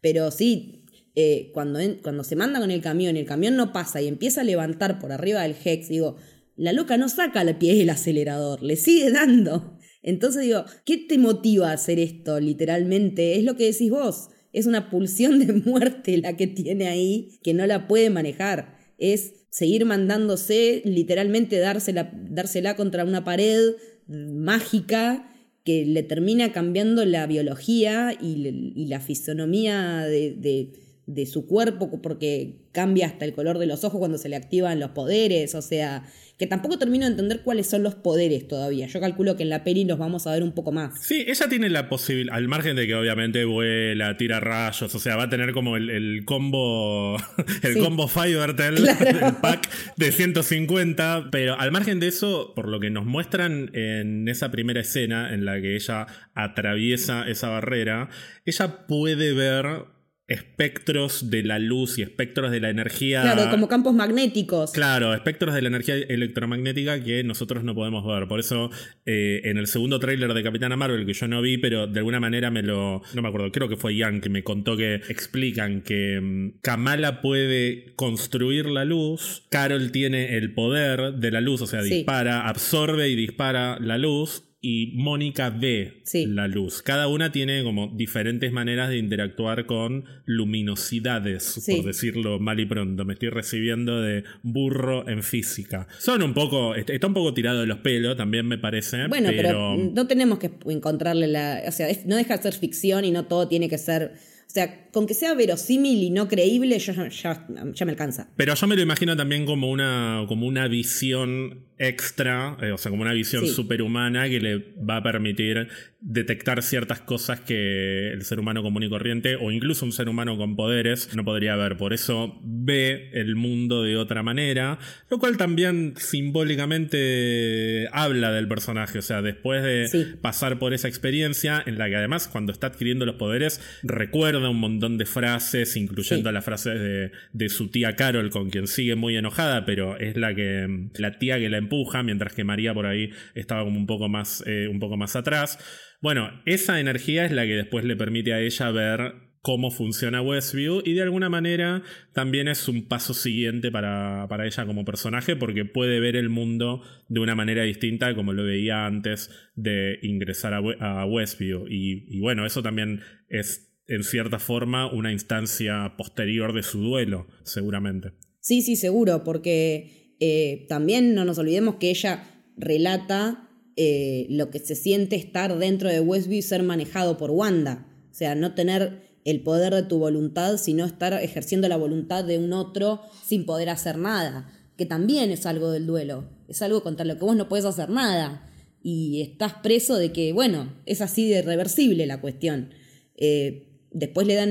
Pero 0.00 0.32
sí, 0.32 0.82
eh, 1.14 1.50
cuando, 1.54 1.78
en- 1.78 2.00
cuando 2.02 2.24
se 2.24 2.34
manda 2.34 2.58
con 2.58 2.72
el 2.72 2.80
camión 2.80 3.16
y 3.16 3.20
el 3.20 3.26
camión 3.26 3.54
no 3.56 3.72
pasa 3.72 4.02
y 4.02 4.08
empieza 4.08 4.40
a 4.40 4.44
levantar 4.44 4.98
por 4.98 5.12
arriba 5.12 5.42
del 5.42 5.54
Hex, 5.64 5.88
digo, 5.88 6.16
la 6.56 6.72
loca 6.72 6.96
no 6.96 7.08
saca 7.08 7.42
el 7.42 7.56
pie 7.56 7.74
del 7.74 7.90
acelerador, 7.90 8.62
le 8.62 8.76
sigue 8.76 9.10
dando. 9.10 9.78
Entonces 10.02 10.42
digo, 10.42 10.64
¿qué 10.84 10.98
te 10.98 11.18
motiva 11.18 11.70
a 11.70 11.74
hacer 11.74 11.98
esto 11.98 12.40
literalmente? 12.40 13.36
Es 13.36 13.44
lo 13.44 13.56
que 13.56 13.64
decís 13.64 13.90
vos. 13.90 14.28
Es 14.52 14.66
una 14.66 14.88
pulsión 14.88 15.38
de 15.38 15.52
muerte 15.52 16.16
la 16.18 16.36
que 16.36 16.46
tiene 16.46 16.88
ahí 16.88 17.38
que 17.42 17.52
no 17.54 17.66
la 17.66 17.88
puede 17.88 18.08
manejar. 18.08 18.76
Es 18.98 19.34
seguir 19.50 19.84
mandándose, 19.84 20.82
literalmente 20.84 21.58
dársela, 21.58 22.76
contra 22.76 23.04
una 23.04 23.24
pared 23.24 23.74
mágica 24.06 25.30
que 25.64 25.84
le 25.84 26.02
termina 26.04 26.52
cambiando 26.52 27.04
la 27.04 27.26
biología 27.26 28.16
y, 28.20 28.86
la 28.86 29.00
fisonomía 29.00 30.06
de- 30.06 30.72
de 31.06 31.24
su 31.26 31.46
cuerpo 31.46 31.88
porque 32.02 32.56
cambia 32.72 33.06
hasta 33.06 33.24
el 33.24 33.32
color 33.32 33.58
de 33.58 33.66
los 33.66 33.84
ojos 33.84 33.98
cuando 34.00 34.18
se 34.18 34.28
le 34.28 34.36
activan 34.36 34.80
los 34.80 34.90
poderes. 34.90 35.54
O 35.54 35.62
sea, 35.62 36.02
que 36.36 36.46
tampoco 36.46 36.78
termino 36.78 37.04
de 37.06 37.12
entender 37.12 37.40
cuáles 37.42 37.66
son 37.68 37.82
los 37.82 37.94
poderes 37.94 38.46
todavía. 38.48 38.86
Yo 38.88 39.00
calculo 39.00 39.36
que 39.36 39.44
en 39.44 39.48
la 39.48 39.64
peli 39.64 39.84
los 39.84 39.98
vamos 39.98 40.26
a 40.26 40.32
ver 40.32 40.42
un 40.42 40.52
poco 40.52 40.72
más. 40.72 41.00
Sí, 41.00 41.24
ella 41.26 41.48
tiene 41.48 41.70
la 41.70 41.88
posibilidad, 41.88 42.34
al 42.36 42.48
margen 42.48 42.76
de 42.76 42.86
que 42.86 42.94
obviamente 42.94 43.44
vuela, 43.46 44.16
tira 44.18 44.40
rayos, 44.40 44.94
o 44.94 44.98
sea, 44.98 45.16
va 45.16 45.22
a 45.22 45.30
tener 45.30 45.52
como 45.52 45.76
el, 45.76 45.88
el 45.88 46.24
combo, 46.26 47.16
el 47.62 47.74
Sí. 47.74 47.80
combo 47.80 48.08
Fivertel, 48.08 48.74
Claro. 48.74 49.26
el 49.28 49.34
pack 49.36 49.70
de 49.96 50.12
150, 50.12 51.28
pero 51.30 51.58
al 51.58 51.72
margen 51.72 52.00
de 52.00 52.08
eso, 52.08 52.52
por 52.54 52.68
lo 52.68 52.80
que 52.80 52.90
nos 52.90 53.06
muestran 53.06 53.70
en 53.74 54.28
esa 54.28 54.50
primera 54.50 54.80
escena 54.80 55.32
en 55.32 55.44
la 55.46 55.60
que 55.62 55.76
ella 55.76 56.06
atraviesa 56.34 57.26
esa 57.28 57.48
barrera, 57.48 58.08
ella 58.44 58.86
puede 58.86 59.32
ver 59.32 59.84
espectros 60.28 61.30
de 61.30 61.42
la 61.44 61.58
luz 61.58 61.98
y 61.98 62.02
espectros 62.02 62.50
de 62.50 62.60
la 62.60 62.70
energía. 62.70 63.22
Claro, 63.22 63.50
como 63.50 63.68
campos 63.68 63.94
magnéticos. 63.94 64.72
Claro, 64.72 65.14
espectros 65.14 65.54
de 65.54 65.62
la 65.62 65.68
energía 65.68 65.94
electromagnética 65.96 67.02
que 67.02 67.22
nosotros 67.24 67.62
no 67.64 67.74
podemos 67.74 68.04
ver. 68.04 68.26
Por 68.28 68.40
eso, 68.40 68.70
eh, 69.04 69.42
en 69.44 69.56
el 69.58 69.66
segundo 69.66 70.00
tráiler 70.00 70.34
de 70.34 70.42
Capitana 70.42 70.76
Marvel, 70.76 71.06
que 71.06 71.12
yo 71.12 71.28
no 71.28 71.42
vi, 71.42 71.58
pero 71.58 71.86
de 71.86 71.98
alguna 72.00 72.20
manera 72.20 72.50
me 72.50 72.62
lo. 72.62 73.02
No 73.14 73.22
me 73.22 73.28
acuerdo, 73.28 73.52
creo 73.52 73.68
que 73.68 73.76
fue 73.76 73.94
Ian 73.94 74.20
que 74.20 74.28
me 74.28 74.42
contó 74.42 74.76
que 74.76 74.96
explican 75.08 75.82
que 75.82 76.20
mm, 76.20 76.60
Kamala 76.60 77.20
puede 77.20 77.94
construir 77.96 78.66
la 78.66 78.84
luz, 78.84 79.46
Carol 79.50 79.92
tiene 79.92 80.36
el 80.36 80.54
poder 80.54 81.14
de 81.14 81.30
la 81.30 81.40
luz, 81.40 81.62
o 81.62 81.66
sea, 81.66 81.82
Sí. 81.82 81.90
dispara, 81.96 82.48
absorbe 82.48 83.08
y 83.08 83.16
dispara 83.16 83.78
la 83.80 83.98
luz. 83.98 84.42
Y 84.68 84.90
Mónica 84.96 85.50
ve 85.50 86.00
Sí. 86.02 86.26
la 86.26 86.48
luz. 86.48 86.82
Cada 86.82 87.06
una 87.06 87.30
tiene 87.30 87.62
como 87.62 87.86
diferentes 87.94 88.50
maneras 88.50 88.88
de 88.88 88.98
interactuar 88.98 89.64
con 89.66 90.04
luminosidades, 90.24 91.44
Sí. 91.44 91.76
por 91.76 91.84
decirlo 91.84 92.40
mal 92.40 92.58
y 92.58 92.66
pronto. 92.66 93.04
Me 93.04 93.12
estoy 93.12 93.28
recibiendo 93.30 94.00
de 94.00 94.24
burro 94.42 95.08
en 95.08 95.22
física. 95.22 95.86
Son 95.98 96.20
un 96.22 96.34
poco, 96.34 96.74
est- 96.74 96.90
está 96.90 97.06
un 97.06 97.14
poco 97.14 97.32
tirado 97.32 97.60
de 97.60 97.66
los 97.68 97.78
pelos, 97.78 98.16
también 98.16 98.46
me 98.46 98.58
parece. 98.58 99.06
Bueno, 99.06 99.28
pero, 99.36 99.76
no 99.76 100.06
tenemos 100.08 100.40
que 100.40 100.50
encontrarle 100.66 101.28
la. 101.28 101.62
O 101.68 101.70
sea, 101.70 101.86
no 102.06 102.16
deja 102.16 102.36
de 102.36 102.42
ser 102.42 102.54
ficción 102.54 103.04
y 103.04 103.12
no 103.12 103.26
todo 103.26 103.46
tiene 103.46 103.68
que 103.68 103.78
ser. 103.78 104.14
O 104.48 104.50
sea, 104.56 104.85
con 104.96 105.06
que 105.06 105.12
sea 105.12 105.34
verosímil 105.34 106.04
y 106.04 106.08
no 106.08 106.26
creíble, 106.26 106.78
ya, 106.78 107.10
ya, 107.10 107.46
ya 107.74 107.84
me 107.84 107.92
alcanza. 107.92 108.30
Pero 108.34 108.54
yo 108.54 108.66
me 108.66 108.76
lo 108.76 108.80
imagino 108.80 109.14
también 109.14 109.44
como 109.44 109.70
una, 109.70 110.24
como 110.26 110.46
una 110.46 110.68
visión 110.68 111.66
extra, 111.78 112.56
eh, 112.62 112.72
o 112.72 112.78
sea, 112.78 112.88
como 112.88 113.02
una 113.02 113.12
visión 113.12 113.46
superhumana 113.46 114.28
que 114.28 114.40
le 114.40 114.74
va 114.78 114.96
a 114.96 115.02
permitir 115.02 115.68
detectar 116.00 116.62
ciertas 116.62 117.00
cosas 117.00 117.40
que 117.40 118.12
el 118.12 118.22
ser 118.22 118.38
humano 118.38 118.62
común 118.62 118.84
y 118.84 118.88
corriente, 118.88 119.36
o 119.36 119.50
incluso 119.50 119.84
un 119.84 119.92
ser 119.92 120.08
humano 120.08 120.38
con 120.38 120.56
poderes, 120.56 121.14
no 121.14 121.24
podría 121.24 121.56
ver. 121.56 121.76
Por 121.76 121.92
eso 121.92 122.40
ve 122.42 123.10
el 123.12 123.36
mundo 123.36 123.82
de 123.82 123.96
otra 123.96 124.22
manera, 124.22 124.78
lo 125.10 125.18
cual 125.18 125.36
también 125.36 125.94
simbólicamente 125.96 127.88
habla 127.92 128.32
del 128.32 128.48
personaje. 128.48 129.00
O 129.00 129.02
sea, 129.02 129.20
después 129.20 129.62
de 129.62 130.16
pasar 130.22 130.58
por 130.58 130.72
esa 130.72 130.88
experiencia, 130.88 131.62
en 131.66 131.76
la 131.76 131.88
que 131.88 131.96
además 131.96 132.28
cuando 132.28 132.52
está 132.52 132.68
adquiriendo 132.68 133.04
los 133.04 133.16
poderes, 133.16 133.60
recuerda 133.82 134.48
un 134.48 134.60
montón 134.60 134.85
de 134.88 135.06
frases, 135.06 135.76
incluyendo 135.76 136.30
las 136.32 136.44
frases 136.44 136.80
de, 136.80 137.12
de 137.32 137.48
su 137.48 137.70
tía 137.70 137.96
Carol, 137.96 138.30
con 138.30 138.50
quien 138.50 138.66
sigue 138.66 138.94
muy 138.94 139.16
enojada, 139.16 139.64
pero 139.64 139.98
es 139.98 140.16
la 140.16 140.34
que 140.34 140.88
la 140.96 141.18
tía 141.18 141.38
que 141.38 141.48
la 141.48 141.58
empuja, 141.58 142.02
mientras 142.02 142.34
que 142.34 142.44
María 142.44 142.72
por 142.72 142.86
ahí 142.86 143.10
estaba 143.34 143.64
como 143.64 143.78
un 143.78 143.86
poco 143.86 144.08
más, 144.08 144.42
eh, 144.46 144.68
un 144.68 144.78
poco 144.78 144.96
más 144.96 145.16
atrás. 145.16 145.58
Bueno, 146.00 146.30
esa 146.46 146.78
energía 146.80 147.24
es 147.24 147.32
la 147.32 147.44
que 147.44 147.56
después 147.56 147.84
le 147.84 147.96
permite 147.96 148.32
a 148.32 148.40
ella 148.40 148.70
ver 148.70 149.26
cómo 149.46 149.70
funciona 149.70 150.22
Westview 150.22 150.82
y 150.84 150.94
de 150.94 151.02
alguna 151.02 151.28
manera 151.28 151.84
también 152.12 152.48
es 152.48 152.66
un 152.66 152.88
paso 152.88 153.14
siguiente 153.14 153.70
para, 153.70 154.26
ella 154.44 154.66
como 154.66 154.84
personaje 154.84 155.36
porque 155.36 155.64
puede 155.64 156.00
ver 156.00 156.16
el 156.16 156.28
mundo 156.28 156.82
de 157.08 157.20
una 157.20 157.36
manera 157.36 157.62
distinta 157.62 158.12
como 158.16 158.32
lo 158.32 158.42
veía 158.42 158.86
antes 158.86 159.30
de 159.54 160.00
ingresar 160.02 160.52
a, 160.52 161.06
Westview 161.06 161.68
y, 161.68 162.06
y 162.08 162.18
bueno, 162.18 162.44
eso 162.44 162.60
también 162.60 163.02
es 163.28 163.72
en 163.88 164.02
cierta 164.02 164.38
forma 164.38 164.92
una 164.92 165.12
instancia 165.12 165.94
posterior 165.96 166.52
de 166.52 166.62
su 166.62 166.80
duelo, 166.80 167.26
seguramente. 167.44 168.12
Sí, 168.40 168.62
sí, 168.62 168.76
seguro, 168.76 169.24
porque 169.24 170.14
eh, 170.20 170.66
también 170.68 171.14
no 171.14 171.24
nos 171.24 171.38
olvidemos 171.38 171.76
que 171.76 171.90
ella 171.90 172.24
relata 172.56 173.48
eh, 173.76 174.26
lo 174.30 174.50
que 174.50 174.58
se 174.58 174.74
siente 174.74 175.16
estar 175.16 175.58
dentro 175.58 175.88
de 175.88 176.00
Westview 176.00 176.38
y 176.38 176.42
ser 176.42 176.62
manejado 176.62 177.18
por 177.18 177.30
Wanda. 177.30 177.86
O 178.10 178.14
sea, 178.14 178.34
no 178.34 178.54
tener 178.54 179.02
el 179.24 179.42
poder 179.42 179.74
de 179.74 179.82
tu 179.82 179.98
voluntad, 179.98 180.56
sino 180.56 180.84
estar 180.84 181.12
ejerciendo 181.12 181.68
la 181.68 181.76
voluntad 181.76 182.24
de 182.24 182.38
un 182.38 182.52
otro 182.52 183.02
sin 183.24 183.44
poder 183.44 183.68
hacer 183.68 183.98
nada. 183.98 184.50
Que 184.76 184.86
también 184.86 185.30
es 185.30 185.46
algo 185.46 185.70
del 185.70 185.86
duelo. 185.86 186.28
Es 186.48 186.62
algo 186.62 186.82
contra 186.82 187.04
lo 187.04 187.18
que 187.18 187.24
vos 187.24 187.36
no 187.36 187.48
puedes 187.48 187.66
hacer 187.66 187.90
nada. 187.90 188.48
Y 188.82 189.22
estás 189.22 189.54
preso 189.54 189.96
de 189.96 190.12
que, 190.12 190.32
bueno, 190.32 190.72
es 190.86 191.00
así 191.00 191.28
de 191.28 191.40
irreversible 191.40 192.06
la 192.06 192.20
cuestión. 192.20 192.70
Eh, 193.16 193.65
después 193.96 194.26
le 194.26 194.34
dan 194.34 194.50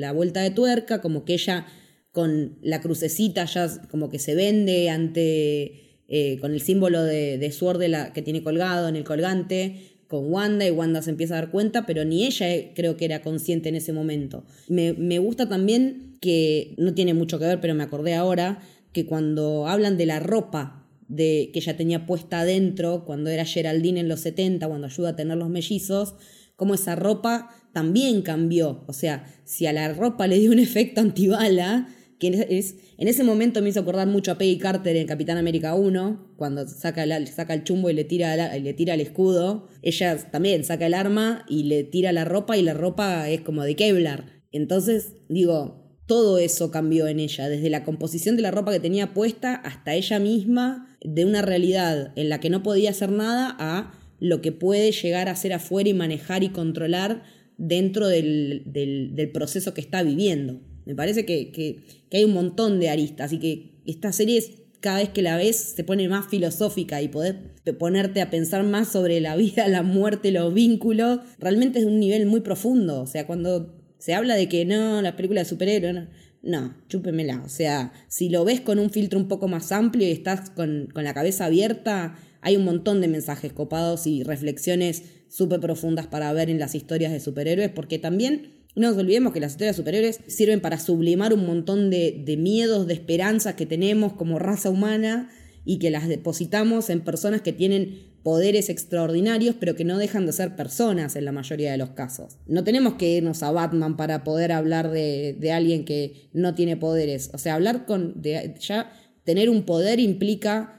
la 0.00 0.12
vuelta 0.12 0.40
de 0.42 0.50
tuerca, 0.50 1.00
como 1.00 1.24
que 1.24 1.34
ella 1.34 1.66
con 2.12 2.56
la 2.62 2.80
crucecita 2.80 3.44
ya 3.44 3.68
como 3.90 4.08
que 4.08 4.18
se 4.18 4.34
vende 4.34 4.88
ante, 4.88 6.00
eh, 6.08 6.38
con 6.40 6.52
el 6.52 6.62
símbolo 6.62 7.02
de, 7.02 7.36
de 7.36 7.52
Sword 7.52 7.82
la, 7.88 8.12
que 8.12 8.22
tiene 8.22 8.42
colgado 8.42 8.88
en 8.88 8.96
el 8.96 9.04
colgante, 9.04 9.96
con 10.08 10.32
Wanda 10.32 10.66
y 10.66 10.70
Wanda 10.70 11.02
se 11.02 11.10
empieza 11.10 11.36
a 11.36 11.40
dar 11.40 11.50
cuenta, 11.50 11.84
pero 11.84 12.04
ni 12.04 12.24
ella 12.24 12.54
eh, 12.54 12.72
creo 12.74 12.96
que 12.96 13.04
era 13.04 13.22
consciente 13.22 13.68
en 13.68 13.74
ese 13.74 13.92
momento. 13.92 14.44
Me, 14.68 14.92
me, 14.92 15.18
gusta 15.18 15.48
también 15.48 16.16
que, 16.20 16.74
no 16.78 16.94
tiene 16.94 17.12
mucho 17.12 17.38
que 17.38 17.46
ver, 17.46 17.60
pero 17.60 17.74
me 17.74 17.82
acordé 17.82 18.14
ahora, 18.14 18.62
que 18.92 19.04
cuando 19.04 19.66
hablan 19.66 19.98
de 19.98 20.06
la 20.06 20.20
ropa 20.20 20.86
de, 21.08 21.50
que 21.52 21.58
ella 21.58 21.76
tenía 21.76 22.06
puesta 22.06 22.40
adentro, 22.40 23.04
cuando 23.04 23.30
era 23.30 23.44
Geraldine 23.44 24.00
en 24.00 24.08
los 24.08 24.20
70, 24.20 24.66
cuando 24.68 24.86
ayuda 24.86 25.10
a 25.10 25.16
tener 25.16 25.36
los 25.36 25.50
mellizos, 25.50 26.14
como 26.56 26.74
esa 26.74 26.96
ropa 26.96 27.50
también 27.76 28.22
cambió. 28.22 28.84
O 28.86 28.94
sea, 28.94 29.26
si 29.44 29.66
a 29.66 29.72
la 29.74 29.92
ropa 29.92 30.26
le 30.26 30.38
dio 30.38 30.50
un 30.50 30.58
efecto 30.68 31.02
antibala, 31.02 31.88
que 32.18 32.46
es, 32.48 32.76
en 32.96 33.06
ese 33.06 33.22
momento 33.22 33.60
me 33.60 33.68
hizo 33.68 33.80
acordar 33.80 34.08
mucho 34.08 34.32
a 34.32 34.38
Peggy 34.38 34.56
Carter 34.56 34.96
en 34.96 35.06
Capitán 35.06 35.36
América 35.36 35.74
1, 35.74 36.36
cuando 36.38 36.66
saca, 36.66 37.04
saca 37.26 37.52
el 37.52 37.64
chumbo 37.64 37.90
y 37.90 37.92
le 37.92 38.04
tira, 38.04 38.56
le 38.56 38.72
tira 38.72 38.94
el 38.94 39.02
escudo. 39.02 39.68
Ella 39.82 40.16
también 40.30 40.64
saca 40.64 40.86
el 40.86 40.94
arma 40.94 41.44
y 41.50 41.64
le 41.64 41.84
tira 41.84 42.12
la 42.12 42.24
ropa 42.24 42.56
y 42.56 42.62
la 42.62 42.72
ropa 42.72 43.28
es 43.28 43.42
como 43.42 43.62
de 43.62 43.76
Kevlar. 43.76 44.40
Entonces, 44.52 45.12
digo, 45.28 46.00
todo 46.06 46.38
eso 46.38 46.70
cambió 46.70 47.08
en 47.08 47.20
ella, 47.20 47.50
desde 47.50 47.68
la 47.68 47.84
composición 47.84 48.36
de 48.36 48.42
la 48.42 48.52
ropa 48.52 48.72
que 48.72 48.80
tenía 48.80 49.12
puesta 49.12 49.54
hasta 49.54 49.94
ella 49.94 50.18
misma, 50.18 50.96
de 51.02 51.26
una 51.26 51.42
realidad 51.42 52.14
en 52.16 52.30
la 52.30 52.40
que 52.40 52.48
no 52.48 52.62
podía 52.62 52.88
hacer 52.88 53.12
nada 53.12 53.54
a 53.58 53.92
lo 54.18 54.40
que 54.40 54.50
puede 54.50 54.92
llegar 54.92 55.28
a 55.28 55.36
ser 55.36 55.52
afuera 55.52 55.90
y 55.90 55.94
manejar 55.94 56.42
y 56.42 56.48
controlar 56.48 57.35
dentro 57.58 58.08
del, 58.08 58.62
del 58.66 59.30
proceso 59.30 59.74
que 59.74 59.80
está 59.80 60.02
viviendo. 60.02 60.60
Me 60.86 60.94
parece 60.94 61.26
que, 61.26 61.82
hay 62.12 62.24
un 62.24 62.32
montón 62.32 62.78
de 62.78 62.88
aristas 62.88 63.32
y 63.32 63.38
que 63.38 63.80
esta 63.86 64.12
serie 64.12 64.42
cada 64.80 65.00
vez 65.00 65.08
que 65.08 65.20
la 65.20 65.36
ves 65.36 65.56
se 65.74 65.82
pone 65.82 66.08
más 66.08 66.28
filosófica 66.28 67.02
y 67.02 67.08
podés 67.08 67.34
ponerte 67.78 68.22
a 68.22 68.30
pensar 68.30 68.62
más 68.62 68.92
sobre 68.92 69.20
la 69.20 69.34
vida, 69.34 69.66
la 69.66 69.82
muerte, 69.82 70.30
los 70.30 70.54
vínculos. 70.54 71.18
Realmente 71.40 71.80
es 71.80 71.86
de 71.86 71.90
un 71.90 71.98
nivel 71.98 72.26
muy 72.26 72.40
profundo. 72.40 73.02
O 73.02 73.06
sea, 73.06 73.26
cuando 73.26 73.74
se 73.98 74.14
habla 74.14 74.36
de 74.36 74.48
que 74.48 74.64
no, 74.64 75.02
las 75.02 75.14
películas 75.14 75.46
de 75.46 75.50
superhéroes, 75.50 75.94
no, 75.94 76.06
no, 76.42 76.76
chúpemela. 76.88 77.42
O 77.44 77.48
sea, 77.48 77.92
si 78.06 78.28
lo 78.28 78.44
ves 78.44 78.60
con 78.60 78.78
un 78.78 78.90
filtro 78.90 79.18
un 79.18 79.26
poco 79.26 79.48
más 79.48 79.72
amplio 79.72 80.06
y 80.06 80.12
estás 80.12 80.50
con, 80.50 80.88
con 80.94 81.02
la 81.02 81.14
cabeza 81.14 81.46
abierta, 81.46 82.16
hay 82.42 82.56
un 82.56 82.64
montón 82.64 83.00
de 83.00 83.08
mensajes 83.08 83.52
copados 83.52 84.06
y 84.06 84.22
reflexiones 84.22 85.02
súper 85.28 85.60
profundas 85.60 86.06
para 86.06 86.32
ver 86.32 86.50
en 86.50 86.58
las 86.58 86.74
historias 86.74 87.12
de 87.12 87.20
superhéroes, 87.20 87.70
porque 87.70 87.98
también 87.98 88.56
no 88.76 88.90
nos 88.90 88.98
olvidemos 88.98 89.32
que 89.32 89.40
las 89.40 89.52
historias 89.52 89.74
superiores 89.74 90.20
sirven 90.26 90.60
para 90.60 90.78
sublimar 90.78 91.32
un 91.32 91.46
montón 91.46 91.88
de, 91.88 92.36
miedos, 92.38 92.86
de 92.86 92.92
esperanzas 92.92 93.54
que 93.54 93.64
tenemos 93.64 94.12
como 94.12 94.38
raza 94.38 94.68
humana 94.68 95.30
y 95.64 95.78
que 95.78 95.90
las 95.90 96.08
depositamos 96.08 96.90
en 96.90 97.00
personas 97.00 97.40
que 97.40 97.54
tienen 97.54 98.02
poderes 98.22 98.68
extraordinarios, 98.68 99.56
pero 99.58 99.76
que 99.76 99.84
no 99.84 99.96
dejan 99.96 100.26
de 100.26 100.32
ser 100.32 100.56
personas 100.56 101.16
en 101.16 101.24
la 101.24 101.32
mayoría 101.32 101.72
de 101.72 101.78
los 101.78 101.90
casos. 101.90 102.36
No 102.46 102.64
tenemos 102.64 102.94
que 102.94 103.08
irnos 103.08 103.42
a 103.42 103.50
Batman 103.50 103.96
para 103.96 104.24
poder 104.24 104.52
hablar 104.52 104.90
de, 104.90 105.50
alguien 105.52 105.86
que 105.86 106.28
no 106.34 106.54
tiene 106.54 106.76
poderes. 106.76 107.30
O 107.32 107.38
sea, 107.38 107.54
hablar 107.54 107.86
con. 107.86 108.20
ya 108.22 108.92
tener 109.24 109.48
un 109.48 109.62
poder 109.62 110.00
implica 110.00 110.75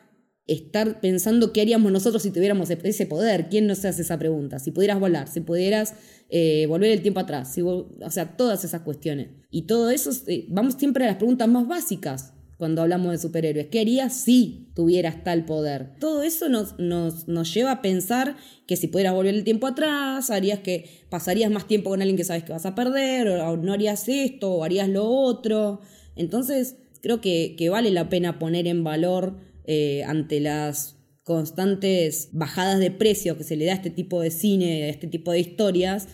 estar 0.48 1.02
pensando 1.02 1.52
qué 1.52 1.62
haríamos 1.62 1.92
nosotros 1.92 2.24
si 2.24 2.32
tuviéramos 2.32 2.70
ese 2.70 3.06
poder. 3.06 3.50
¿Quién 3.50 3.68
nos 3.68 3.84
hace 3.84 4.02
esa 4.02 4.18
pregunta? 4.18 4.60
Si 4.60 4.72
pudieras 4.72 5.00
volar, 5.00 5.28
si 5.28 5.42
pudieras 5.42 5.94
eh, 6.30 6.66
volver 6.68 6.92
el 6.92 7.02
tiempo 7.02 7.20
atrás, 7.20 7.56
o 7.62 8.10
sea, 8.10 8.38
todas 8.38 8.64
esas 8.64 8.82
cuestiones. 8.82 9.30
Y 9.52 9.64
todo 9.64 9.90
eso, 9.90 10.10
eh, 10.28 10.46
vamos 10.50 10.76
siempre 10.76 11.04
a 11.04 11.08
las 11.08 11.18
preguntas 11.18 11.48
más 11.50 11.68
básicas 11.68 12.34
cuando 12.58 12.82
hablamos 12.82 13.12
de 13.12 13.18
superhéroes. 13.18 13.68
¿Qué 13.68 13.82
harías 13.82 14.14
si 14.14 14.72
tuvieras 14.74 15.24
tal 15.24 15.46
poder? 15.46 15.92
Todo 16.00 16.24
eso 16.24 16.50
nos, 16.50 16.80
nos, 16.80 17.28
nos 17.28 17.54
lleva 17.54 17.72
a 17.72 17.82
pensar 17.82 18.38
que 18.66 18.78
si 18.78 18.88
pudieras 18.88 19.14
volver 19.14 19.36
el 19.36 19.44
tiempo 19.44 19.68
atrás, 19.68 20.32
harías 20.32 20.60
que 20.60 20.90
pasarías 21.10 21.52
más 21.52 21.68
tiempo 21.68 21.90
con 21.90 22.02
alguien 22.02 22.18
que 22.18 22.24
sabes 22.24 22.44
que 22.44 22.54
vas 22.54 22.66
a 22.66 22.74
perder, 22.74 23.28
o, 23.28 23.58
no 23.58 23.74
harías 23.74 24.08
esto, 24.08 24.52
o 24.54 24.64
harías 24.64 24.88
lo 24.88 25.06
otro. 25.06 25.82
Entonces, 26.16 26.78
creo 27.02 27.22
que, 27.22 27.56
que 27.58 27.70
vale 27.70 27.92
la 27.92 28.10
pena 28.10 28.40
poner 28.40 28.66
en 28.66 28.84
valor 28.84 29.47
eh, 29.68 30.04
ante 30.06 30.40
las 30.40 30.96
constantes 31.24 32.30
bajadas 32.32 32.80
de 32.80 32.90
precio 32.90 33.38
que 33.38 33.44
se 33.44 33.58
le 33.58 33.66
da 33.66 33.74
a 33.74 33.76
este 33.76 33.90
tipo 33.90 34.22
de 34.22 34.32
cine, 34.32 34.86
a 34.86 34.88
este 34.88 35.08
tipo 35.08 35.34
de 35.34 35.42
historias, 35.42 36.08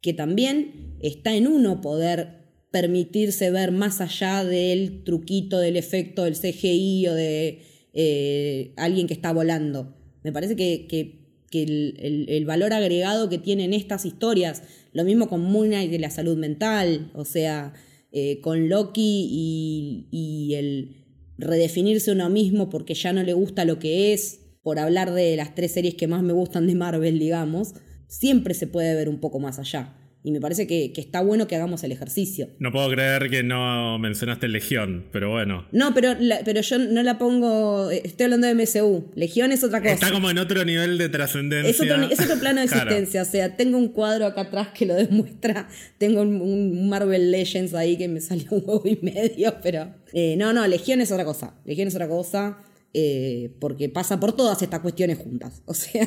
que 0.00 0.14
también 0.14 0.96
está 1.02 1.34
en 1.34 1.46
uno 1.46 1.82
poder 1.82 2.44
permitirse 2.70 3.50
ver 3.50 3.72
más 3.72 4.00
allá 4.00 4.42
del 4.42 5.04
truquito, 5.04 5.58
del 5.58 5.76
efecto 5.76 6.24
del 6.24 6.34
CGI 6.34 7.08
o 7.08 7.14
de 7.14 7.60
eh, 7.92 8.72
alguien 8.76 9.06
que 9.06 9.12
está 9.12 9.34
volando. 9.34 9.94
Me 10.22 10.32
parece 10.32 10.56
que, 10.56 11.20
el, 11.52 12.44
valor 12.46 12.72
agregado 12.72 13.28
que 13.28 13.36
tienen 13.36 13.74
estas 13.74 14.06
historias, 14.06 14.62
lo 14.94 15.04
mismo 15.04 15.28
con 15.28 15.42
Moon 15.42 15.68
Knight 15.68 15.90
de 15.90 15.98
la 15.98 16.08
salud 16.08 16.38
mental, 16.38 17.12
o 17.14 17.26
sea, 17.26 17.74
eh, 18.12 18.40
con 18.40 18.70
Loki 18.70 20.08
y 20.10 20.54
el 20.54 21.03
redefinirse 21.38 22.12
uno 22.12 22.28
mismo 22.30 22.70
porque 22.70 22.94
ya 22.94 23.12
no 23.12 23.22
le 23.22 23.32
gusta 23.32 23.64
lo 23.64 23.78
que 23.78 24.12
es, 24.12 24.40
por 24.62 24.78
hablar 24.78 25.12
de 25.12 25.36
las 25.36 25.54
tres 25.54 25.72
series 25.72 25.94
que 25.94 26.06
más 26.06 26.22
me 26.22 26.32
gustan 26.32 26.66
de 26.66 26.74
Marvel, 26.74 27.18
digamos, 27.18 27.74
siempre 28.06 28.54
se 28.54 28.66
puede 28.66 28.94
ver 28.94 29.08
un 29.08 29.20
poco 29.20 29.38
más 29.40 29.58
allá. 29.58 29.94
Y 30.26 30.30
me 30.30 30.40
parece 30.40 30.66
que, 30.66 30.90
está 30.96 31.20
bueno 31.20 31.46
que 31.46 31.54
hagamos 31.54 31.84
el 31.84 31.92
ejercicio. 31.92 32.48
No 32.58 32.72
puedo 32.72 32.88
creer 32.88 33.28
que 33.28 33.42
no 33.42 33.98
mencionaste 33.98 34.48
Legión, 34.48 35.04
pero 35.12 35.30
bueno. 35.30 35.66
No, 35.70 35.92
pero, 35.92 36.16
pero 36.46 36.62
yo 36.62 36.78
no 36.78 37.02
la 37.02 37.18
pongo. 37.18 37.90
Estoy 37.90 38.24
hablando 38.24 38.46
de 38.46 38.54
MCU. 38.54 39.12
Legión 39.16 39.52
es 39.52 39.62
otra 39.62 39.82
cosa. 39.82 39.92
Está 39.92 40.10
como 40.10 40.30
en 40.30 40.38
otro 40.38 40.64
nivel 40.64 40.96
de 40.96 41.10
trascendencia. 41.10 41.70
Es 41.70 41.78
otro, 42.20 42.40
plano 42.40 42.60
de 42.60 42.64
existencia. 42.64 43.20
O 43.20 43.26
sea, 43.26 43.54
tengo 43.54 43.76
un 43.76 43.88
cuadro 43.88 44.24
acá 44.24 44.40
atrás 44.40 44.68
que 44.68 44.86
lo 44.86 44.94
demuestra. 44.94 45.68
Tengo 45.98 46.22
un, 46.22 46.88
Marvel 46.88 47.30
Legends 47.30 47.74
ahí 47.74 47.98
que 47.98 48.08
me 48.08 48.22
salió 48.22 48.46
un 48.52 48.62
huevo 48.64 48.82
y 48.86 48.98
medio, 49.02 49.56
pero. 49.62 49.94
Eh, 50.14 50.36
no, 50.38 50.54
no, 50.54 50.66
Legión 50.66 51.02
es 51.02 51.12
otra 51.12 51.26
cosa. 51.26 51.52
Legión 51.66 51.88
es 51.88 51.94
otra 51.96 52.08
cosa. 52.08 52.56
Eh, 52.96 53.50
porque 53.58 53.88
pasa 53.88 54.20
por 54.20 54.36
todas 54.36 54.62
estas 54.62 54.78
cuestiones 54.80 55.18
juntas. 55.18 55.62
O 55.66 55.74
sea, 55.74 56.06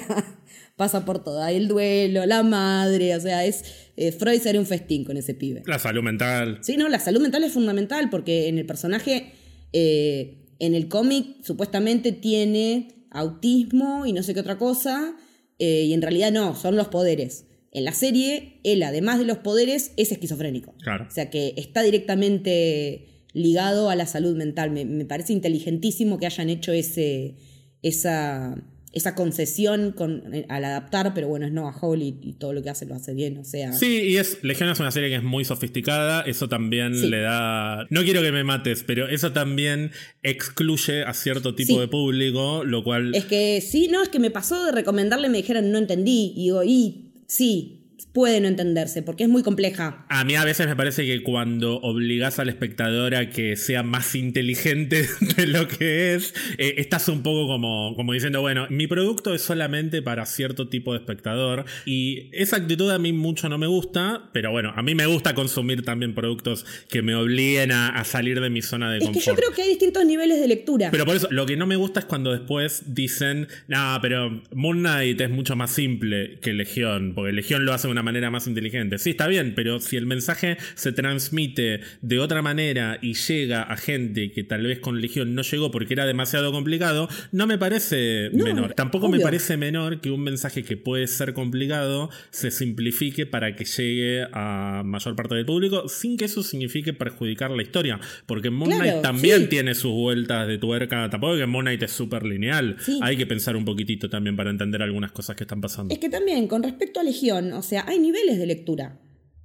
pasa 0.78 1.04
por 1.04 1.24
todas. 1.24 1.52
El 1.52 1.68
duelo, 1.68 2.26
la 2.26 2.44
madre, 2.44 3.16
o 3.16 3.20
sea, 3.20 3.46
es. 3.46 3.66
Eh, 3.98 4.14
Freud 4.14 4.40
sería 4.40 4.62
un 4.62 4.66
festín 4.66 5.04
con 5.04 5.18
ese 5.18 5.34
pibe. 5.34 5.64
La 5.66 5.80
salud 5.80 6.02
mental. 6.02 6.60
Sí, 6.62 6.78
no, 6.78 6.88
la 6.88 7.00
salud 7.00 7.22
mental 7.22 7.44
es 7.44 7.52
fundamental 7.52 8.10
porque 8.10 8.48
en 8.48 8.58
el 8.58 8.66
personaje, 8.66 9.34
eh, 9.74 10.46
en 10.60 10.76
el 10.76 10.88
cómic, 10.88 11.44
supuestamente 11.44 12.14
tiene 12.14 12.88
autismo 13.12 14.06
y 14.06 14.14
no 14.14 14.24
sé 14.24 14.34
qué 14.34 14.40
otra 14.40 14.58
cosa, 14.58 15.16
y 15.60 15.92
en 15.92 16.02
realidad 16.04 16.32
no, 16.32 16.56
son 16.56 16.76
los 16.76 16.88
poderes. 16.88 17.46
En 17.72 17.84
la 17.84 17.94
serie, 17.94 18.60
él, 18.64 18.84
además 18.84 19.20
de 19.20 19.26
los 19.26 19.40
poderes, 19.40 19.92
es 19.98 20.12
esquizofrénico. 20.12 20.76
Claro. 20.84 21.08
O 21.10 21.12
sea 21.12 21.30
que 21.30 21.54
está 21.58 21.82
directamente 21.82 23.17
ligado 23.38 23.90
a 23.90 23.96
la 23.96 24.06
salud 24.06 24.36
mental. 24.36 24.72
Me, 24.72 24.84
me 24.86 25.06
parece 25.06 25.32
inteligentísimo 25.34 26.18
que 26.18 26.26
hayan 26.26 26.50
hecho 26.50 26.72
ese, 26.74 27.36
esa, 27.82 28.56
esa 28.94 29.16
concesión 29.16 29.92
con, 29.92 30.34
eh, 30.34 30.46
al 30.50 30.66
adaptar, 30.66 31.14
pero 31.14 31.28
bueno, 31.28 31.46
es 31.46 31.52
Noah 31.52 31.76
Hall 31.82 32.02
y, 32.02 32.18
y 32.22 32.34
todo 32.34 32.54
lo 32.54 32.64
que 32.64 32.70
hace 32.70 32.86
lo 32.86 32.96
hace 32.96 33.14
bien, 33.14 33.38
o 33.38 33.44
sea... 33.44 33.72
Sí, 33.74 34.02
y 34.02 34.18
es 34.18 34.44
Legión 34.44 34.70
es 34.70 34.80
una 34.80 34.92
serie 34.92 35.10
que 35.10 35.16
es 35.16 35.24
muy 35.24 35.46
sofisticada, 35.46 36.22
eso 36.22 36.50
también 36.50 36.96
Sí. 36.96 37.08
le 37.08 37.22
da... 37.22 37.86
No 37.90 38.04
quiero 38.04 38.22
que 38.22 38.32
me 38.32 38.44
mates, 38.44 38.84
pero 38.84 39.08
eso 39.08 39.32
también 39.34 39.92
excluye 40.24 41.04
a 41.04 41.14
cierto 41.14 41.54
tipo 41.56 41.74
Sí. 41.74 41.80
de 41.80 41.88
público, 41.88 42.64
lo 42.64 42.84
cual... 42.84 43.14
Es 43.14 43.26
que 43.26 43.62
sí, 43.62 43.88
no, 43.92 44.02
es 44.02 44.10
que 44.10 44.20
me 44.20 44.32
pasó 44.32 44.66
de 44.66 44.72
recomendarle, 44.72 45.30
me 45.30 45.38
dijeron 45.38 45.72
no 45.72 45.78
entendí, 45.78 46.34
y 46.36 46.44
digo, 46.46 46.64
y 46.64 47.12
sí, 47.28 47.77
puede 48.18 48.42
no 48.42 48.48
entenderse, 48.48 49.04
porque 49.04 49.26
es 49.26 49.30
muy 49.30 49.44
compleja. 49.44 50.04
A 50.10 50.24
mí 50.24 50.34
a 50.34 50.44
veces 50.44 50.66
me 50.66 50.76
parece 50.76 51.06
que 51.06 51.22
cuando 51.22 51.80
obligas 51.82 52.40
al 52.40 52.50
espectador 52.50 53.14
a 53.14 53.30
que 53.30 53.56
sea 53.56 53.84
más 53.84 54.16
inteligente 54.16 55.08
de 55.38 55.46
lo 55.46 55.68
que 55.68 56.16
es, 56.16 56.34
eh, 56.58 56.74
estás 56.78 57.10
un 57.10 57.22
poco 57.22 57.46
como, 57.46 57.96
como 57.96 58.14
diciendo, 58.14 58.42
bueno, 58.42 58.66
mi 58.72 58.88
producto 58.88 59.36
es 59.36 59.44
solamente 59.44 60.02
para 60.02 60.26
cierto 60.26 60.68
tipo 60.68 60.94
de 60.94 61.00
espectador 61.00 61.66
y 61.86 62.32
esa 62.34 62.56
actitud 62.56 62.90
a 62.90 62.98
mí 62.98 63.14
mucho 63.14 63.50
no 63.50 63.60
me 63.60 63.68
gusta, 63.68 64.32
pero 64.34 64.50
bueno, 64.50 64.74
a 64.76 64.82
mí 64.82 64.96
me 64.96 65.06
gusta 65.06 65.36
consumir 65.36 65.86
también 65.86 66.16
productos 66.16 66.66
que 66.90 67.04
me 67.04 67.14
obliguen 67.14 67.72
a, 67.72 67.90
a 67.90 68.04
salir 68.04 68.42
de 68.42 68.50
mi 68.50 68.64
zona 68.64 68.90
de 68.90 68.98
Es 68.98 69.04
que 69.04 69.14
confort. 69.14 69.28
yo 69.28 69.36
creo 69.36 69.52
que 69.52 69.62
hay 69.62 69.70
distintos 69.70 70.04
niveles 70.08 70.40
de 70.42 70.48
lectura. 70.48 70.90
Pero 70.90 71.06
por 71.06 71.16
eso, 71.16 71.28
lo 71.30 71.46
que 71.46 71.56
no 71.56 71.68
me 71.68 71.76
gusta 71.76 72.00
es 72.00 72.08
cuando 72.08 72.32
después 72.32 72.96
dicen, 72.96 73.48
no, 73.68 74.00
pero 74.02 74.42
Moon 74.56 74.80
Knight 74.80 75.22
es 75.22 75.30
mucho 75.30 75.56
más 75.56 75.70
simple 75.70 76.40
que 76.42 76.54
Legión, 76.54 77.14
porque 77.14 77.32
Legión 77.32 77.64
lo 77.64 77.74
hace 77.74 77.88
de 77.88 77.92
una 77.92 78.07
manera 78.08 78.30
más 78.32 78.48
inteligente. 78.48 78.98
Sí, 79.00 79.10
está 79.12 79.28
bien, 79.28 79.54
pero 79.54 79.82
si 79.82 79.98
el 79.98 80.06
mensaje 80.06 80.58
se 80.76 80.94
transmite 80.94 81.82
de 82.02 82.20
otra 82.20 82.42
manera 82.42 83.00
y 83.02 83.14
llega 83.16 83.64
a 83.64 83.76
gente 83.76 84.32
que 84.32 84.44
tal 84.44 84.64
vez 84.64 84.80
con 84.80 85.02
Legión 85.02 85.36
no 85.36 85.42
llegó 85.42 85.72
porque 85.72 85.94
era 85.94 86.06
demasiado 86.06 86.52
complicado, 86.54 87.10
no 87.34 87.48
me 87.48 87.58
parece 87.58 88.30
No, 88.34 88.46
menor. 88.46 88.74
Tampoco 88.76 89.10
me 89.10 89.20
parece 89.20 89.58
menor 89.58 90.00
que 90.00 90.10
un 90.12 90.22
mensaje 90.24 90.64
que 90.64 90.78
puede 90.78 91.08
ser 91.08 91.34
complicado 91.34 92.10
se 92.30 92.50
simplifique 92.52 93.26
para 93.26 93.56
que 93.56 93.66
llegue 93.66 94.26
a 94.32 94.84
mayor 94.86 95.16
parte 95.16 95.36
del 95.36 95.46
público 95.46 95.90
sin 95.90 96.16
que 96.18 96.26
eso 96.26 96.44
signifique 96.44 96.94
perjudicar 96.94 97.52
la 97.52 97.62
historia. 97.64 98.00
Porque 98.26 98.50
Moon 98.50 98.70
Claro, 98.72 98.84
Knight 98.84 99.02
también 99.02 99.42
sí. 99.42 99.48
tiene 99.48 99.76
sus 99.76 99.92
vueltas 99.92 100.48
de 100.48 100.58
tuerca. 100.58 101.10
Tampoco 101.10 101.34
es 101.36 101.42
que 101.42 101.46
Moon 101.46 101.66
Knight 101.66 101.84
es 101.84 101.92
súper 101.92 102.24
lineal. 102.24 102.78
Sí. 102.80 103.00
Hay 103.02 103.18
que 103.18 103.26
pensar 103.26 103.56
un 103.56 103.66
poquitito 103.66 104.10
también 104.10 104.36
para 104.36 104.50
entender 104.50 104.82
algunas 104.82 105.12
cosas 105.12 105.36
que 105.36 105.44
están 105.44 105.60
pasando. 105.62 105.94
Es 105.94 106.00
que 106.00 106.10
también, 106.10 106.48
con 106.48 106.64
respecto 106.64 107.00
a 107.00 107.04
Legión, 107.04 107.54
o 107.54 107.62
sea, 107.62 107.86
hay 107.88 107.97
niveles 108.00 108.38
de 108.38 108.46
lectura. 108.46 109.00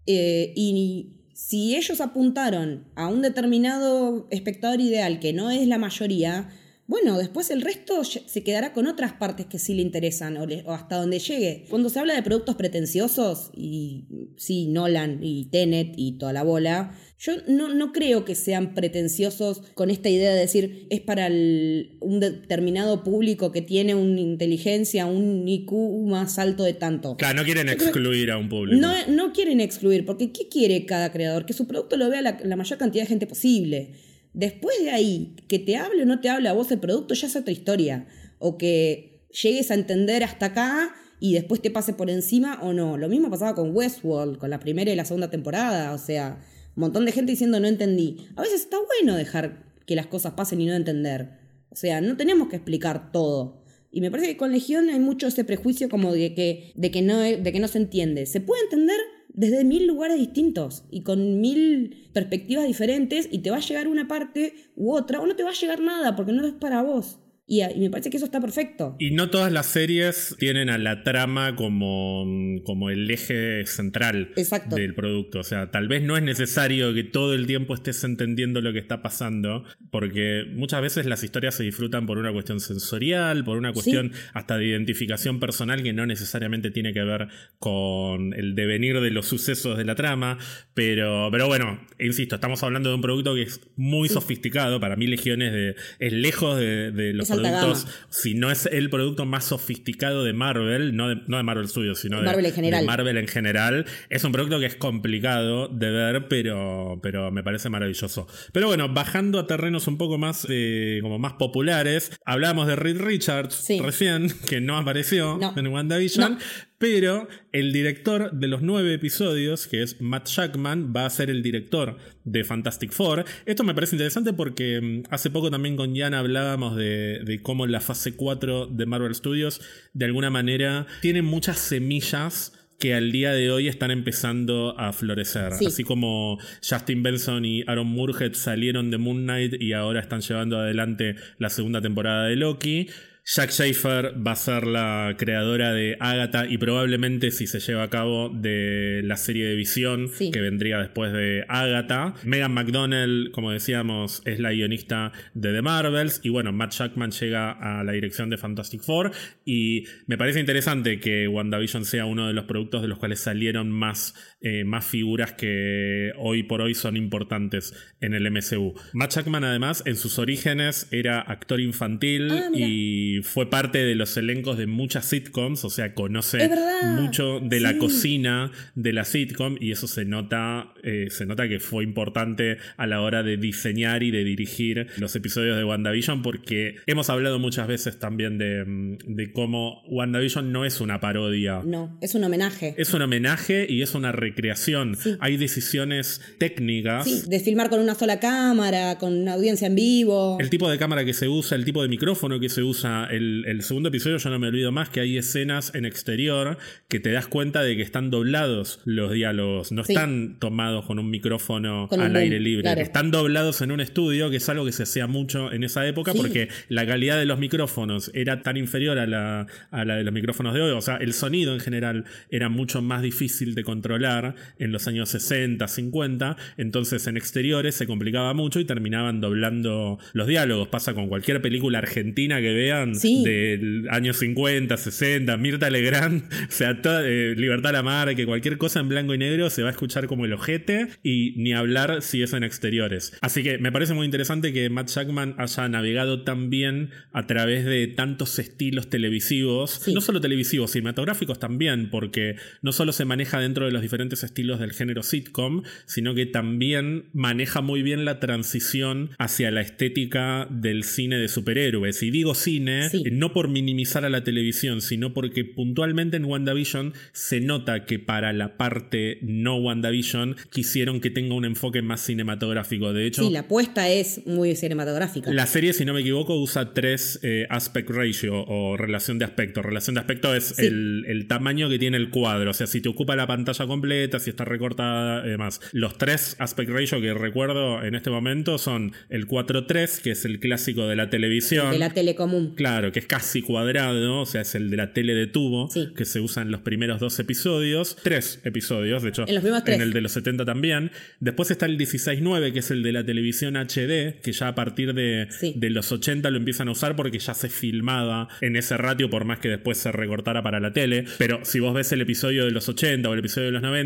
Eh, 0.07 0.53
y 0.57 1.23
si 1.35 1.77
ellos 1.77 2.01
apuntaron 2.01 2.89
a 2.95 3.09
un 3.09 3.23
determinado 3.23 4.27
espectador 4.31 4.81
ideal 4.81 5.21
que 5.21 5.33
no 5.33 5.51
es 5.51 5.67
la 5.67 5.79
mayoría, 5.79 6.49
bueno, 6.93 7.19
después 7.19 7.51
el 7.51 7.63
resto 7.63 8.05
se 8.05 8.43
quedará 8.45 8.73
con 8.73 8.87
otras 8.87 9.15
partes 9.15 9.47
que 9.47 9.59
sí 9.59 9.75
le 9.75 9.83
interesan 9.83 10.37
o, 10.37 10.47
le- 10.47 10.63
o 10.67 10.73
hasta 10.73 10.97
donde 10.97 11.19
llegue. 11.19 11.65
Cuando 11.71 11.89
se 11.89 11.99
habla 11.99 12.15
de 12.15 12.23
productos 12.23 12.55
pretenciosos, 12.55 13.51
y 13.57 14.05
sí, 14.37 14.67
Nolan 14.69 15.19
y 15.23 15.47
Tenet 15.47 15.95
y 15.97 16.19
toda 16.19 16.33
la 16.33 16.43
bola, 16.43 16.97
yo 17.19 17.33
no, 17.49 17.73
no 17.73 17.93
creo 17.93 18.25
que 18.25 18.35
sean 18.35 18.75
pretenciosos 18.75 19.63
con 19.75 19.91
esta 19.91 20.09
idea 20.09 20.33
de 20.33 20.41
decir 20.41 20.87
es 20.91 21.01
para 21.01 21.27
el- 21.29 21.97
un 22.01 22.21
determinado 22.21 23.03
público 23.05 23.53
que 23.53 23.63
tiene 23.63 23.95
una 23.95 24.21
inteligencia, 24.21 25.07
un 25.07 25.49
IQ 25.49 25.73
más 26.07 26.39
alto 26.39 26.63
de 26.65 26.75
tanto. 26.75 27.17
Claro, 27.17 27.37
no 27.39 27.45
quieren 27.45 27.69
excluir 27.69 28.31
a 28.31 28.39
un 28.39 28.49
público. 28.49 28.81
No, 28.81 28.93
no 29.09 29.33
quieren 29.33 29.61
excluir, 29.61 30.05
porque 30.05 30.31
¿qué 30.33 30.49
quiere 30.49 30.85
cada 30.87 31.11
creador? 31.11 31.47
Que 31.47 31.53
su 31.55 31.67
producto 31.67 31.97
lo 31.97 32.09
vea 32.11 32.23
la, 32.23 32.39
la 32.45 32.57
mayor 32.57 32.79
cantidad 32.79 33.05
de 33.05 33.09
gente 33.09 33.27
posible. 33.27 33.93
Después 34.35 34.79
de 34.83 34.91
ahí, 34.91 35.37
que 35.49 35.59
te 35.59 35.77
hable 35.77 36.03
o 36.03 36.07
no 36.07 36.21
te 36.21 36.29
hable 36.29 36.49
a 36.49 36.53
vos 36.53 36.71
el 36.73 36.81
producto 36.81 37.15
ya 37.15 37.27
es 37.27 37.37
otra 37.37 37.53
historia. 37.53 38.07
O 38.39 38.59
que 38.59 39.27
llegues 39.31 39.71
a 39.71 39.75
entender 39.75 40.25
hasta 40.25 40.47
acá 40.47 40.95
y 41.21 41.35
después 41.35 41.63
te 41.63 41.71
pase 41.71 41.93
por 41.93 42.11
encima 42.11 42.59
o 42.63 42.73
no. 42.73 42.99
Lo 42.99 43.09
mismo 43.09 43.31
pasaba 43.31 43.55
con 43.55 43.75
Westworld, 43.75 44.39
con 44.39 44.51
la 44.51 44.59
primera 44.59 44.91
y 44.91 44.97
la 44.97 45.05
segunda 45.05 45.31
temporada. 45.31 45.93
O 45.93 45.99
sea, 45.99 46.41
un 46.75 46.81
montón 46.81 47.05
de 47.05 47.13
gente 47.13 47.33
diciendo 47.33 47.61
no 47.61 47.69
entendí. 47.69 48.27
A 48.37 48.43
veces 48.43 48.63
está 48.63 48.79
bueno 48.79 49.17
dejar 49.17 49.65
que 49.87 49.95
las 49.95 50.07
cosas 50.07 50.33
pasen 50.33 50.61
y 50.61 50.67
no 50.67 50.75
entender. 50.75 51.39
O 51.71 51.77
sea, 51.77 52.01
no 52.01 52.17
tenemos 52.17 52.49
que 52.49 52.57
explicar 52.57 53.13
todo. 53.13 53.63
Y 53.91 54.01
me 54.01 54.11
parece 54.11 54.31
que 54.31 54.37
con 54.39 54.53
Legión 54.53 54.89
hay 54.89 54.99
mucho 54.99 55.27
ese 55.27 55.45
prejuicio 55.45 55.89
como 55.91 56.13
de 56.13 56.35
que, 56.35 56.73
de 56.75 56.91
que, 56.91 57.03
no, 57.03 57.19
de 57.19 57.53
que 57.53 57.61
no 57.61 57.69
se 57.69 57.79
entiende. 57.79 58.25
Se 58.27 58.41
puede 58.41 58.63
entender 58.63 58.99
desde 59.35 59.65
mil 59.65 59.87
lugares 59.87 60.19
distintos 60.19 60.85
y 60.91 61.03
con 61.03 61.41
mil 61.41 62.09
perspectivas 62.13 62.67
diferentes 62.67 63.29
y 63.31 63.39
te 63.39 63.51
va 63.51 63.57
a 63.57 63.61
llegar 63.61 63.89
una 63.89 64.09
parte 64.09 64.55
u 64.77 64.93
otra 64.93 65.21
o 65.21 65.27
no 65.27 65.37
te 65.37 65.43
va 65.43 65.51
a 65.51 65.55
llegar 65.55 65.81
nada 65.81 66.17
porque 66.17 66.33
no 66.33 66.47
es 66.47 66.55
para 66.55 66.83
vos. 66.83 67.22
Y, 67.47 67.61
me 67.79 67.91
parece 67.91 68.09
que 68.09 68.17
eso 68.17 68.27
está 68.27 68.41
perfecto. 68.41 68.97
Y 68.99 69.11
no 69.11 69.29
todas 69.29 69.53
las 69.53 69.67
series 69.67 70.37
tienen 70.39 70.71
a 70.71 70.79
la 70.79 71.03
trama 71.03 71.57
como, 71.57 72.25
como 72.65 72.89
el 72.91 73.11
eje 73.11 73.67
central 73.67 74.33
Exacto. 74.37 74.77
del 74.77 74.95
producto. 74.95 75.41
O 75.41 75.45
sea, 75.45 75.71
tal 75.71 75.89
vez 75.89 76.03
no 76.03 76.17
es 76.17 76.23
necesario 76.23 76.95
que 76.95 77.03
todo 77.03 77.35
el 77.35 77.47
tiempo 77.47 77.75
estés 77.75 78.05
entendiendo 78.05 78.61
lo 78.61 78.73
que 78.73 78.79
está 78.79 79.03
pasando, 79.03 79.65
porque 79.91 80.45
muchas 80.55 80.83
veces 80.83 81.07
las 81.07 81.25
historias 81.25 81.57
se 81.57 81.65
disfrutan 81.65 82.07
por 82.07 82.19
una 82.19 82.33
cuestión 82.33 82.61
sensorial, 82.61 83.45
por 83.45 83.59
una 83.59 83.73
cuestión 83.73 84.13
hasta 84.35 84.57
de 84.57 84.67
identificación 84.67 85.41
personal 85.41 85.83
que 85.83 85.93
no 85.93 86.07
necesariamente 86.07 86.71
tiene 86.71 86.93
que 86.93 87.03
ver 87.03 87.29
con 87.59 88.35
el 88.35 88.55
devenir 88.55 89.01
de 89.01 89.11
los 89.11 89.27
sucesos 89.27 89.77
de 89.77 89.85
la 89.85 89.97
trama. 89.97 90.39
Pero, 90.75 91.29
pero 91.33 91.49
bueno, 91.49 91.81
insisto, 91.99 92.37
estamos 92.37 92.63
hablando 92.63 92.91
de 92.91 92.95
un 92.95 93.03
producto 93.03 93.35
que 93.35 93.43
es 93.43 93.61
muy 93.77 94.09
sofisticado. 94.09 94.79
Para 94.79 94.95
mí, 94.95 95.09
Legiones 95.09 95.53
de, 95.53 95.75
es 95.99 96.13
lejos 96.13 96.59
de, 96.59 96.93
de 96.93 97.13
los 97.13 97.32
alta 97.33 97.51
productos, 97.51 97.85
gama. 97.85 97.97
si 98.11 98.35
no 98.35 98.51
es 98.51 98.67
el 98.67 98.91
producto 98.91 99.25
más 99.27 99.45
sofisticado 99.45 100.25
de 100.25 100.33
Marvel, 100.33 100.95
no 100.97 101.09
de, 101.09 101.17
no 101.27 101.37
de 101.37 101.43
Marvel 101.43 101.69
Studios, 101.69 101.99
sino 102.01 102.19
de 102.19 102.25
Marvel 102.25 102.47
en 102.47 102.53
general. 102.53 102.81
de 102.83 102.87
Marvel 102.87 103.17
en 103.19 103.29
general. 103.29 103.87
Es 104.09 104.25
un 104.25 104.33
producto 104.33 104.59
que 104.61 104.67
es 104.67 104.77
complicado 104.77 105.69
de 105.69 105.91
ver, 105.91 106.29
pero, 106.29 106.99
pero 107.03 107.31
me 107.31 107.43
parece 107.43 107.69
maravilloso. 107.69 108.27
Pero 108.53 108.67
bueno, 108.69 108.89
bajando 108.89 109.39
a 109.39 109.47
terrenos 109.47 109.87
un 109.87 109.99
poco 109.99 110.19
más, 110.19 110.47
eh, 110.49 110.99
como 111.03 111.19
más 111.19 111.35
populares, 111.35 112.13
hablamos 112.25 112.67
de 112.67 112.77
Reed 112.77 113.01
Richards 113.01 113.55
Sí. 113.55 113.81
recién, 113.81 114.29
que 114.49 114.61
no 114.61 114.77
apareció 114.77 115.39
No. 115.39 115.55
en 115.57 115.67
WandaVision. 115.69 116.33
No. 116.35 116.39
Pero 116.83 117.29
el 117.53 117.73
director 117.73 118.33
de 118.33 118.49
los 118.49 118.61
nueve 118.61 118.93
episodios, 118.93 119.69
que 119.69 119.85
es 119.85 120.01
Matt 120.01 120.27
Jackman, 120.27 120.93
va 120.93 121.07
a 121.07 121.11
ser 121.11 121.31
el 121.31 121.41
director 121.41 121.97
de 122.25 122.43
Fantastic 122.43 122.91
Four. 122.91 123.25
Esto 123.47 123.63
me 123.63 123.73
parece 123.73 123.95
interesante 123.95 124.33
porque 124.33 124.81
mm, 124.81 125.03
hace 125.15 125.31
poco 125.31 125.49
también 125.49 125.77
con 125.77 125.95
Jan 125.95 126.13
hablábamos 126.13 126.75
de, 126.75 127.21
de 127.25 127.41
cómo 127.41 127.69
la 127.69 127.81
fase 127.81 128.17
4 128.17 128.67
de 128.67 128.87
Marvel 128.87 129.15
Studios 129.15 129.61
de 129.93 130.07
alguna 130.07 130.31
manera 130.31 130.89
tiene 131.03 131.23
muchas 131.23 131.61
semillas 131.61 132.53
que 132.81 132.95
al 132.95 133.13
día 133.13 133.31
de 133.31 133.53
hoy 133.53 133.69
están 133.69 133.93
empezando 133.93 134.75
a 134.77 134.93
florecer. 134.93 135.53
Sí. 135.53 135.67
Así 135.67 135.85
como 135.85 136.41
Justin 136.69 137.05
Benson 137.05 137.45
y 137.45 137.63
Aaron 137.69 137.87
Murhead 137.87 138.33
salieron 138.33 138.91
de 138.91 138.99
Moon 138.99 139.23
Knight 139.23 139.55
y 139.63 139.73
ahora 139.73 140.01
están 140.01 140.21
llevando 140.21 140.59
adelante 140.59 141.15
la 141.39 141.49
segunda 141.49 141.81
temporada 141.81 142.27
de 142.27 142.35
Loki. 142.35 142.89
Jack 143.25 143.51
Schaefer 143.51 144.15
va 144.27 144.33
a 144.33 144.37
ser 144.37 144.67
la 144.67 145.15
creadora 145.17 145.73
de 145.73 145.97
Agatha 146.01 146.45
y 146.49 146.59
probablemente 146.59 147.31
si 147.31 147.47
se 147.47 147.61
lleva 147.61 147.85
a 147.85 147.89
cabo 147.89 148.29
de 148.31 149.01
la 149.05 149.17
serie 149.17 149.47
de 149.47 149.55
Visión 149.55 150.09
Sí. 150.09 150.33
que 150.33 150.41
vendría 150.41 150.79
después 150.79 151.13
de 151.13 151.45
Agatha. 151.49 152.15
Megan 152.25 152.53
McDonnell, 152.53 153.31
como 153.33 153.53
decíamos, 153.53 154.23
es 154.25 154.41
la 154.41 154.51
guionista 154.51 155.13
de 155.35 155.53
The 155.53 155.63
Marvels 155.63 156.21
y 156.25 156.31
bueno, 156.31 156.51
Matt 156.53 156.73
Jackman 156.73 157.13
llega 157.13 157.53
a 157.53 157.85
la 157.85 157.93
dirección 157.93 158.29
de 158.29 158.39
Fantastic 158.39 158.83
Four 158.83 159.13
y 159.45 159.85
me 160.07 160.19
parece 160.19 160.41
interesante 160.41 160.99
que 160.99 161.29
WandaVision 161.29 161.85
sea 161.85 162.07
uno 162.07 162.27
de 162.27 162.33
los 162.33 162.47
productos 162.47 162.83
de 162.83 162.89
los 162.89 162.99
cuales 162.99 163.21
salieron 163.21 163.71
más, 163.71 164.15
eh, 164.43 164.65
más 164.65 164.85
figuras 164.85 165.33
que 165.33 166.13
hoy 166.19 166.43
por 166.43 166.61
hoy 166.61 166.75
son 166.75 166.97
importantes 166.97 167.75
en 168.01 168.15
el 168.15 168.31
MCU. 168.31 168.75
Matt 168.93 169.15
Jackman 169.15 169.45
además 169.45 169.83
en 169.87 169.97
sus 169.97 170.19
orígenes 170.19 170.89
era 170.91 171.21
actor 171.21 171.61
infantil 171.61 172.23
Ah, 172.31 172.51
y 172.55 173.21
fue 173.23 173.49
parte 173.49 173.79
de 173.85 173.95
los 173.95 174.17
elencos 174.17 174.59
de 174.59 174.67
muchas 174.67 175.07
sitcoms, 175.07 175.65
o 175.65 175.71
sea, 175.71 175.95
conoce 175.95 176.51
mucho 176.97 177.41
de 177.41 177.61
la 177.61 177.73
sí. 177.73 177.79
cocina 177.79 178.51
de 178.75 178.93
la 178.93 179.05
sitcom 179.05 179.57
y 179.61 179.73
eso 179.73 179.87
se 179.87 180.05
nota, 180.05 180.73
eh, 180.83 181.09
se 181.11 181.27
nota 181.27 181.49
que 181.49 181.61
fue 181.61 181.85
importante 181.85 182.59
a 182.77 182.87
la 182.87 183.01
hora 183.01 183.23
de 183.23 183.37
diseñar 183.37 184.03
y 184.03 184.11
de 184.11 184.25
dirigir 184.25 184.89
los 184.99 185.15
episodios 185.17 185.57
de 185.57 185.65
WandaVision 185.65 186.23
porque 186.23 186.77
hemos 186.87 187.11
hablado 187.11 187.39
muchas 187.39 187.67
veces 187.67 187.99
también 187.99 188.39
de, 188.39 188.65
mm, 188.65 188.99
de 189.15 189.33
cómo 189.33 189.83
WandaVision 189.89 190.53
no 190.53 190.65
es 190.65 190.81
una 190.81 191.01
parodia. 191.01 191.63
No, 191.65 191.99
es 192.01 192.15
un 192.15 192.25
homenaje. 192.25 192.75
Es 192.79 192.95
un 192.95 193.03
homenaje 193.03 193.67
y 193.69 193.83
es 193.83 193.95
una 193.95 194.13
recreación. 194.33 194.97
Sí. 194.97 195.17
Hay 195.21 195.37
decisiones 195.37 196.21
técnicas. 196.39 197.05
Sí, 197.05 197.23
de 197.29 197.41
filmar 197.41 197.69
con 197.71 197.81
una 197.81 197.95
sola 197.95 198.19
cámara, 198.19 198.99
con 198.99 199.13
una 199.15 199.35
audiencia 199.35 199.67
en 199.69 199.75
vivo. 199.75 200.39
El 200.41 200.51
tipo 200.51 200.69
de 200.71 200.79
cámara 200.79 201.05
que 201.05 201.13
se 201.15 201.29
usa, 201.29 201.57
el 201.57 201.65
tipo 201.65 201.83
de 201.83 201.89
micrófono 201.89 202.41
que 202.41 202.49
se 202.49 202.63
usa. 202.63 203.07
El, 203.11 203.45
el 203.47 203.63
segundo 203.63 203.89
episodio, 203.91 204.17
yo 204.19 204.31
no 204.31 204.39
me 204.39 204.49
olvido 204.49 204.73
más 204.73 204.89
que 204.89 205.01
hay 205.01 205.19
escenas 205.19 205.73
en 205.75 205.85
exterior 205.85 206.59
que 206.89 207.01
te 207.01 207.13
das 207.13 207.27
cuenta 207.29 207.63
de 207.63 207.77
que 207.77 207.83
están 207.83 208.11
doblados 208.11 208.81
los 208.85 209.13
diálogos. 209.13 209.71
No 209.73 209.85
Sí. 209.85 209.93
están 209.93 210.39
tomados 210.39 210.87
con 210.87 210.99
un 210.99 211.11
micrófono 211.11 211.89
Con 211.89 212.01
al 212.01 212.15
aire 212.17 212.41
libre. 212.41 212.63
claro. 212.63 212.81
Están 212.81 213.11
doblados 213.11 213.61
en 213.63 213.73
un 213.73 213.81
estudio, 213.81 214.31
que 214.31 214.37
es 214.37 214.49
algo 214.49 214.65
que 214.65 214.73
se 214.73 214.85
hacía 214.85 215.07
mucho 215.07 215.53
en 215.53 215.65
esa 215.65 215.87
época 215.87 216.13
Sí. 216.13 216.19
porque 216.19 216.49
la 216.69 216.87
calidad 216.87 217.19
de 217.19 217.27
los 217.27 217.39
micrófonos 217.39 218.11
era 218.15 218.43
tan 218.43 218.57
inferior 218.57 218.99
a 218.99 219.07
la, 219.07 219.47
a 219.71 219.85
la 219.85 219.97
de 219.97 220.05
los 220.05 220.15
micrófonos 220.15 220.55
de 220.55 220.63
hoy. 220.63 220.71
O 220.71 220.81
sea, 220.81 220.97
el 220.97 221.13
sonido 221.13 221.53
en 221.55 221.61
general 221.61 222.05
era 222.31 222.49
mucho 222.49 222.81
más 222.83 223.03
difícil 223.03 223.55
de 223.55 223.65
controlar 223.65 224.22
en 224.59 224.73
los 224.73 224.87
años 224.89 225.09
60, 225.11 225.67
50. 225.69 226.37
Entonces 226.57 227.07
en 227.07 227.17
exteriores 227.17 227.75
se 227.75 227.87
complicaba 227.87 228.35
mucho 228.35 228.61
y 228.61 228.65
terminaban 228.65 229.21
doblando 229.21 229.99
los 230.13 230.27
diálogos. 230.27 230.69
Pasa 230.69 230.95
con 230.95 231.09
cualquier 231.09 231.41
película 231.43 231.79
argentina 231.79 232.41
que 232.41 232.53
vean 232.53 232.95
Sí. 232.95 233.23
del 233.25 233.87
año 233.91 234.13
50, 234.13 234.77
60, 234.77 235.37
Mirta 235.37 235.71
Legrand, 235.71 236.25
o 236.49 236.53
sea, 236.53 236.81
toda, 236.83 237.03
eh, 237.07 237.35
Libertad 237.37 237.73
Lamar, 237.73 238.15
que 238.15 238.27
cualquier 238.27 238.59
cosa 238.59 238.81
en 238.81 238.89
blanco 238.89 239.15
y 239.15 239.19
negro 239.19 239.51
se 239.51 239.63
va 239.63 239.69
a 239.69 239.73
escuchar 239.73 240.07
como 240.07 240.25
el 240.25 240.33
ojete 240.33 240.89
y 241.03 241.35
ni 241.37 241.53
hablar 241.53 242.03
si 242.03 242.23
es 242.23 242.33
en 242.33 242.45
exteriores. 242.45 243.13
Así 243.21 243.43
que 243.43 243.59
me 243.59 243.73
parece 243.73 243.95
muy 243.95 244.05
interesante 244.05 244.53
que 244.53 244.69
Matt 244.71 244.89
Jackman 244.89 245.35
haya 245.39 245.69
navegado 245.69 246.23
tan 246.23 246.51
bien 246.51 246.91
a 247.13 247.27
través 247.27 247.65
de 247.65 247.87
tantos 247.89 248.39
estilos 248.39 248.89
televisivos, 248.91 249.81
Sí. 249.85 249.93
no 249.95 250.01
solo 250.01 250.21
televisivos, 250.21 250.71
cinematográficos 250.73 251.39
también, 251.39 251.91
porque 251.91 252.37
no 252.63 252.73
solo 252.73 252.93
se 252.93 253.05
maneja 253.05 253.41
dentro 253.41 253.67
de 253.67 253.73
los 253.73 253.83
diferentes 253.83 254.12
estilos 254.23 254.61
del 254.61 254.73
género 254.73 255.03
sitcom, 255.03 255.63
sino 255.87 256.15
que 256.15 256.27
también 256.27 257.05
maneja 257.13 257.61
muy 257.63 257.83
bien 257.83 258.05
la 258.05 258.21
transición 258.21 259.11
hacia 259.19 259.51
la 259.51 259.61
estética 259.63 260.47
del 260.51 260.85
cine 260.85 261.17
de 261.19 261.29
superhéroes. 261.29 262.03
Y 262.03 262.11
digo 262.11 262.35
cine, 262.35 262.89
Sí. 262.91 263.03
eh, 263.07 263.11
no 263.11 263.33
por 263.33 263.49
minimizar 263.49 264.05
a 264.05 264.11
la 264.11 264.25
televisión, 264.25 264.81
sino 264.81 265.15
porque 265.15 265.45
puntualmente 265.45 266.17
en 266.17 266.25
WandaVision 266.25 266.93
se 267.13 267.41
nota 267.41 267.85
que 267.87 267.99
para 267.99 268.33
la 268.33 268.57
parte 268.57 269.19
no 269.23 269.57
WandaVision 269.57 270.37
quisieron 270.51 271.01
que 271.01 271.11
tenga 271.11 271.35
un 271.35 271.45
enfoque 271.45 271.83
más 271.83 272.01
cinematográfico. 272.01 272.93
De 272.93 273.07
hecho, 273.07 273.23
Sí, 273.27 273.31
la 273.33 273.41
apuesta 273.41 273.89
es 273.89 274.27
muy 274.27 274.55
cinematográfica. 274.57 275.31
la 275.33 275.47
serie, 275.47 275.73
si 275.73 275.85
no 275.85 275.95
me 275.95 276.01
equivoco, 276.01 276.35
usa 276.41 276.75
tres 276.75 277.19
eh, 277.23 277.47
aspect 277.51 277.89
ratio 277.91 278.45
o 278.47 278.77
relación 278.77 279.19
de 279.19 279.25
aspecto. 279.25 279.63
Relación 279.63 279.95
de 279.95 280.01
aspecto 280.01 280.35
es 280.35 280.55
Sí. 280.57 280.67
el, 280.67 281.05
el 281.07 281.27
tamaño 281.29 281.69
que 281.69 281.79
tiene 281.79 281.97
el 281.97 282.11
cuadro. 282.11 282.51
O 282.51 282.55
sea, 282.55 282.67
si 282.67 282.81
te 282.81 282.89
ocupa 282.89 283.15
la 283.17 283.27
pantalla 283.27 283.67
completa, 283.67 284.02
si 284.19 284.31
está 284.31 284.45
recortada, 284.45 285.23
demás. 285.23 285.61
Los 285.73 285.99
tres 285.99 286.37
aspect 286.39 286.71
ratio 286.71 287.01
que 287.01 287.13
recuerdo 287.15 287.83
en 287.85 287.95
este 287.95 288.11
momento 288.11 288.59
son 288.59 288.93
el 289.09 289.27
4.3, 289.27 290.01
que 290.03 290.11
es 290.13 290.25
el 290.25 290.41
clásico 290.41 290.87
de 290.87 290.97
la 290.97 291.11
televisión. 291.11 291.71
de 291.71 291.79
la 291.79 291.91
tele 291.91 292.15
común. 292.15 292.55
Claro, 292.55 292.93
que 292.93 292.99
es 293.01 293.07
casi 293.07 293.43
cuadrado, 293.43 294.21
o 294.21 294.27
sea, 294.27 294.41
es 294.43 294.55
el 294.55 294.71
de 294.71 294.77
la 294.77 294.93
tele 294.93 295.15
de 295.15 295.27
tubo, 295.27 295.69
Sí. 295.71 295.89
que 295.97 296.05
se 296.05 296.21
usa 296.21 296.43
en 296.43 296.51
los 296.51 296.61
primeros 296.61 297.01
dos 297.01 297.19
episodios. 297.19 297.97
Tres 298.03 298.41
episodios, 298.45 299.03
de 299.03 299.09
hecho, 299.11 299.25
En 299.27 299.35
los 299.35 299.43
primeros 299.43 299.65
tres. 299.65 299.81
el 299.81 299.93
de 299.93 300.01
los 300.01 300.13
70 300.13 300.45
también. 300.45 300.91
Después 301.21 301.51
está 301.51 301.67
el 301.67 301.77
16.9, 301.79 302.53
que 302.53 302.61
es 302.61 302.71
el 302.71 302.83
de 302.83 302.93
la 302.93 303.05
televisión 303.05 303.57
HD, 303.57 304.21
que 304.23 304.33
ya 304.33 304.49
a 304.49 304.55
partir 304.55 304.95
de, 304.95 305.29
Sí. 305.31 305.55
de 305.57 305.71
los 305.71 305.91
80 305.93 306.31
lo 306.31 306.37
empiezan 306.39 306.69
a 306.69 306.73
usar 306.73 306.97
porque 306.97 307.19
ya 307.19 307.35
se 307.35 307.49
filmaba 307.49 308.29
en 308.41 308.57
ese 308.57 308.77
ratio, 308.77 309.11
por 309.11 309.25
más 309.25 309.39
que 309.39 309.49
después 309.49 309.79
se 309.79 309.93
recortara 309.93 310.43
para 310.43 310.61
la 310.61 310.73
tele. 310.73 311.05
Pero 311.19 311.41
si 311.45 311.61
vos 311.61 311.75
ves 311.75 311.93
el 311.93 312.01
episodio 312.01 312.45
de 312.45 312.51
los 312.51 312.69
80 312.69 313.09
o 313.09 313.13
el 313.13 313.19
episodio 313.21 313.47
de 313.47 313.53
los 313.53 313.63
90, 313.63 313.82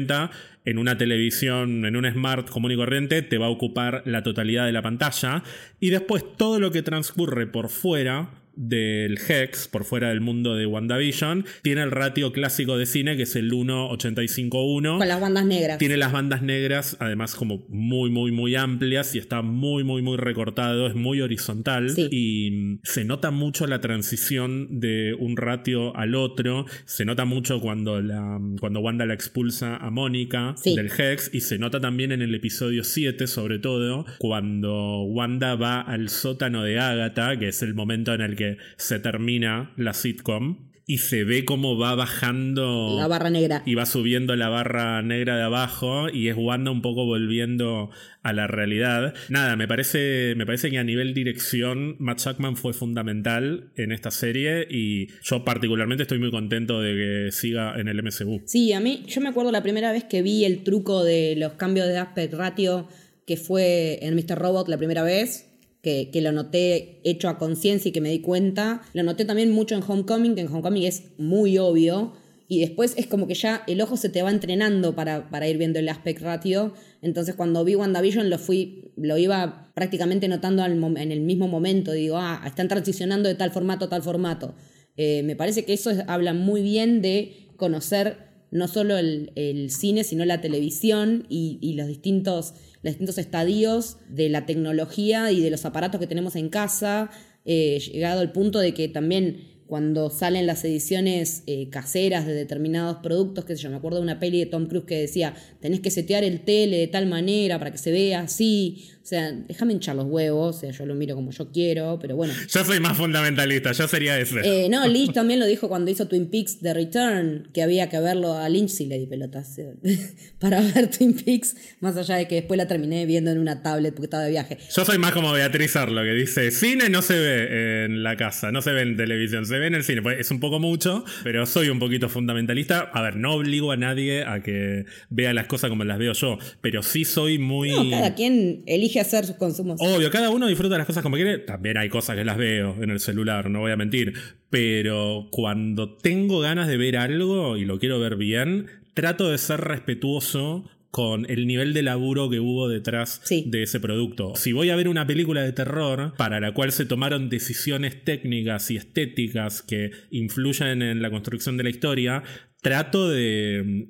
en 0.64 0.78
una 0.78 0.98
televisión, 0.98 1.84
en 1.84 1.96
un 1.96 2.10
smart 2.10 2.50
común 2.50 2.72
y 2.72 2.76
corriente, 2.76 3.22
te 3.22 3.38
va 3.38 3.46
a 3.46 3.50
ocupar 3.50 4.02
la 4.04 4.22
totalidad 4.22 4.66
de 4.66 4.72
la 4.72 4.82
pantalla. 4.82 5.42
Y 5.80 5.90
después 5.90 6.24
todo 6.36 6.60
lo 6.60 6.70
que 6.70 6.82
transcurre 6.82 7.46
por 7.46 7.68
fuera 7.68 8.30
del 8.56 9.18
Hex, 9.28 9.68
por 9.68 9.84
fuera 9.84 10.08
del 10.08 10.20
mundo 10.20 10.54
de 10.54 10.66
WandaVision, 10.66 11.44
tiene 11.62 11.82
el 11.82 11.90
ratio 11.90 12.32
clásico 12.32 12.76
de 12.78 12.86
cine, 12.86 13.16
que 13.16 13.24
es 13.24 13.36
el 13.36 13.52
1.85.1. 13.52 14.98
Con 14.98 15.08
las 15.08 15.20
bandas 15.20 15.44
negras. 15.44 15.78
Tiene 15.78 15.96
las 15.96 16.12
bandas 16.12 16.42
negras, 16.42 16.96
además 17.00 17.34
como 17.34 17.64
muy, 17.68 18.10
muy, 18.10 18.32
muy 18.32 18.54
amplias 18.56 19.14
y 19.14 19.18
está 19.18 19.42
muy, 19.42 19.84
muy, 19.84 20.02
muy 20.02 20.16
recortado, 20.16 20.86
es 20.86 20.94
muy 20.94 21.20
horizontal 21.20 21.90
Sí. 21.90 22.08
y 22.10 22.50
mm, 22.50 22.78
se 22.82 23.04
nota 23.04 23.30
mucho 23.30 23.66
la 23.66 23.80
transición 23.80 24.80
de 24.80 25.14
un 25.18 25.36
ratio 25.36 25.96
al 25.96 26.14
otro, 26.14 26.66
se 26.84 27.04
nota 27.04 27.24
mucho 27.24 27.60
cuando, 27.60 28.00
la, 28.00 28.40
cuando 28.60 28.80
Wanda 28.80 29.06
la 29.06 29.14
expulsa 29.14 29.76
a 29.76 29.90
Mónica 29.90 30.54
Sí. 30.56 30.74
del 30.74 30.90
Hex 30.96 31.30
y 31.32 31.40
se 31.40 31.58
nota 31.58 31.80
también 31.80 32.12
en 32.12 32.22
el 32.22 32.34
episodio 32.34 32.84
7 32.84 33.26
sobre 33.26 33.58
todo, 33.58 34.06
cuando 34.18 35.02
Wanda 35.04 35.54
va 35.56 35.80
al 35.80 36.08
sótano 36.08 36.62
de 36.62 36.78
Agatha, 36.78 37.38
que 37.38 37.48
es 37.48 37.62
el 37.62 37.74
momento 37.74 38.14
en 38.14 38.20
el 38.20 38.36
que 38.36 38.45
se 38.76 38.98
termina 38.98 39.72
la 39.76 39.92
sitcom. 39.92 40.66
Y 40.88 40.98
se 40.98 41.24
ve 41.24 41.44
cómo 41.44 41.76
va 41.76 41.96
bajando 41.96 42.94
La 42.96 43.08
barra 43.08 43.28
negra. 43.28 43.60
y 43.66 43.74
va 43.74 43.86
subiendo 43.86 44.36
la 44.36 44.48
barra 44.48 45.02
negra 45.02 45.36
de 45.36 45.42
abajo 45.42 46.08
y 46.08 46.28
es 46.28 46.36
Wanda 46.36 46.70
un 46.70 46.80
poco 46.80 47.04
volviendo 47.04 47.90
a 48.22 48.32
la 48.32 48.46
realidad. 48.46 49.12
Nada, 49.28 49.56
me 49.56 49.66
parece, 49.66 50.34
me 50.36 50.46
parece 50.46 50.70
que 50.70 50.78
a 50.78 50.84
nivel 50.84 51.12
dirección 51.12 51.96
Matt 51.98 52.20
Jackman 52.20 52.56
fue 52.56 52.72
fundamental 52.72 53.72
en 53.74 53.90
esta 53.90 54.12
serie 54.12 54.64
y 54.70 55.08
yo 55.24 55.44
particularmente 55.44 56.02
estoy 56.02 56.20
muy 56.20 56.30
contento 56.30 56.80
de 56.80 56.94
que 56.94 57.32
siga 57.32 57.74
en 57.80 57.88
el 57.88 58.00
MCU. 58.04 58.42
Sí, 58.44 58.72
a 58.72 58.78
mí, 58.78 59.02
yo 59.08 59.20
me 59.20 59.28
acuerdo 59.28 59.50
la 59.50 59.64
primera 59.64 59.90
vez 59.90 60.04
que 60.04 60.22
vi 60.22 60.44
el 60.44 60.62
truco 60.62 61.02
de 61.02 61.34
los 61.36 61.54
cambios 61.54 61.88
de 61.88 61.98
aspect 61.98 62.32
ratio 62.34 62.86
que 63.26 63.36
fue 63.36 63.98
en 64.02 64.14
Mr. 64.14 64.38
Robot 64.38 64.68
la 64.68 64.78
primera 64.78 65.02
vez, 65.02 65.48
que, 65.86 66.20
lo 66.20 66.32
noté 66.32 67.00
hecho 67.04 67.28
a 67.28 67.38
conciencia 67.38 67.90
y 67.90 67.92
que 67.92 68.00
me 68.00 68.10
di 68.10 68.18
cuenta. 68.20 68.82
Lo 68.92 69.04
noté 69.04 69.24
también 69.24 69.52
mucho 69.52 69.76
en 69.76 69.82
Homecoming, 69.86 70.34
que 70.34 70.40
en 70.40 70.48
Homecoming 70.48 70.82
es 70.82 71.04
muy 71.16 71.58
obvio. 71.58 72.14
Y 72.48 72.60
después 72.60 72.94
es 72.96 73.06
como 73.06 73.28
que 73.28 73.34
ya 73.34 73.62
el 73.68 73.80
ojo 73.80 73.96
se 73.96 74.08
te 74.08 74.22
va 74.22 74.30
entrenando 74.30 74.94
para, 74.96 75.30
para 75.30 75.48
ir 75.48 75.58
viendo 75.58 75.78
el 75.78 75.88
aspect 75.88 76.22
ratio. 76.22 76.74
Entonces 77.02 77.36
cuando 77.36 77.64
vi 77.64 77.76
WandaVision 77.76 78.30
lo 78.30 78.38
fui, 78.38 78.92
lo 78.96 79.16
iba 79.16 79.70
prácticamente 79.74 80.26
notando 80.26 80.64
en 80.64 81.12
el 81.12 81.20
mismo 81.20 81.46
momento. 81.46 81.92
Digo, 81.92 82.16
ah, 82.18 82.42
están 82.44 82.66
transicionando 82.66 83.28
de 83.28 83.36
tal 83.36 83.52
formato 83.52 83.84
a 83.84 83.88
tal 83.88 84.02
formato. 84.02 84.54
Eh, 84.96 85.22
me 85.22 85.36
parece 85.36 85.64
que 85.64 85.72
eso 85.72 85.90
es- 85.90 86.02
habla 86.08 86.34
muy 86.34 86.62
bien 86.62 87.00
de 87.00 87.50
conocer 87.56 88.26
no 88.50 88.68
solo 88.68 88.96
el, 88.96 89.32
el 89.34 89.70
cine, 89.70 90.02
sino 90.04 90.24
la 90.24 90.40
televisión 90.40 91.26
y 91.28 91.74
los, 91.74 91.88
distintos, 91.88 92.54
distintos 92.92 93.18
estadios 93.18 93.98
de 94.08 94.28
la 94.28 94.46
tecnología 94.46 95.32
y 95.32 95.40
de 95.40 95.50
los 95.50 95.64
aparatos 95.64 96.00
que 96.00 96.06
tenemos 96.06 96.36
en 96.36 96.48
casa, 96.48 97.10
eh, 97.44 97.78
llegado 97.92 98.20
al 98.20 98.32
punto 98.32 98.58
de 98.58 98.74
que 98.74 98.88
también 98.88 99.56
cuando 99.66 100.10
salen 100.10 100.46
las 100.46 100.64
ediciones 100.64 101.42
eh, 101.46 101.68
caseras 101.70 102.26
de 102.26 102.34
determinados 102.34 102.98
productos, 102.98 103.44
qué 103.44 103.56
sé 103.56 103.62
yo, 103.62 103.70
me 103.70 103.76
acuerdo 103.76 103.98
de 103.98 104.04
una 104.04 104.20
peli 104.20 104.38
de 104.38 104.46
Tom 104.46 104.66
Cruise 104.66 104.84
que 104.86 104.98
decía, 104.98 105.34
tenés 105.60 105.80
que 105.80 105.90
setear 105.90 106.24
el 106.24 106.40
tele 106.40 106.78
de 106.78 106.86
tal 106.86 107.06
manera 107.06 107.58
para 107.58 107.72
que 107.72 107.78
se 107.78 107.90
vea 107.90 108.20
así, 108.20 108.84
o 109.06 109.08
sea, 109.08 109.30
déjame 109.30 109.72
hinchar 109.72 109.94
los 109.94 110.06
huevos, 110.06 110.56
o 110.56 110.58
sea, 110.58 110.72
yo 110.72 110.84
lo 110.84 110.96
miro 110.96 111.14
como 111.14 111.30
yo 111.30 111.52
quiero, 111.52 111.96
pero 112.00 112.16
bueno. 112.16 112.34
Yo 112.52 112.64
soy 112.64 112.80
más 112.80 112.96
fundamentalista, 112.96 113.70
yo 113.70 113.86
sería 113.86 114.18
ese. 114.18 114.40
Eh, 114.42 114.68
no, 114.68 114.84
Lynch 114.88 115.12
también 115.12 115.38
lo 115.38 115.46
dijo 115.46 115.68
cuando 115.68 115.92
hizo 115.92 116.08
Twin 116.08 116.26
Peaks 116.26 116.58
The 116.58 116.74
Return, 116.74 117.48
que 117.52 117.62
había 117.62 117.88
que 117.88 118.00
verlo 118.00 118.34
a 118.34 118.48
Lynch 118.48 118.70
si 118.70 118.86
le 118.86 118.98
di 118.98 119.06
pelotas 119.06 119.58
eh, 119.58 119.76
para 120.40 120.60
ver 120.60 120.90
Twin 120.90 121.14
Peaks, 121.14 121.54
más 121.78 121.96
allá 121.96 122.16
de 122.16 122.26
que 122.26 122.34
después 122.34 122.58
la 122.58 122.66
terminé 122.66 123.06
viendo 123.06 123.30
en 123.30 123.38
una 123.38 123.62
tablet 123.62 123.94
porque 123.94 124.06
estaba 124.06 124.24
de 124.24 124.30
viaje. 124.30 124.58
Yo 124.74 124.84
soy 124.84 124.98
más 124.98 125.12
como 125.12 125.30
Beatriz 125.32 125.76
Arlo, 125.76 126.02
que 126.02 126.12
dice, 126.12 126.50
cine 126.50 126.88
no 126.88 127.00
se 127.00 127.16
ve 127.16 127.84
en 127.84 128.02
la 128.02 128.16
casa, 128.16 128.50
no 128.50 128.60
se 128.60 128.72
ve 128.72 128.82
en 128.82 128.96
televisión, 128.96 129.46
se 129.46 129.56
ve 129.60 129.68
en 129.68 129.76
el 129.76 129.84
cine. 129.84 130.02
Pues 130.02 130.18
es 130.18 130.32
un 130.32 130.40
poco 130.40 130.58
mucho, 130.58 131.04
pero 131.22 131.46
soy 131.46 131.68
un 131.68 131.78
poquito 131.78 132.08
fundamentalista. 132.08 132.90
A 132.92 133.02
ver, 133.02 133.14
no 133.14 133.34
obligo 133.34 133.70
a 133.70 133.76
nadie 133.76 134.24
a 134.24 134.42
que 134.42 134.86
vea 135.10 135.32
las 135.32 135.46
cosas 135.46 135.70
como 135.70 135.84
las 135.84 135.98
veo 135.98 136.12
yo, 136.12 136.38
pero 136.60 136.82
sí 136.82 137.04
soy 137.04 137.38
muy... 137.38 137.70
No, 137.70 137.88
cada 137.88 138.16
quien 138.16 138.64
elige 138.66 138.95
hacer 139.00 139.26
sus 139.26 139.36
consumos. 139.36 139.80
Obvio, 139.80 140.10
cada 140.10 140.30
uno 140.30 140.46
disfruta 140.46 140.78
las 140.78 140.86
cosas 140.86 141.02
como 141.02 141.16
quiere. 141.16 141.38
También 141.38 141.76
hay 141.78 141.88
cosas 141.88 142.16
que 142.16 142.24
las 142.24 142.36
veo 142.36 142.76
en 142.82 142.90
el 142.90 143.00
celular, 143.00 143.50
no 143.50 143.60
voy 143.60 143.72
a 143.72 143.76
mentir. 143.76 144.14
Pero 144.50 145.28
cuando 145.30 145.96
tengo 145.96 146.40
ganas 146.40 146.68
de 146.68 146.76
ver 146.76 146.96
algo 146.96 147.56
y 147.56 147.64
lo 147.64 147.78
quiero 147.78 147.98
ver 148.00 148.16
bien, 148.16 148.66
trato 148.94 149.30
de 149.30 149.38
ser 149.38 149.60
respetuoso 149.60 150.64
con 150.90 151.30
el 151.30 151.46
nivel 151.46 151.74
de 151.74 151.82
laburo 151.82 152.30
que 152.30 152.40
hubo 152.40 152.70
detrás 152.70 153.20
de 153.28 153.62
ese 153.62 153.80
producto. 153.80 154.34
Si 154.34 154.52
voy 154.52 154.70
a 154.70 154.76
ver 154.76 154.88
una 154.88 155.06
película 155.06 155.42
de 155.42 155.52
terror 155.52 156.14
para 156.16 156.40
la 156.40 156.54
cual 156.54 156.72
se 156.72 156.86
tomaron 156.86 157.28
decisiones 157.28 158.02
técnicas 158.02 158.70
y 158.70 158.76
estéticas 158.76 159.60
que 159.60 159.90
influyen 160.10 160.80
en 160.80 161.02
la 161.02 161.10
construcción 161.10 161.58
de 161.58 161.64
la 161.64 161.68
historia, 161.68 162.22
trato 162.66 163.08
de, 163.08 163.86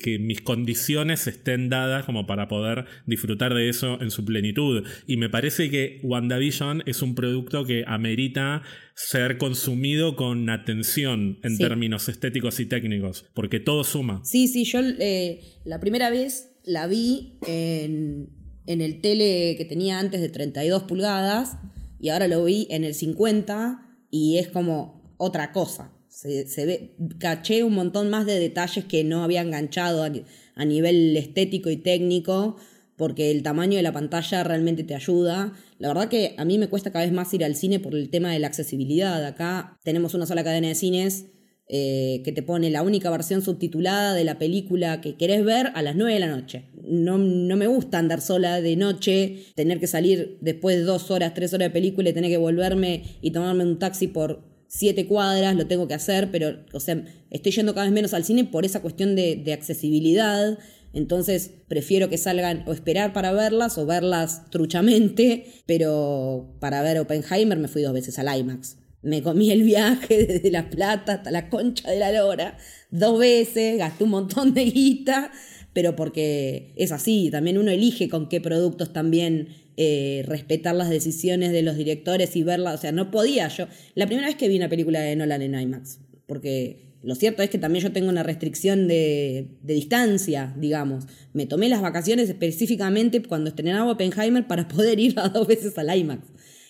que 0.00 0.18
mis 0.18 0.40
condiciones 0.40 1.28
estén 1.28 1.68
dadas 1.68 2.04
como 2.04 2.26
para 2.26 2.48
poder 2.48 2.86
disfrutar 3.06 3.54
de 3.54 3.68
eso 3.68 4.00
en 4.00 4.10
su 4.10 4.24
plenitud. 4.24 4.84
Y 5.06 5.16
me 5.16 5.30
parece 5.30 5.70
que 5.70 6.00
WandaVision 6.02 6.82
es 6.86 7.02
un 7.02 7.14
producto 7.14 7.64
que 7.64 7.84
amerita 7.86 8.64
ser 8.96 9.38
consumido 9.38 10.16
con 10.16 10.50
atención 10.50 11.38
en 11.44 11.56
términos 11.56 12.08
estéticos 12.08 12.58
y 12.58 12.66
técnicos, 12.66 13.26
porque 13.32 13.60
todo 13.60 13.84
suma. 13.84 14.22
Sí, 14.24 14.48
sí, 14.48 14.64
yo 14.64 14.80
eh, 14.80 15.38
la 15.64 15.78
primera 15.78 16.10
vez 16.10 16.50
la 16.64 16.88
vi 16.88 17.38
en, 17.46 18.30
en 18.66 18.80
el 18.80 19.00
tele 19.02 19.54
que 19.56 19.66
tenía 19.66 20.00
antes 20.00 20.20
de 20.20 20.30
32 20.30 20.82
pulgadas 20.82 21.58
y 22.00 22.08
ahora 22.08 22.26
lo 22.26 22.44
vi 22.44 22.66
en 22.70 22.82
el 22.82 22.94
50 22.94 23.86
y 24.10 24.38
es 24.38 24.48
como 24.48 25.14
otra 25.16 25.52
cosa. 25.52 25.95
Se, 26.16 26.64
ve, 26.64 26.94
caché 27.18 27.62
un 27.62 27.74
montón 27.74 28.08
más 28.08 28.24
de 28.24 28.40
detalles 28.40 28.86
que 28.86 29.04
no 29.04 29.22
había 29.22 29.42
enganchado 29.42 30.02
a, 30.02 30.64
nivel 30.64 31.14
estético 31.14 31.68
y 31.68 31.76
técnico, 31.76 32.56
porque 32.96 33.30
el 33.30 33.42
tamaño 33.42 33.76
de 33.76 33.82
la 33.82 33.92
pantalla 33.92 34.42
realmente 34.42 34.82
te 34.82 34.94
ayuda. 34.94 35.52
La 35.78 35.88
verdad 35.88 36.08
que 36.08 36.34
a 36.38 36.46
mí 36.46 36.56
me 36.56 36.68
cuesta 36.68 36.90
cada 36.90 37.04
vez 37.04 37.12
más 37.12 37.34
ir 37.34 37.44
al 37.44 37.54
cine 37.54 37.80
por 37.80 37.94
el 37.94 38.08
tema 38.08 38.32
de 38.32 38.38
la 38.38 38.46
accesibilidad. 38.46 39.22
Acá 39.26 39.78
tenemos 39.84 40.14
una 40.14 40.24
sola 40.24 40.42
cadena 40.42 40.68
de 40.68 40.74
cines 40.74 41.26
eh, 41.68 42.22
que 42.24 42.32
te 42.32 42.42
pone 42.42 42.70
la 42.70 42.80
única 42.80 43.10
versión 43.10 43.42
subtitulada 43.42 44.14
de 44.14 44.24
la 44.24 44.38
película 44.38 45.02
que 45.02 45.16
querés 45.16 45.44
ver 45.44 45.70
a 45.74 45.82
las 45.82 45.96
9 45.96 46.14
de 46.14 46.20
la 46.20 46.28
noche. 46.28 46.70
No, 46.82 47.18
no, 47.18 47.56
me 47.56 47.66
gusta 47.66 47.98
andar 47.98 48.22
sola 48.22 48.62
de 48.62 48.74
noche, 48.76 49.44
tener 49.54 49.80
que 49.80 49.86
salir 49.86 50.38
después 50.40 50.76
de 50.76 50.82
dos 50.84 51.10
horas, 51.10 51.34
tres 51.34 51.52
horas 51.52 51.68
de 51.68 51.72
película 51.74 52.08
y 52.08 52.14
tener 52.14 52.30
que 52.30 52.38
volverme 52.38 53.02
y 53.20 53.32
tomarme 53.32 53.64
un 53.64 53.78
taxi 53.78 54.06
por 54.06 54.55
siete 54.68 55.06
cuadras, 55.06 55.56
lo 55.56 55.66
tengo 55.66 55.88
que 55.88 55.94
hacer, 55.94 56.30
pero, 56.30 56.64
o 56.72 56.80
sea, 56.80 57.04
estoy 57.30 57.52
yendo 57.52 57.74
cada 57.74 57.86
vez 57.86 57.92
menos 57.92 58.14
al 58.14 58.24
cine 58.24 58.44
por 58.44 58.64
esa 58.64 58.80
cuestión 58.82 59.16
de, 59.16 59.36
de 59.36 59.52
accesibilidad. 59.52 60.58
Entonces 60.92 61.50
prefiero 61.68 62.08
que 62.08 62.16
salgan 62.16 62.64
o 62.66 62.72
esperar 62.72 63.12
para 63.12 63.32
verlas 63.32 63.76
o 63.76 63.86
verlas 63.86 64.48
truchamente, 64.50 65.46
pero 65.66 66.56
para 66.60 66.80
ver 66.82 66.98
Oppenheimer 66.98 67.58
me 67.58 67.68
fui 67.68 67.82
dos 67.82 67.92
veces 67.92 68.18
al 68.18 68.38
IMAX. 68.38 68.78
Me 69.02 69.22
comí 69.22 69.50
el 69.50 69.62
viaje 69.62 70.26
desde 70.26 70.50
La 70.50 70.70
Plata 70.70 71.14
hasta 71.14 71.30
la 71.30 71.48
concha 71.50 71.90
de 71.90 71.98
la 71.98 72.12
lora 72.12 72.56
dos 72.90 73.18
veces, 73.18 73.78
gasté 73.78 74.04
un 74.04 74.10
montón 74.10 74.54
de 74.54 74.64
guita, 74.64 75.30
pero 75.72 75.94
porque 75.96 76.72
es 76.76 76.92
así, 76.92 77.28
también 77.30 77.58
uno 77.58 77.70
elige 77.70 78.08
con 78.08 78.28
qué 78.28 78.40
productos 78.40 78.92
también 78.92 79.48
eh, 79.76 80.24
respetar 80.26 80.74
las 80.74 80.90
decisiones 80.90 81.52
de 81.52 81.62
los 81.62 81.76
directores 81.76 82.34
y 82.36 82.42
verlas. 82.42 82.74
O 82.74 82.78
sea, 82.78 82.92
no 82.92 83.10
podía 83.10 83.48
yo. 83.48 83.66
La 83.94 84.06
primera 84.06 84.28
vez 84.28 84.36
que 84.36 84.48
vi 84.48 84.56
una 84.56 84.68
película 84.68 85.00
de 85.00 85.16
Nolan 85.16 85.42
en 85.42 85.60
IMAX, 85.60 86.00
porque 86.26 86.86
lo 87.02 87.14
cierto 87.14 87.42
es 87.42 87.50
que 87.50 87.58
también 87.58 87.84
yo 87.84 87.92
tengo 87.92 88.08
una 88.08 88.22
restricción 88.22 88.88
de, 88.88 89.48
distancia, 89.62 90.54
digamos. 90.58 91.04
Me 91.32 91.46
tomé 91.46 91.68
las 91.68 91.80
vacaciones 91.80 92.28
específicamente 92.28 93.22
cuando 93.22 93.50
estrenaba 93.50 93.92
Oppenheimer 93.92 94.46
para 94.46 94.66
poder 94.66 94.98
ir 94.98 95.14
a 95.18 95.28
dos 95.28 95.46
veces 95.46 95.78
al 95.78 95.96
IMAX. 95.96 96.26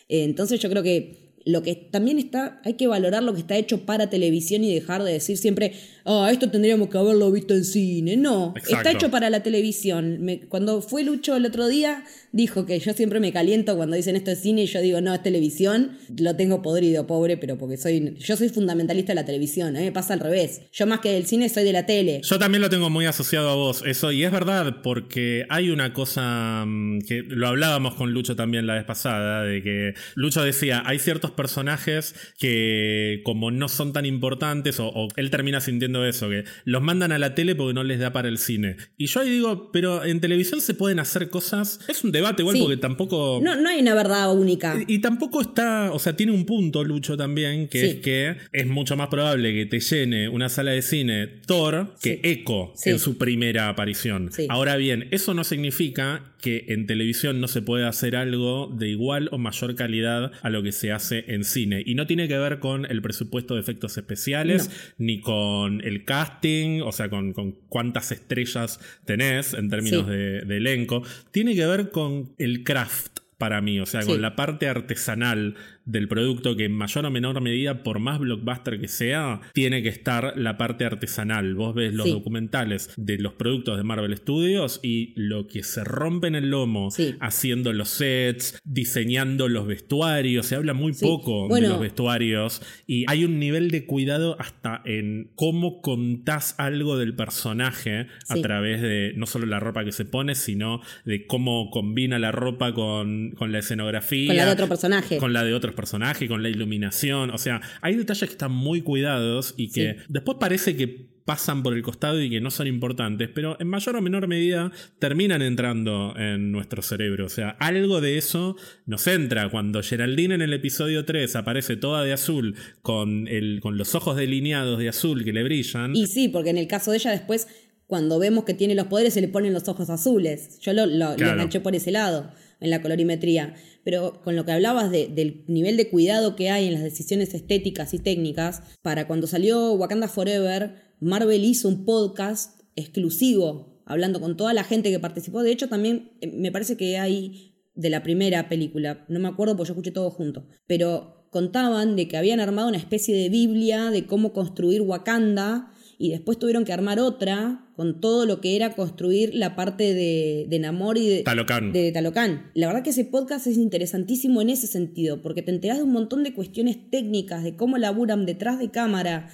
Eh, 0.09 0.25
entonces 0.25 0.61
yo 0.61 0.69
creo 0.69 0.83
que 0.83 1.26
lo 1.47 1.63
que 1.63 1.77
también 1.77 2.19
está, 2.19 2.61
hay 2.65 2.75
que 2.75 2.89
valorar 2.89 3.23
lo 3.23 3.33
que 3.33 3.39
está 3.41 3.57
hecho 3.57 3.87
para 3.87 4.11
televisión 4.11 4.65
y 4.65 4.75
dejar 4.75 5.05
de 5.05 5.13
decir 5.13 5.39
siempre, 5.39 5.75
ah, 6.05 6.29
esto 6.33 6.51
tendríamos 6.51 6.89
que 6.89 6.99
haberlo 6.99 7.31
visto 7.31 7.55
en 7.55 7.65
cine. 7.65 8.17
No, 8.17 8.53
está 8.69 8.91
hecho 8.91 9.13
para 9.13 9.31
la 9.31 9.45
televisión. 9.45 10.27
cuando 10.49 10.83
fue 10.83 11.05
Lucho 11.05 11.37
el 11.37 11.47
otro 11.47 11.69
día, 11.69 12.03
dijo 12.33 12.67
que 12.67 12.81
yo 12.81 12.93
siempre 12.95 13.21
me 13.21 13.33
caliento 13.33 13.77
cuando 13.77 13.95
dicen 13.95 14.17
esto 14.17 14.33
es 14.33 14.41
cine 14.41 14.65
y 14.65 14.67
yo 14.67 14.81
digo, 14.81 15.01
no, 15.01 15.15
es 15.15 15.23
televisión. 15.23 15.97
Lo 16.19 16.35
tengo 16.35 16.63
podrido, 16.63 17.07
pobre, 17.07 17.37
pero 17.37 17.57
porque 17.57 17.77
soy, 17.77 18.17
yo 18.19 18.37
soy 18.37 18.49
fundamentalista 18.49 19.13
de 19.13 19.15
la 19.15 19.25
televisión. 19.25 19.77
A 19.77 19.79
mí 19.79 19.85
me 19.85 19.93
pasa 19.93 20.15
al 20.15 20.21
revés. 20.21 20.63
Yo 20.73 20.89
más 20.89 20.99
que 20.99 21.13
del 21.13 21.27
cine 21.27 21.49
soy 21.49 21.63
de 21.63 21.73
la 21.73 21.87
tele. 21.87 22.23
Yo 22.25 22.41
también 22.41 22.61
lo 22.61 22.71
tengo 22.71 22.91
muy 22.91 23.07
asociado 23.07 23.51
a 23.51 23.55
vos, 23.55 23.85
eso. 23.87 24.11
Y 24.11 24.25
es 24.25 24.33
verdad, 24.33 24.83
porque 24.83 25.47
hay 25.49 25.71
una 25.71 25.93
cosa 25.93 26.65
mm, 26.67 27.03
que 27.03 27.23
lo 27.23 27.47
hablábamos 27.47 27.95
con 27.95 28.11
Lucho 28.13 28.35
también 28.35 28.67
la 28.67 28.75
vez 28.75 28.85
pasada, 28.85 29.45
de 29.45 29.63
que 29.63 29.95
Lucho 30.17 30.43
decía, 30.43 30.83
hay 30.85 30.99
ciertos 30.99 31.36
personajes 31.37 32.15
que 32.39 33.21
como 33.25 33.51
no 33.51 33.69
son 33.69 33.93
tan 33.93 34.07
importantes, 34.07 34.81
o, 34.81 35.09
él 35.17 35.31
termina 35.31 35.61
sintiendo 35.61 36.05
eso, 36.05 36.29
que 36.29 36.45
los 36.65 36.83
mandan 36.83 37.13
a 37.13 37.19
la 37.19 37.35
tele 37.35 37.55
porque 37.55 37.75
no 37.75 37.85
les 37.85 38.01
da 38.01 38.13
para 38.13 38.29
el 38.29 38.39
cine. 38.39 38.77
Y 38.97 39.07
yo 39.07 39.21
ahí 39.21 39.31
digo, 39.31 39.71
pero 39.73 40.05
en 40.05 40.21
televisión 40.21 40.61
se 40.61 40.75
pueden 40.75 40.99
hacer 40.99 41.31
cosas. 41.31 41.81
Es 41.89 42.05
un 42.05 42.13
debate 42.13 42.43
igual 42.43 42.57
porque 42.59 42.77
tampoco. 42.77 43.41
No, 43.43 43.55
no 43.55 43.69
hay 43.69 43.81
una 43.81 43.95
verdad 43.95 44.35
única. 44.35 44.77
Y, 44.87 45.01
tampoco 45.01 45.41
está. 45.41 45.93
O 45.93 45.99
sea, 45.99 46.17
tiene 46.17 46.33
un 46.33 46.47
punto, 46.47 46.83
Lucho, 46.85 47.17
también, 47.17 47.69
que 47.69 47.87
es 47.87 47.95
que 47.97 48.37
es 48.53 48.67
mucho 48.67 48.97
más 48.97 49.09
probable 49.09 49.53
que 49.53 49.67
te 49.67 49.81
llene 49.81 50.29
una 50.29 50.49
sala 50.49 50.73
de 50.73 50.83
cine 50.83 51.27
Thor 51.47 51.95
que 52.01 52.21
Echo 52.23 52.73
en 52.85 52.99
su 52.99 53.19
primera 53.19 53.69
aparición. 53.69 54.31
Ahora 54.49 54.77
bien, 54.77 55.09
eso 55.11 55.35
no 55.35 55.45
significa 55.45 56.33
que 56.41 56.67
en 56.69 56.87
televisión 56.87 57.41
no 57.41 57.49
se 57.49 57.63
puede 57.63 57.87
hacer 57.87 58.15
algo 58.17 58.69
de 58.73 58.89
igual 58.89 59.29
o 59.33 59.39
mayor 59.39 59.75
calidad 59.75 60.33
a 60.43 60.51
lo 60.51 60.63
que 60.63 60.73
se 60.73 60.93
hace 60.93 61.25
en 61.27 61.45
cine. 61.45 61.83
Y 61.85 61.95
no 61.95 62.07
tiene 62.07 62.29
que 62.29 62.39
ver 62.39 62.59
con 62.59 62.85
el 62.87 63.03
presupuesto 63.03 63.55
de 63.55 63.61
efectos 63.61 63.97
especiales, 63.99 64.71
ni 64.99 65.21
con 65.21 65.83
el 65.85 66.05
casting, 66.05 66.81
o 66.83 66.93
sea, 66.93 67.09
con, 67.09 67.33
cuántas 67.69 68.13
estrellas 68.13 68.81
tenés 69.05 69.55
en 69.55 69.69
términos 69.71 70.07
de, 70.07 70.43
de 70.43 70.57
elenco. 70.57 71.03
Tiene 71.31 71.55
que 71.55 71.67
ver 71.67 71.91
con 71.91 72.35
el 72.39 72.65
craft 72.65 73.21
para 73.39 73.61
mí, 73.61 73.81
o 73.81 73.87
sea, 73.87 74.03
con 74.03 74.23
la 74.23 74.35
parte 74.35 74.67
artesanal 74.67 75.57
del 75.87 76.09
producto 76.09 76.57
que 76.57 76.67
en 76.67 76.73
mayor 76.73 77.07
o 77.07 77.11
menor 77.11 77.41
medida, 77.41 77.83
por 77.83 78.01
más 78.01 78.19
blockbuster 78.19 78.81
que 78.81 78.89
sea, 78.89 79.41
tiene 79.55 79.83
que 79.83 79.89
estar 79.89 80.35
la 80.37 80.59
parte 80.59 80.85
artesanal. 80.85 81.55
Vos 81.55 81.75
ves 81.75 81.95
los 81.95 82.11
documentales 82.11 82.91
de 82.97 83.19
los 83.19 83.33
productos 83.35 83.77
de 83.79 83.85
Marvel 83.85 84.17
Studios 84.17 84.81
y 84.83 85.13
lo 85.17 85.47
que 85.47 85.63
se 85.63 85.85
rompe 85.85 86.27
en 86.27 86.35
el 86.35 86.51
lomo 86.51 86.89
haciendo 87.21 87.73
los 87.73 87.89
sets, 87.89 88.61
diseñando 88.65 89.49
los 89.49 89.67
vestuarios, 89.67 90.47
se 90.47 90.57
habla 90.57 90.75
muy 90.75 90.93
poco 90.93 91.49
de 91.55 91.63
los 91.63 91.81
vestuarios 91.81 92.63
y 92.87 93.05
hay 93.09 93.25
un 93.25 93.39
nivel 93.39 93.71
de 93.71 93.87
cuidado 93.87 94.37
hasta 94.41 94.83
en 94.85 95.31
cómo 95.35 95.81
contás 95.81 96.55
algo 96.59 96.99
del 96.99 97.15
personaje 97.15 98.09
a 98.29 98.35
través 98.37 98.83
de 98.83 99.13
no 99.17 99.27
solo 99.27 99.47
la 99.47 99.61
ropa 99.61 99.85
que 99.85 99.93
se 99.93 100.05
pone, 100.05 100.35
sino 100.35 100.81
de 101.05 101.27
cómo 101.27 101.71
combina 101.71 102.19
la 102.19 102.33
ropa 102.33 102.73
con, 102.73 103.33
con 103.33 103.53
la 103.53 103.61
escenografía. 103.61 104.29
Con 104.29 104.37
la 104.37 104.47
de 104.47 104.53
otro 104.53 104.69
personaje. 104.69 105.19
Con 105.19 105.33
la 105.33 105.45
de 105.45 105.55
otros 105.55 105.76
personaje, 105.77 106.27
con 106.27 106.43
la 106.43 106.49
iluminación. 106.49 107.31
O 107.31 107.39
sea, 107.39 107.61
hay 107.81 107.95
detalles 107.95 108.29
que 108.29 108.33
están 108.33 108.53
muy 108.53 108.83
cuidados 108.83 109.55
y 109.57 109.71
que 109.71 109.99
después 110.09 110.39
parece 110.41 110.77
que 110.77 111.15
pasan 111.27 111.65
por 111.65 111.75
el 111.75 111.83
costado 111.83 112.23
y 112.23 112.31
que 112.31 112.41
no 112.41 112.51
son 112.51 112.69
importantes, 112.69 113.29
pero 113.35 113.61
en 113.61 113.67
mayor 113.67 113.97
o 113.97 114.01
menor 114.01 114.29
medida 114.29 114.71
terminan 115.01 115.43
entrando 115.43 116.15
en 116.17 116.53
nuestro 116.53 116.83
cerebro. 116.83 117.27
O 117.27 117.29
sea, 117.29 117.51
algo 117.59 118.01
de 118.01 118.17
eso 118.17 118.57
nos 118.87 119.07
entra 119.09 119.51
cuando 119.51 119.83
Geraldine 119.83 120.37
en 120.37 120.43
el 120.43 120.53
episodio 120.55 121.05
3 121.05 121.37
aparece 121.37 121.77
toda 121.77 122.05
de 122.05 122.13
azul 122.13 122.55
con, 122.81 123.27
el, 123.27 123.59
con 123.61 123.77
los 123.77 123.97
ojos 123.97 124.17
delineados 124.17 124.79
de 124.79 124.89
azul 124.89 125.25
que 125.25 125.33
le 125.33 125.43
brillan. 125.43 125.97
Y 125.97 126.07
sí, 126.07 126.29
porque 126.29 126.51
en 126.51 126.59
el 126.59 126.69
caso 126.69 126.93
de 126.93 126.99
ella 126.99 127.11
después, 127.11 127.49
cuando 127.89 128.21
vemos 128.21 128.45
que 128.45 128.55
tiene 128.55 128.77
los 128.77 128.87
poderes, 128.87 129.13
se 129.13 129.21
le 129.21 129.29
ponen 129.29 129.53
los 129.53 129.69
ojos 129.69 129.91
azules. 129.91 130.61
Yo 130.61 130.73
lo, 130.73 130.87
lo, 130.87 131.15
enganché 131.15 131.59
por 131.59 131.75
ese 131.75 131.91
lado, 131.91 132.31
en 132.61 132.71
la 132.71 132.81
colorimetría 132.81 133.55
pero 133.87 134.21
con 134.25 134.35
lo 134.35 134.45
que 134.45 134.51
hablabas 134.51 134.91
del 134.91 135.45
nivel 135.47 135.77
de 135.77 135.89
cuidado 135.89 136.35
que 136.35 136.51
hay 136.51 136.67
en 136.67 136.73
las 136.73 136.83
decisiones 136.83 137.33
estéticas 137.35 137.95
y 137.95 138.01
técnicas, 138.01 138.63
para 138.83 139.07
cuando 139.07 139.29
salió 139.29 139.75
Wakanda 139.75 140.09
Forever, 140.09 140.75
Marvel 140.99 141.45
hizo 141.45 141.69
un 141.69 141.85
podcast 141.85 142.63
exclusivo, 142.75 143.81
hablando 143.87 144.21
con 144.21 144.37
toda 144.37 144.55
la 144.55 144.65
gente 144.65 144.91
que 144.91 144.99
participó. 144.99 145.45
De 145.45 145.53
hecho, 145.53 145.69
también 145.69 146.11
eh, 146.21 146.27
me 146.27 146.51
parece 146.51 146.77
que 146.77 146.99
hay 146.99 147.55
de 147.77 147.89
la 147.89 148.03
primera 148.03 148.49
película, 148.49 149.05
no 149.07 149.21
me 149.21 149.29
acuerdo 149.29 149.57
porque 149.57 149.69
yo 149.69 149.75
escuché 149.75 149.93
todo 149.93 150.11
junto, 150.11 150.49
pero 150.67 151.29
contaban 151.31 151.95
de 151.95 152.09
que 152.09 152.17
habían 152.17 152.41
armado 152.41 152.67
una 152.67 152.79
especie 152.79 153.15
de 153.15 153.29
Biblia 153.29 153.93
de 153.93 154.05
cómo 154.05 154.33
construir 154.33 154.83
Wakanda 154.83 155.71
y 155.97 156.11
después 156.11 156.41
tuvieron 156.41 156.65
que 156.65 156.73
armar 156.73 156.99
otra 156.99 157.66
con 157.77 158.01
todo 158.01 158.25
lo 158.25 158.41
que 158.41 158.57
era 158.57 158.75
construir 158.75 159.35
la 159.35 159.55
parte 159.55 159.93
de, 159.93 160.47
de 160.49 160.59
Namor 160.59 160.97
y 160.97 161.09
de 161.09 161.23
Talocán. 161.23 161.73
de 161.73 161.93
Talocán. 161.93 162.51
La 162.55 162.67
verdad 162.67 162.83
que 162.83 162.91
ese 162.91 163.05
podcast 163.05 163.47
es 163.47 163.59
interesantísimo 163.59 164.41
en 164.41 164.49
ese 164.49 164.67
sentido, 164.67 165.21
porque 165.21 165.43
te 165.43 165.51
enteras 165.51 165.77
de 165.77 165.85
un 165.85 165.93
montón 165.93 166.25
de 166.25 166.33
cuestiones 166.33 166.91
técnicas, 166.91 167.45
de 167.45 167.55
cómo 167.55 167.77
laburan 167.77 168.25
detrás 168.25 168.59
de 168.59 168.71
cámara, 168.71 169.29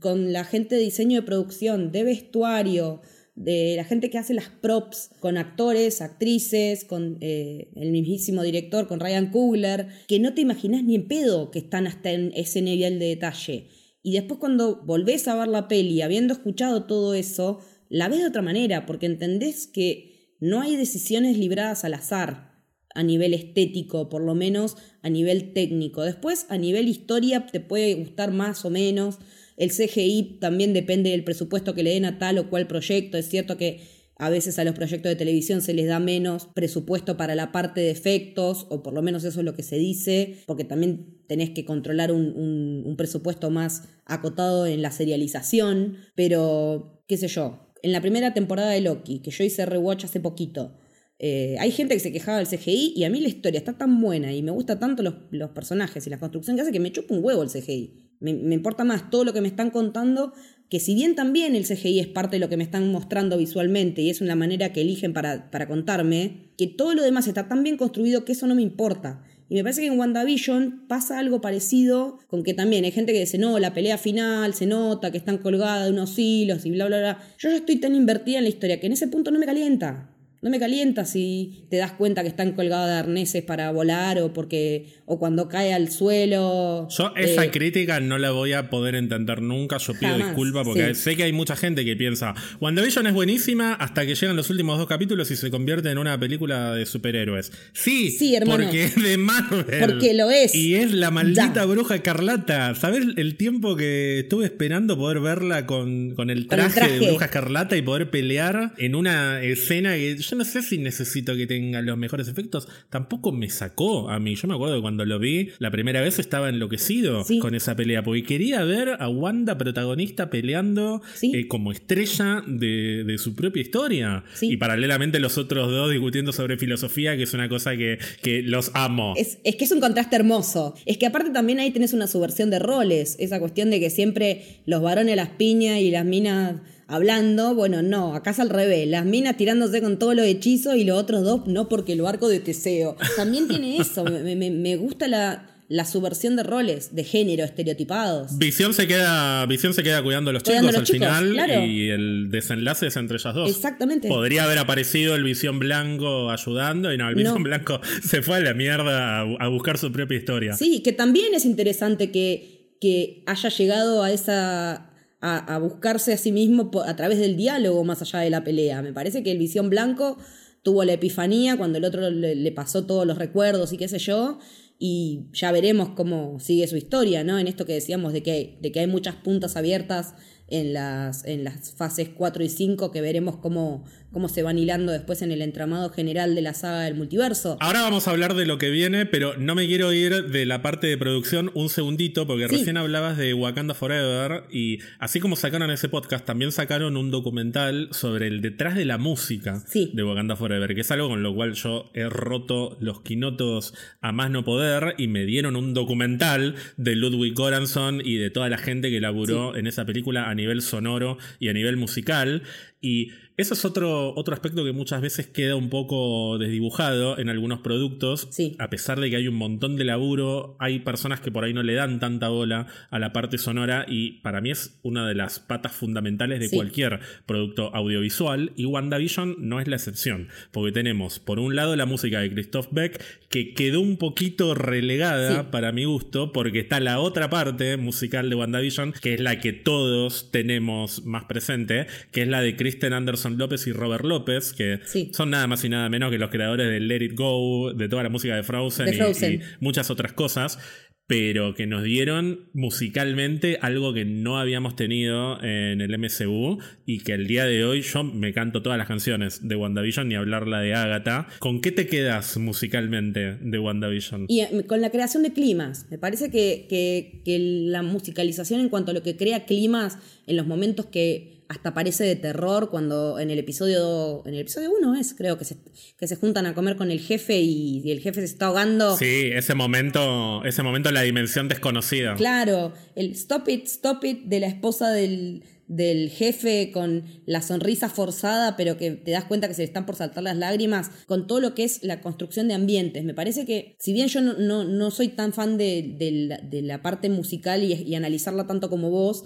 con 0.00 0.32
la 0.32 0.44
gente 0.44 0.74
de 0.74 0.80
diseño 0.80 1.20
de 1.20 1.26
producción, 1.26 1.92
de 1.92 2.02
vestuario, 2.02 3.02
de 3.36 3.74
la 3.76 3.84
gente 3.84 4.10
que 4.10 4.18
hace 4.18 4.34
las 4.34 4.48
props, 4.48 5.10
con 5.20 5.36
actores, 5.36 6.00
actrices, 6.00 6.84
con 6.84 7.18
eh, 7.20 7.68
el 7.76 7.92
mismísimo 7.92 8.42
director, 8.42 8.88
con 8.88 8.98
Ryan 8.98 9.30
Coogler, 9.30 9.88
que 10.08 10.18
no 10.18 10.34
te 10.34 10.40
imaginas 10.40 10.82
ni 10.82 10.96
en 10.96 11.06
pedo 11.06 11.50
que 11.50 11.58
están 11.60 11.86
hasta 11.86 12.10
en 12.10 12.32
ese 12.34 12.62
nivel 12.62 12.98
de 12.98 13.06
detalle. 13.06 13.68
Y 14.02 14.12
después 14.12 14.40
cuando 14.40 14.82
volvés 14.84 15.28
a 15.28 15.36
ver 15.36 15.48
la 15.48 15.68
peli, 15.68 16.00
habiendo 16.00 16.32
escuchado 16.32 16.84
todo 16.84 17.12
eso, 17.12 17.58
la 17.88 18.08
ves 18.08 18.20
de 18.20 18.26
otra 18.26 18.42
manera, 18.42 18.86
porque 18.86 19.06
entendés 19.06 19.66
que 19.66 20.34
no 20.40 20.60
hay 20.60 20.76
decisiones 20.76 21.38
libradas 21.38 21.84
al 21.84 21.94
azar 21.94 22.56
a 22.94 23.02
nivel 23.02 23.34
estético, 23.34 24.08
por 24.08 24.22
lo 24.22 24.34
menos 24.34 24.76
a 25.02 25.10
nivel 25.10 25.52
técnico. 25.52 26.02
Después, 26.02 26.46
a 26.48 26.56
nivel 26.56 26.88
historia, 26.88 27.46
te 27.46 27.60
puede 27.60 27.94
gustar 27.94 28.32
más 28.32 28.64
o 28.64 28.70
menos. 28.70 29.18
El 29.56 29.70
CGI 29.70 30.38
también 30.40 30.72
depende 30.72 31.10
del 31.10 31.24
presupuesto 31.24 31.74
que 31.74 31.82
le 31.82 31.90
den 31.90 32.06
a 32.06 32.18
tal 32.18 32.38
o 32.38 32.48
cual 32.48 32.66
proyecto. 32.66 33.18
Es 33.18 33.28
cierto 33.28 33.56
que 33.58 33.82
a 34.18 34.30
veces 34.30 34.58
a 34.58 34.64
los 34.64 34.74
proyectos 34.74 35.10
de 35.10 35.16
televisión 35.16 35.60
se 35.60 35.74
les 35.74 35.88
da 35.88 35.98
menos 36.00 36.46
presupuesto 36.54 37.18
para 37.18 37.34
la 37.34 37.52
parte 37.52 37.82
de 37.82 37.90
efectos, 37.90 38.66
o 38.70 38.82
por 38.82 38.94
lo 38.94 39.02
menos 39.02 39.24
eso 39.24 39.40
es 39.40 39.44
lo 39.44 39.54
que 39.54 39.62
se 39.62 39.76
dice, 39.76 40.38
porque 40.46 40.64
también 40.64 41.22
tenés 41.28 41.50
que 41.50 41.66
controlar 41.66 42.12
un, 42.12 42.94
presupuesto 42.96 43.50
más 43.50 43.82
acotado 44.06 44.66
en 44.66 44.80
la 44.80 44.90
serialización. 44.90 45.98
Pero, 46.14 47.02
qué 47.06 47.18
sé 47.18 47.28
yo, 47.28 47.65
en 47.82 47.92
la 47.92 48.00
primera 48.00 48.34
temporada 48.34 48.70
de 48.70 48.80
Loki, 48.80 49.20
que 49.20 49.30
yo 49.30 49.44
hice 49.44 49.66
rewatch 49.66 50.04
hace 50.04 50.20
poquito, 50.20 50.78
eh, 51.18 51.56
hay 51.58 51.70
gente 51.70 51.94
que 51.94 52.00
se 52.00 52.12
quejaba 52.12 52.38
del 52.38 52.46
CGI 52.46 52.92
y 52.94 53.04
a 53.04 53.10
mí 53.10 53.20
la 53.20 53.28
historia 53.28 53.58
está 53.58 53.72
tan 53.72 54.00
buena 54.00 54.34
y 54.34 54.42
me 54.42 54.50
gusta 54.50 54.78
tanto 54.78 55.02
los, 55.02 55.14
los 55.30 55.50
personajes 55.50 56.06
y 56.06 56.10
la 56.10 56.18
construcción 56.18 56.56
que 56.56 56.62
hace 56.62 56.72
que 56.72 56.80
me 56.80 56.92
chupa 56.92 57.14
un 57.14 57.24
huevo 57.24 57.42
el 57.42 57.48
CGI. 57.48 58.02
Me, 58.20 58.30
importa 58.30 58.84
más 58.84 59.10
todo 59.10 59.24
lo 59.24 59.32
que 59.32 59.42
me 59.42 59.48
están 59.48 59.70
contando, 59.70 60.32
que 60.70 60.80
si 60.80 60.94
bien 60.94 61.14
también 61.14 61.54
el 61.54 61.66
CGI 61.66 62.00
es 62.00 62.06
parte 62.06 62.36
de 62.36 62.40
lo 62.40 62.48
que 62.48 62.56
me 62.56 62.64
están 62.64 62.90
mostrando 62.90 63.36
visualmente 63.36 64.02
y 64.02 64.10
es 64.10 64.20
una 64.20 64.34
manera 64.34 64.72
que 64.72 64.80
eligen 64.80 65.12
para, 65.12 65.50
para 65.50 65.68
contarme, 65.68 66.52
que 66.56 66.66
todo 66.66 66.94
lo 66.94 67.02
demás 67.02 67.28
está 67.28 67.46
tan 67.48 67.62
bien 67.62 67.76
construido 67.76 68.24
que 68.24 68.32
eso 68.32 68.46
no 68.46 68.54
me 68.54 68.62
importa. 68.62 69.22
Y 69.48 69.54
me 69.54 69.62
parece 69.62 69.82
que 69.82 69.86
en 69.86 69.98
WandaVision 69.98 70.86
pasa 70.88 71.18
algo 71.18 71.40
parecido 71.40 72.18
con 72.26 72.42
que 72.42 72.52
también 72.52 72.84
hay 72.84 72.90
gente 72.90 73.12
que 73.12 73.20
dice, 73.20 73.38
no, 73.38 73.58
la 73.58 73.74
pelea 73.74 73.96
final 73.96 74.54
se 74.54 74.66
nota 74.66 75.12
que 75.12 75.18
están 75.18 75.38
colgadas 75.38 75.84
de 75.84 75.92
unos 75.92 76.18
hilos 76.18 76.66
y 76.66 76.70
bla, 76.72 76.86
bla, 76.86 76.98
bla. 76.98 77.18
Yo 77.38 77.50
ya 77.50 77.56
estoy 77.56 77.76
tan 77.76 77.94
invertida 77.94 78.38
en 78.38 78.44
la 78.44 78.50
historia 78.50 78.80
que 78.80 78.86
en 78.86 78.94
ese 78.94 79.06
punto 79.08 79.30
no 79.30 79.38
me 79.38 79.46
calienta. 79.46 80.10
No 80.46 80.50
me 80.50 80.60
calienta 80.60 81.04
si 81.04 81.64
te 81.70 81.76
das 81.76 81.90
cuenta 81.90 82.22
que 82.22 82.28
están 82.28 82.52
colgados 82.52 82.86
de 82.86 82.94
arneses 82.94 83.42
para 83.42 83.72
volar 83.72 84.20
o 84.20 84.32
porque 84.32 84.86
o 85.04 85.18
cuando 85.18 85.48
cae 85.48 85.74
al 85.74 85.90
suelo. 85.90 86.86
Yo 86.88 87.12
esa 87.16 87.44
eh, 87.46 87.50
crítica 87.50 87.98
no 87.98 88.16
la 88.16 88.30
voy 88.30 88.52
a 88.52 88.70
poder 88.70 88.94
entender 88.94 89.42
nunca. 89.42 89.78
Yo 89.78 89.94
pido 89.98 90.16
disculpas 90.16 90.64
porque 90.64 90.94
sé 90.94 91.16
que 91.16 91.24
hay 91.24 91.32
mucha 91.32 91.56
gente 91.56 91.84
que 91.84 91.96
piensa 91.96 92.36
WandaVision 92.60 93.08
es 93.08 93.12
buenísima 93.12 93.74
hasta 93.74 94.06
que 94.06 94.14
llegan 94.14 94.36
los 94.36 94.48
últimos 94.48 94.78
dos 94.78 94.86
capítulos 94.86 95.28
y 95.32 95.36
se 95.36 95.50
convierte 95.50 95.90
en 95.90 95.98
una 95.98 96.16
película 96.16 96.72
de 96.74 96.86
superhéroes. 96.86 97.50
Sí, 97.72 98.12
sí 98.12 98.38
porque 98.46 98.84
es 98.84 98.94
de 98.94 99.16
Marvel. 99.16 99.80
Porque 99.80 100.14
lo 100.14 100.30
es. 100.30 100.54
Y 100.54 100.76
es 100.76 100.92
la 100.92 101.10
maldita 101.10 101.64
bruja 101.64 101.96
escarlata. 101.96 102.72
¿Sabes 102.76 103.04
el 103.16 103.34
tiempo 103.34 103.74
que 103.74 104.20
estuve 104.20 104.44
esperando 104.44 104.96
poder 104.96 105.18
verla 105.18 105.66
con, 105.66 106.14
con, 106.14 106.30
el, 106.30 106.46
traje 106.46 106.88
de 106.88 107.08
bruja 107.08 107.24
escarlata 107.24 107.76
y 107.76 107.82
poder 107.82 108.10
pelear 108.10 108.74
en 108.78 108.94
una 108.94 109.42
escena 109.42 109.94
que 109.94 110.16
yo 110.16 110.35
no 110.36 110.44
sé 110.44 110.62
si 110.62 110.78
necesito 110.78 111.34
que 111.36 111.46
tenga 111.46 111.82
los 111.82 111.96
mejores 111.98 112.28
efectos. 112.28 112.68
Tampoco 112.90 113.32
me 113.32 113.50
sacó 113.50 114.08
a 114.10 114.18
mí. 114.20 114.34
Yo 114.36 114.48
me 114.48 114.54
acuerdo 114.54 114.76
que 114.76 114.82
cuando 114.82 115.04
lo 115.04 115.18
vi 115.18 115.50
la 115.58 115.70
primera 115.70 116.00
vez 116.00 116.18
estaba 116.18 116.48
enloquecido 116.48 117.24
con 117.40 117.54
esa 117.54 117.74
pelea, 117.74 118.02
porque 118.02 118.22
quería 118.22 118.62
ver 118.64 118.96
a 118.98 119.08
Wanda 119.08 119.58
protagonista 119.58 120.30
peleando 120.30 121.02
eh, 121.22 121.48
como 121.48 121.72
estrella 121.72 122.42
de, 122.46 123.16
su 123.18 123.34
propia 123.34 123.62
historia. 123.62 124.24
Y 124.40 124.56
paralelamente 124.58 125.18
los 125.18 125.38
otros 125.38 125.70
dos 125.70 125.90
discutiendo 125.90 126.32
sobre 126.32 126.56
filosofía, 126.56 127.16
que 127.16 127.24
es 127.24 127.34
una 127.34 127.48
cosa 127.48 127.76
que, 127.76 127.98
que 128.22 128.42
los 128.42 128.70
amo. 128.74 129.14
Es, 129.16 129.38
es 129.44 129.56
que 129.56 129.64
es 129.64 129.72
un 129.72 129.80
contraste 129.80 130.16
hermoso. 130.16 130.74
Es 130.84 130.98
que 130.98 131.06
aparte 131.06 131.30
también 131.30 131.58
ahí 131.58 131.70
tenés 131.70 131.92
una 131.92 132.06
subversión 132.06 132.50
de 132.50 132.58
roles. 132.58 133.16
Esa 133.18 133.40
cuestión 133.40 133.70
de 133.70 133.80
que 133.80 133.90
siempre 133.90 134.60
los 134.66 134.82
varones 134.82 135.16
las 135.16 135.30
piñas 135.30 135.80
y 135.80 135.90
las 135.90 136.04
minas 136.04 136.60
hablando, 136.88 137.54
bueno, 137.54 137.82
no, 137.82 138.14
acá 138.14 138.30
es 138.30 138.40
al 138.40 138.50
revés, 138.50 138.86
las 138.88 139.04
minas 139.04 139.36
tirándose 139.36 139.80
con 139.80 139.98
todos 139.98 140.14
los 140.14 140.26
hechizos 140.26 140.76
y 140.76 140.84
los 140.84 140.98
otros 140.98 141.24
dos 141.24 141.46
no 141.46 141.68
porque 141.68 141.96
lo 141.96 142.08
arco 142.08 142.28
de 142.28 142.40
Teseo. 142.40 142.96
También 143.16 143.48
tiene 143.48 143.78
eso, 143.78 144.04
me, 144.04 144.76
gusta 144.76 145.08
la, 145.08 145.50
la 145.68 145.84
subversión 145.84 146.36
de 146.36 146.44
roles, 146.44 146.94
de 146.94 147.02
género, 147.02 147.44
estereotipados. 147.44 148.38
Visión 148.38 148.72
se 148.72 148.86
queda, 148.86 149.44
Visión 149.46 149.74
se 149.74 149.82
queda 149.82 150.02
cuidando 150.02 150.30
a 150.30 150.32
los 150.32 150.44
chicos 150.44 150.74
al 150.74 150.86
final 150.86 151.36
y 151.68 151.88
el 151.90 152.30
desenlace 152.30 152.86
es 152.86 152.96
entre 152.96 153.16
ellas 153.16 153.34
dos. 153.34 153.50
Exactamente. 153.50 154.08
Podría 154.08 154.44
haber 154.44 154.58
aparecido 154.58 155.16
el 155.16 155.24
Visión 155.24 155.58
Blanco 155.58 156.30
ayudando 156.30 156.92
y 156.92 156.98
no, 156.98 157.08
el 157.08 157.16
Visión 157.16 157.42
Blanco 157.42 157.80
se 158.02 158.22
fue 158.22 158.36
a 158.36 158.40
la 158.40 158.54
mierda 158.54 159.20
a, 159.20 159.48
buscar 159.48 159.78
su 159.78 159.90
propia 159.90 160.18
historia. 160.18 160.54
Sí, 160.54 160.82
que 160.84 160.92
también 160.92 161.34
es 161.34 161.44
interesante 161.44 162.12
que, 162.12 162.76
que 162.80 163.24
haya 163.26 163.48
llegado 163.48 164.04
a 164.04 164.12
esa 164.12 164.92
a, 165.34 165.58
buscarse 165.58 166.12
a 166.12 166.16
sí 166.16 166.32
mismo 166.32 166.70
a 166.86 166.96
través 166.96 167.18
del 167.18 167.36
diálogo 167.36 167.84
más 167.84 168.02
allá 168.02 168.20
de 168.20 168.30
la 168.30 168.44
pelea. 168.44 168.82
Me 168.82 168.92
parece 168.92 169.22
que 169.22 169.32
el 169.32 169.38
Visión 169.38 169.70
Blanco 169.70 170.18
tuvo 170.62 170.84
la 170.84 170.94
epifanía 170.94 171.56
cuando 171.56 171.78
el 171.78 171.84
otro 171.84 172.10
le, 172.10 172.52
pasó 172.52 172.86
todos 172.86 173.06
los 173.06 173.18
recuerdos 173.18 173.72
y 173.72 173.76
qué 173.76 173.88
sé 173.88 173.98
yo, 173.98 174.38
y 174.78 175.26
ya 175.32 175.52
veremos 175.52 175.90
cómo 175.90 176.38
sigue 176.38 176.66
su 176.66 176.76
historia, 176.76 177.24
¿no? 177.24 177.38
En 177.38 177.46
esto 177.46 177.64
que 177.64 177.72
decíamos 177.72 178.12
de 178.12 178.22
que, 178.22 178.58
de 178.60 178.72
que 178.72 178.80
hay 178.80 178.86
muchas 178.86 179.14
puntas 179.14 179.56
abiertas 179.56 180.14
en 180.48 180.72
las, 180.72 181.24
en 181.24 181.44
las 181.44 181.72
fases 181.72 182.10
4 182.10 182.44
y 182.44 182.48
5 182.48 182.92
que 182.92 183.00
veremos 183.00 183.36
cómo, 183.36 183.84
cómo 184.12 184.28
se 184.28 184.42
van 184.42 184.58
hilando 184.58 184.92
después 184.92 185.22
en 185.22 185.32
el 185.32 185.42
entramado 185.42 185.90
general 185.90 186.34
de 186.34 186.42
la 186.42 186.54
saga 186.54 186.82
del 186.82 186.94
multiverso. 186.94 187.56
Ahora 187.60 187.82
vamos 187.82 188.06
a 188.06 188.12
hablar 188.12 188.34
de 188.34 188.46
lo 188.46 188.58
que 188.58 188.70
viene, 188.70 189.06
pero 189.06 189.36
no 189.36 189.54
me 189.54 189.66
quiero 189.66 189.92
ir 189.92 190.28
de 190.30 190.46
la 190.46 190.62
parte 190.62 190.86
de 190.86 190.96
producción 190.96 191.50
un 191.54 191.68
segundito, 191.68 192.26
porque 192.26 192.46
recién 192.46 192.76
hablabas 192.76 193.16
de 193.16 193.34
Wakanda 193.34 193.74
Forever 193.74 194.44
y 194.50 194.78
así 194.98 195.20
como 195.20 195.36
sacaron 195.36 195.70
ese 195.70 195.88
podcast, 195.88 196.24
también 196.24 196.52
sacaron 196.52 196.96
un 196.96 197.10
documental 197.10 197.88
sobre 197.90 198.28
el 198.28 198.40
detrás 198.40 198.76
de 198.76 198.84
la 198.84 198.98
música 198.98 199.62
de 199.74 200.02
Wakanda 200.04 200.36
Forever, 200.36 200.74
que 200.74 200.82
es 200.82 200.90
algo 200.90 201.08
con 201.08 201.22
lo 201.22 201.34
cual 201.34 201.54
yo 201.54 201.90
he 201.94 202.08
roto 202.08 202.76
los 202.80 203.00
quinotos 203.00 203.74
a 204.00 204.12
más 204.12 204.30
no 204.30 204.44
poder 204.44 204.94
y 204.98 205.08
me 205.08 205.24
dieron 205.24 205.56
un 205.56 205.74
documental 205.74 206.54
de 206.76 206.94
Ludwig 206.94 207.34
Göransson 207.34 208.00
y 208.04 208.16
de 208.16 208.30
toda 208.30 208.48
la 208.48 208.58
gente 208.58 208.90
que 208.90 209.00
laburó 209.00 209.56
en 209.56 209.66
esa 209.66 209.84
película 209.84 210.30
a 210.30 210.35
nivel 210.36 210.62
sonoro 210.62 211.18
y 211.40 211.48
a 211.48 211.52
nivel 211.52 211.76
musical. 211.76 212.42
Y 212.80 213.12
eso 213.36 213.52
es 213.52 213.64
otro, 213.66 214.14
otro 214.16 214.32
aspecto 214.32 214.64
que 214.64 214.72
muchas 214.72 215.02
veces 215.02 215.26
queda 215.26 215.56
un 215.56 215.68
poco 215.68 216.38
desdibujado 216.38 217.18
en 217.18 217.28
algunos 217.28 217.60
productos. 217.60 218.28
A 218.58 218.70
pesar 218.70 218.98
de 218.98 219.10
que 219.10 219.16
hay 219.16 219.28
un 219.28 219.34
montón 219.34 219.76
de 219.76 219.84
laburo, 219.84 220.56
hay 220.58 220.80
personas 220.80 221.20
que 221.20 221.30
por 221.30 221.44
ahí 221.44 221.52
no 221.52 221.62
le 221.62 221.74
dan 221.74 222.00
tanta 222.00 222.28
bola 222.28 222.66
a 222.90 222.98
la 222.98 223.12
parte 223.12 223.36
sonora 223.36 223.84
y 223.88 224.20
para 224.20 224.40
mí 224.40 224.50
es 224.50 224.78
una 224.82 225.06
de 225.06 225.14
las 225.14 225.38
patas 225.38 225.72
fundamentales 225.72 226.40
de 226.40 226.48
cualquier 226.48 227.00
producto 227.26 227.74
audiovisual 227.74 228.52
y 228.56 228.64
WandaVision 228.64 229.36
no 229.38 229.60
es 229.60 229.68
la 229.68 229.76
excepción, 229.76 230.28
porque 230.50 230.72
tenemos 230.72 231.18
por 231.18 231.38
un 231.38 231.54
lado 231.56 231.76
la 231.76 231.84
música 231.84 232.20
de 232.20 232.32
Christoph 232.32 232.68
Beck 232.70 233.02
que 233.28 233.52
quedó 233.52 233.80
un 233.80 233.98
poquito 233.98 234.54
relegada 234.54 235.50
para 235.50 235.72
mi 235.72 235.84
gusto 235.84 236.32
porque 236.32 236.60
está 236.60 236.80
la 236.80 237.00
otra 237.00 237.28
parte 237.28 237.76
musical 237.76 238.30
de 238.30 238.36
WandaVision 238.36 238.92
que 238.92 239.14
es 239.14 239.20
la 239.20 239.40
que 239.40 239.52
todos 239.52 240.30
tenemos 240.30 241.04
más 241.04 241.24
presente, 241.24 241.86
que 242.12 242.22
es 242.22 242.28
la 242.28 242.40
de 242.40 242.56
Kristen 242.56 242.94
Anderson 242.94 243.25
López 243.34 243.66
y 243.66 243.72
Robert 243.72 244.04
López, 244.04 244.52
que 244.52 244.80
son 245.12 245.30
nada 245.30 245.46
más 245.46 245.64
y 245.64 245.68
nada 245.68 245.88
menos 245.88 246.10
que 246.10 246.18
los 246.18 246.30
creadores 246.30 246.68
de 246.68 246.80
Let 246.80 247.04
It 247.04 247.14
Go, 247.14 247.72
de 247.74 247.88
toda 247.88 248.02
la 248.02 248.08
música 248.08 248.36
de 248.36 248.42
Frozen, 248.42 248.88
y, 248.88 249.40
muchas 249.60 249.90
otras 249.90 250.12
cosas 250.12 250.58
pero 251.06 251.54
que 251.54 251.66
nos 251.66 251.84
dieron 251.84 252.50
musicalmente 252.52 253.58
algo 253.62 253.94
que 253.94 254.04
no 254.04 254.38
habíamos 254.38 254.74
tenido 254.74 255.40
en 255.42 255.80
el 255.80 255.96
MCU 255.98 256.58
y 256.84 257.00
que 257.00 257.12
el 257.12 257.28
día 257.28 257.44
de 257.44 257.64
hoy 257.64 257.82
yo 257.82 258.02
me 258.02 258.32
canto 258.32 258.62
todas 258.62 258.76
las 258.76 258.88
canciones 258.88 259.46
de 259.46 259.54
WandaVision 259.54 260.08
ni 260.08 260.16
hablarla 260.16 260.60
de 260.60 260.74
Agatha. 260.74 261.28
¿Con 261.38 261.60
qué 261.60 261.70
te 261.70 261.86
quedas 261.86 262.36
musicalmente 262.38 263.36
de 263.40 263.58
WandaVision? 263.58 264.26
Y 264.28 264.40
eh, 264.40 264.64
con 264.66 264.80
la 264.80 264.90
creación 264.90 265.22
de 265.22 265.32
climas. 265.32 265.86
Me 265.90 265.98
parece 265.98 266.30
que, 266.30 266.66
que, 266.68 267.22
que 267.24 267.38
la 267.38 267.82
musicalización 267.82 268.60
en 268.60 268.68
cuanto 268.68 268.90
a 268.90 268.94
lo 268.94 269.02
que 269.02 269.16
crea 269.16 269.44
climas 269.44 269.98
en 270.26 270.36
los 270.36 270.46
momentos 270.46 270.86
que 270.86 271.35
hasta 271.48 271.74
parece 271.74 272.04
de 272.04 272.16
terror 272.16 272.70
cuando 272.70 273.18
en 273.18 273.30
el 273.30 273.38
episodio 273.38 274.22
en 274.26 274.34
el 274.34 274.40
episodio 274.40 274.70
1 274.80 274.94
es 274.96 275.14
creo 275.14 275.38
que 275.38 275.44
se, 275.44 275.56
que 275.98 276.08
se 276.08 276.16
juntan 276.16 276.46
a 276.46 276.54
comer 276.54 276.76
con 276.76 276.90
el 276.90 277.00
jefe 277.00 277.38
y, 277.38 277.90
el 277.90 278.00
jefe 278.00 278.20
se 278.20 278.26
está 278.26 278.46
ahogando 278.46 278.96
sí 278.96 279.30
ese 279.32 279.54
momento 279.54 280.44
ese 280.44 280.62
momento 280.62 280.90
la 280.90 281.02
dimensión 281.02 281.48
desconocida 281.48 282.14
claro 282.14 282.72
el 282.94 283.12
stop 283.12 283.48
it 283.48 283.66
stop 283.66 284.04
it 284.04 284.24
de 284.24 284.40
la 284.40 284.48
esposa 284.48 284.90
del, 284.90 285.44
del 285.68 286.10
jefe 286.10 286.70
con 286.72 287.04
la 287.26 287.42
sonrisa 287.42 287.88
forzada, 287.88 288.56
pero 288.56 288.76
que 288.76 288.92
te 288.92 289.10
das 289.10 289.24
cuenta 289.24 289.48
que 289.48 289.54
se 289.54 289.62
le 289.62 289.66
están 289.66 289.86
por 289.86 289.96
saltar 289.96 290.22
las 290.22 290.36
lágrimas, 290.36 290.90
con 291.06 291.26
todo 291.26 291.40
lo 291.40 291.54
que 291.54 291.64
es 291.64 291.82
la 291.82 292.00
construcción 292.00 292.48
de 292.48 292.54
ambientes. 292.54 293.04
Me 293.04 293.14
parece 293.14 293.46
que, 293.46 293.76
si 293.80 293.92
bien 293.92 294.08
yo 294.08 294.20
no, 294.20 294.64
no, 294.64 294.90
soy 294.90 295.08
tan 295.08 295.32
fan 295.32 295.58
de, 295.58 295.96
de, 295.98 296.62
la, 296.62 296.82
parte 296.82 297.08
musical 297.08 297.64
y, 297.64 297.72
y 297.72 297.94
analizarla 297.94 298.46
tanto 298.46 298.70
como 298.70 298.90
vos, 298.90 299.24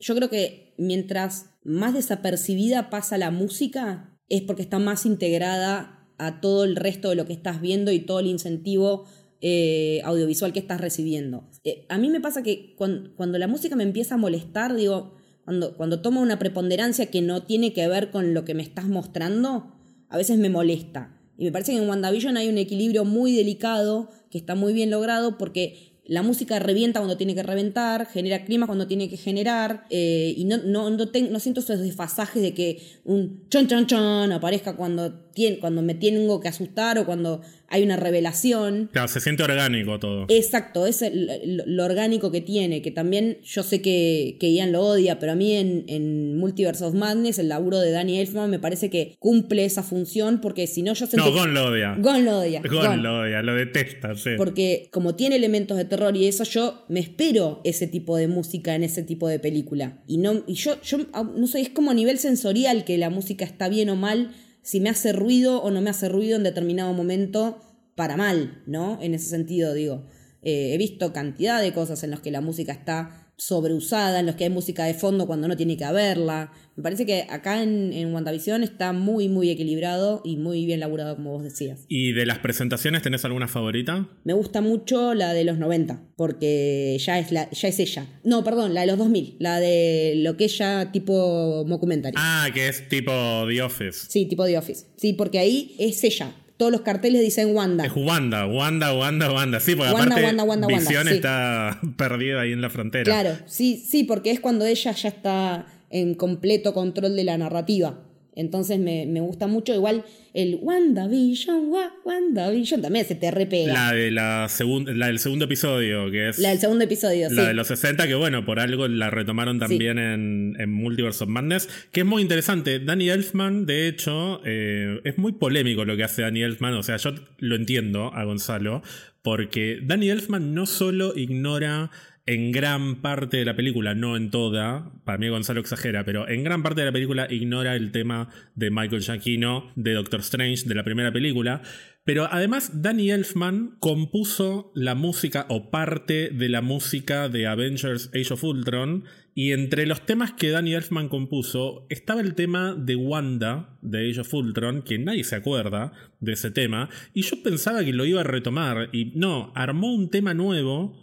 yo 0.00 0.14
creo 0.14 0.30
que 0.30 0.74
mientras 0.78 1.51
más 1.64 1.94
desapercibida 1.94 2.90
pasa 2.90 3.18
la 3.18 3.30
música, 3.30 4.18
es 4.28 4.42
porque 4.42 4.62
está 4.62 4.78
más 4.78 5.06
integrada 5.06 6.08
a 6.18 6.40
todo 6.40 6.64
el 6.64 6.76
resto 6.76 7.10
de 7.10 7.16
lo 7.16 7.26
que 7.26 7.32
estás 7.32 7.60
viendo 7.60 7.92
y 7.92 8.00
todo 8.00 8.20
el 8.20 8.26
incentivo 8.26 9.04
eh, 9.40 10.00
audiovisual 10.04 10.52
que 10.52 10.60
estás 10.60 10.80
recibiendo. 10.80 11.48
Eh, 11.64 11.84
a 11.88 11.98
mí 11.98 12.10
me 12.10 12.20
pasa 12.20 12.42
que 12.42 12.74
cuando, 12.76 13.38
la 13.38 13.48
música 13.48 13.76
me 13.76 13.82
empieza 13.82 14.14
a 14.14 14.18
molestar, 14.18 14.74
digo, 14.74 15.16
cuando, 15.44 15.76
cuando 15.76 16.00
toma 16.00 16.20
una 16.20 16.38
preponderancia 16.38 17.06
que 17.06 17.22
no 17.22 17.42
tiene 17.42 17.72
que 17.72 17.88
ver 17.88 18.10
con 18.10 18.34
lo 18.34 18.44
que 18.44 18.54
me 18.54 18.62
estás 18.62 18.86
mostrando, 18.86 19.74
a 20.08 20.16
veces 20.16 20.38
me 20.38 20.48
molesta. 20.48 21.18
Y 21.36 21.44
me 21.44 21.52
parece 21.52 21.72
que 21.72 21.78
en 21.78 21.88
WandaVision 21.88 22.36
hay 22.36 22.48
un 22.48 22.58
equilibrio 22.58 23.04
muy 23.04 23.34
delicado, 23.34 24.10
que 24.30 24.38
está 24.38 24.54
muy 24.54 24.72
bien 24.72 24.90
logrado, 24.90 25.38
porque 25.38 25.91
la 26.04 26.22
música 26.22 26.58
revienta 26.58 27.00
cuando 27.00 27.16
tiene 27.16 27.34
que 27.34 27.42
reventar, 27.42 28.06
genera 28.06 28.44
clima 28.44 28.66
cuando 28.66 28.86
tiene 28.86 29.08
que 29.08 29.16
generar, 29.16 29.86
eh, 29.90 30.34
y 30.36 30.44
no, 30.44 30.58
no, 30.58 30.90
no, 30.90 31.06
no, 31.06 31.40
siento 31.40 31.60
esos 31.60 31.80
desfasajes 31.80 32.42
de 32.42 32.54
que 32.54 32.82
un 33.04 33.48
chon 33.48 33.68
chon 33.68 33.86
chon 33.86 34.32
aparezca 34.32 34.74
cuando, 34.76 35.21
tiene, 35.32 35.58
cuando 35.58 35.82
me 35.82 35.94
tengo 35.94 36.40
que 36.40 36.48
asustar 36.48 36.98
o 36.98 37.06
cuando 37.06 37.40
hay 37.72 37.82
una 37.82 37.96
revelación. 37.96 38.90
Claro, 38.92 39.08
se 39.08 39.20
siente 39.20 39.42
orgánico 39.42 39.98
todo. 39.98 40.26
Exacto, 40.28 40.86
es 40.86 41.02
lo, 41.44 41.84
orgánico 41.84 42.30
que 42.30 42.42
tiene, 42.42 42.82
que 42.82 42.90
también 42.90 43.38
yo 43.42 43.62
sé 43.62 43.80
que, 43.80 44.36
que 44.38 44.52
Ian 44.52 44.72
lo 44.72 44.82
odia, 44.82 45.18
pero 45.18 45.32
a 45.32 45.34
mí 45.34 45.54
en, 45.54 45.84
en 45.88 46.36
Multiverse 46.36 46.84
of 46.84 46.94
Madness, 46.94 47.38
el 47.38 47.48
laburo 47.48 47.80
de 47.80 47.90
Danny 47.90 48.18
Elfman 48.18 48.50
me 48.50 48.58
parece 48.58 48.90
que 48.90 49.16
cumple 49.18 49.64
esa 49.64 49.82
función, 49.82 50.40
porque 50.42 50.66
si 50.66 50.82
no 50.82 50.92
yo 50.92 51.06
sé... 51.06 51.16
No, 51.16 51.32
Gon 51.32 51.54
lo 51.54 51.66
odia. 51.68 51.96
Gon 51.98 52.26
lo 52.26 52.40
odia. 52.40 52.60
Gon, 52.60 53.02
lo 53.02 53.20
odia, 53.20 53.40
lo 53.40 53.54
detesta, 53.54 54.14
sí. 54.16 54.32
Porque 54.36 54.88
como 54.92 55.14
tiene 55.14 55.36
elementos 55.36 55.78
de 55.78 55.86
terror 55.86 56.14
y 56.14 56.26
eso, 56.26 56.44
yo 56.44 56.84
me 56.88 57.00
espero 57.00 57.62
ese 57.64 57.86
tipo 57.86 58.18
de 58.18 58.28
música 58.28 58.74
en 58.74 58.82
ese 58.84 59.02
tipo 59.02 59.28
de 59.28 59.38
película. 59.38 60.02
Y, 60.06 60.18
no, 60.18 60.44
y 60.46 60.54
yo, 60.54 60.80
yo, 60.82 60.98
no 60.98 61.46
sé, 61.46 61.62
es 61.62 61.70
como 61.70 61.90
a 61.90 61.94
nivel 61.94 62.18
sensorial 62.18 62.84
que 62.84 62.98
la 62.98 63.08
música 63.08 63.46
está 63.46 63.70
bien 63.70 63.88
o 63.88 63.96
mal 63.96 64.34
si 64.62 64.80
me 64.80 64.90
hace 64.90 65.12
ruido 65.12 65.62
o 65.62 65.70
no 65.70 65.80
me 65.80 65.90
hace 65.90 66.08
ruido 66.08 66.36
en 66.36 66.42
determinado 66.42 66.92
momento 66.92 67.60
para 67.94 68.16
mal, 68.16 68.62
¿no? 68.66 68.98
En 69.02 69.14
ese 69.14 69.28
sentido, 69.28 69.74
digo. 69.74 70.06
Eh, 70.42 70.74
he 70.74 70.78
visto 70.78 71.12
cantidad 71.12 71.60
de 71.60 71.72
cosas 71.72 72.02
en 72.02 72.10
las 72.10 72.20
que 72.20 72.30
la 72.30 72.40
música 72.40 72.72
está 72.72 73.21
sobreusada, 73.46 74.20
en 74.20 74.26
los 74.26 74.36
que 74.36 74.44
hay 74.44 74.50
música 74.50 74.84
de 74.84 74.94
fondo 74.94 75.26
cuando 75.26 75.48
no 75.48 75.56
tiene 75.56 75.76
que 75.76 75.84
haberla. 75.84 76.52
Me 76.76 76.82
parece 76.82 77.04
que 77.04 77.26
acá 77.28 77.62
en, 77.62 77.92
en 77.92 78.14
WandaVision 78.14 78.62
está 78.62 78.92
muy, 78.92 79.28
muy 79.28 79.50
equilibrado 79.50 80.22
y 80.24 80.36
muy 80.36 80.64
bien 80.64 80.80
laburado, 80.80 81.16
como 81.16 81.32
vos 81.32 81.42
decías. 81.42 81.84
¿Y 81.88 82.12
de 82.12 82.24
las 82.24 82.38
presentaciones 82.38 83.02
tenés 83.02 83.24
alguna 83.24 83.48
favorita? 83.48 84.08
Me 84.24 84.32
gusta 84.32 84.60
mucho 84.60 85.12
la 85.14 85.34
de 85.34 85.44
los 85.44 85.58
90, 85.58 86.02
porque 86.16 86.96
ya 87.04 87.18
es, 87.18 87.32
la, 87.32 87.50
ya 87.50 87.68
es 87.68 87.78
ella. 87.80 88.06
No, 88.24 88.44
perdón, 88.44 88.74
la 88.74 88.82
de 88.82 88.86
los 88.86 88.98
2000, 88.98 89.36
la 89.38 89.58
de 89.58 90.14
lo 90.16 90.36
que 90.36 90.44
es 90.44 90.56
ya 90.56 90.92
tipo 90.92 91.64
mockumentary. 91.66 92.14
Ah, 92.16 92.48
que 92.54 92.68
es 92.68 92.88
tipo 92.88 93.12
The 93.48 93.62
Office. 93.62 94.06
Sí, 94.08 94.26
tipo 94.26 94.46
The 94.46 94.56
Office. 94.56 94.86
Sí, 94.96 95.14
porque 95.14 95.40
ahí 95.40 95.74
es 95.78 96.02
ella, 96.04 96.32
todos 96.62 96.70
los 96.70 96.82
carteles 96.82 97.22
dicen 97.22 97.56
Wanda. 97.56 97.84
Es 97.84 97.92
Wanda, 97.92 98.46
Wanda, 98.46 98.94
Wanda, 98.94 99.32
Wanda. 99.32 99.58
Sí, 99.58 99.74
porque 99.74 99.90
aparte 99.90 100.32
Visión 100.68 101.08
está 101.08 101.80
perdida 101.96 102.42
ahí 102.42 102.52
en 102.52 102.60
la 102.60 102.70
frontera. 102.70 103.02
Claro, 103.02 103.36
sí, 103.46 103.84
sí, 103.84 104.04
porque 104.04 104.30
es 104.30 104.38
cuando 104.38 104.64
ella 104.64 104.92
ya 104.92 105.08
está 105.08 105.66
en 105.90 106.14
completo 106.14 106.72
control 106.72 107.16
de 107.16 107.24
la 107.24 107.36
narrativa. 107.36 107.98
Entonces 108.34 108.78
me, 108.78 109.20
gusta 109.20 109.46
mucho. 109.46 109.74
Igual 109.74 110.04
el 110.32 110.58
WandaVision, 110.60 111.70
WandaVision 112.04 112.80
también 112.80 113.04
se 113.04 113.14
te 113.14 113.30
repega. 113.30 113.72
La, 113.72 113.92
de 113.92 114.10
la, 114.10 114.48
la 114.86 115.06
del 115.06 115.18
segundo 115.18 115.44
episodio, 115.44 116.10
que 116.10 116.30
es. 116.30 116.38
La 116.38 116.50
del 116.50 116.58
segundo 116.58 116.84
episodio, 116.84 117.28
La 117.30 117.48
de 117.48 117.54
los 117.54 117.66
60, 117.66 118.08
que 118.08 118.14
bueno, 118.14 118.44
por 118.44 118.58
algo 118.58 118.88
la 118.88 119.10
retomaron 119.10 119.58
también 119.58 119.98
en, 119.98 120.56
en, 120.58 120.72
Multiverse 120.72 121.24
of 121.24 121.30
Madness, 121.30 121.68
que 121.92 122.00
es 122.00 122.06
muy 122.06 122.22
interesante. 122.22 122.80
Danny 122.80 123.10
Elfman, 123.10 123.66
de 123.66 123.88
hecho, 123.88 124.40
eh, 124.44 125.00
es 125.04 125.18
muy 125.18 125.32
polémico 125.32 125.84
lo 125.84 125.96
que 125.96 126.04
hace 126.04 126.22
Danny 126.22 126.42
Elfman. 126.42 126.74
O 126.74 126.82
sea, 126.82 126.96
yo 126.96 127.14
lo 127.38 127.56
entiendo 127.56 128.14
a 128.14 128.24
Gonzalo, 128.24 128.82
porque 129.22 129.78
Danny 129.82 130.08
Elfman 130.08 130.54
no 130.54 130.66
solo 130.66 131.12
ignora 131.16 131.90
en 132.24 132.52
gran 132.52 133.02
parte 133.02 133.38
de 133.38 133.44
la 133.44 133.56
película, 133.56 133.94
no 133.94 134.16
en 134.16 134.30
toda, 134.30 134.92
para 135.04 135.18
mí 135.18 135.28
Gonzalo 135.28 135.60
exagera, 135.60 136.04
pero 136.04 136.28
en 136.28 136.44
gran 136.44 136.62
parte 136.62 136.80
de 136.80 136.86
la 136.86 136.92
película 136.92 137.26
ignora 137.28 137.74
el 137.74 137.90
tema 137.90 138.28
de 138.54 138.70
Michael 138.70 139.02
Giacchino, 139.02 139.72
de 139.74 139.94
Doctor 139.94 140.20
Strange, 140.20 140.68
de 140.68 140.74
la 140.74 140.84
primera 140.84 141.12
película. 141.12 141.62
Pero 142.04 142.28
además, 142.30 142.82
Danny 142.82 143.10
Elfman 143.10 143.76
compuso 143.78 144.72
la 144.74 144.94
música 144.94 145.46
o 145.48 145.70
parte 145.70 146.30
de 146.30 146.48
la 146.48 146.60
música 146.60 147.28
de 147.28 147.46
Avengers 147.46 148.10
Age 148.12 148.34
of 148.34 148.42
Ultron. 148.42 149.04
Y 149.34 149.52
entre 149.52 149.86
los 149.86 150.04
temas 150.04 150.32
que 150.32 150.50
Danny 150.50 150.74
Elfman 150.74 151.08
compuso 151.08 151.86
estaba 151.90 152.20
el 152.20 152.34
tema 152.34 152.74
de 152.74 152.96
Wanda 152.96 153.78
de 153.82 154.10
Age 154.10 154.20
of 154.20 154.34
Ultron, 154.34 154.82
que 154.82 154.98
nadie 154.98 155.22
se 155.22 155.36
acuerda 155.36 155.92
de 156.18 156.32
ese 156.32 156.50
tema. 156.50 156.88
Y 157.14 157.22
yo 157.22 157.40
pensaba 157.42 157.84
que 157.84 157.92
lo 157.92 158.04
iba 158.04 158.20
a 158.20 158.24
retomar. 158.24 158.90
Y 158.92 159.12
no, 159.14 159.52
armó 159.54 159.94
un 159.94 160.10
tema 160.10 160.34
nuevo 160.34 161.02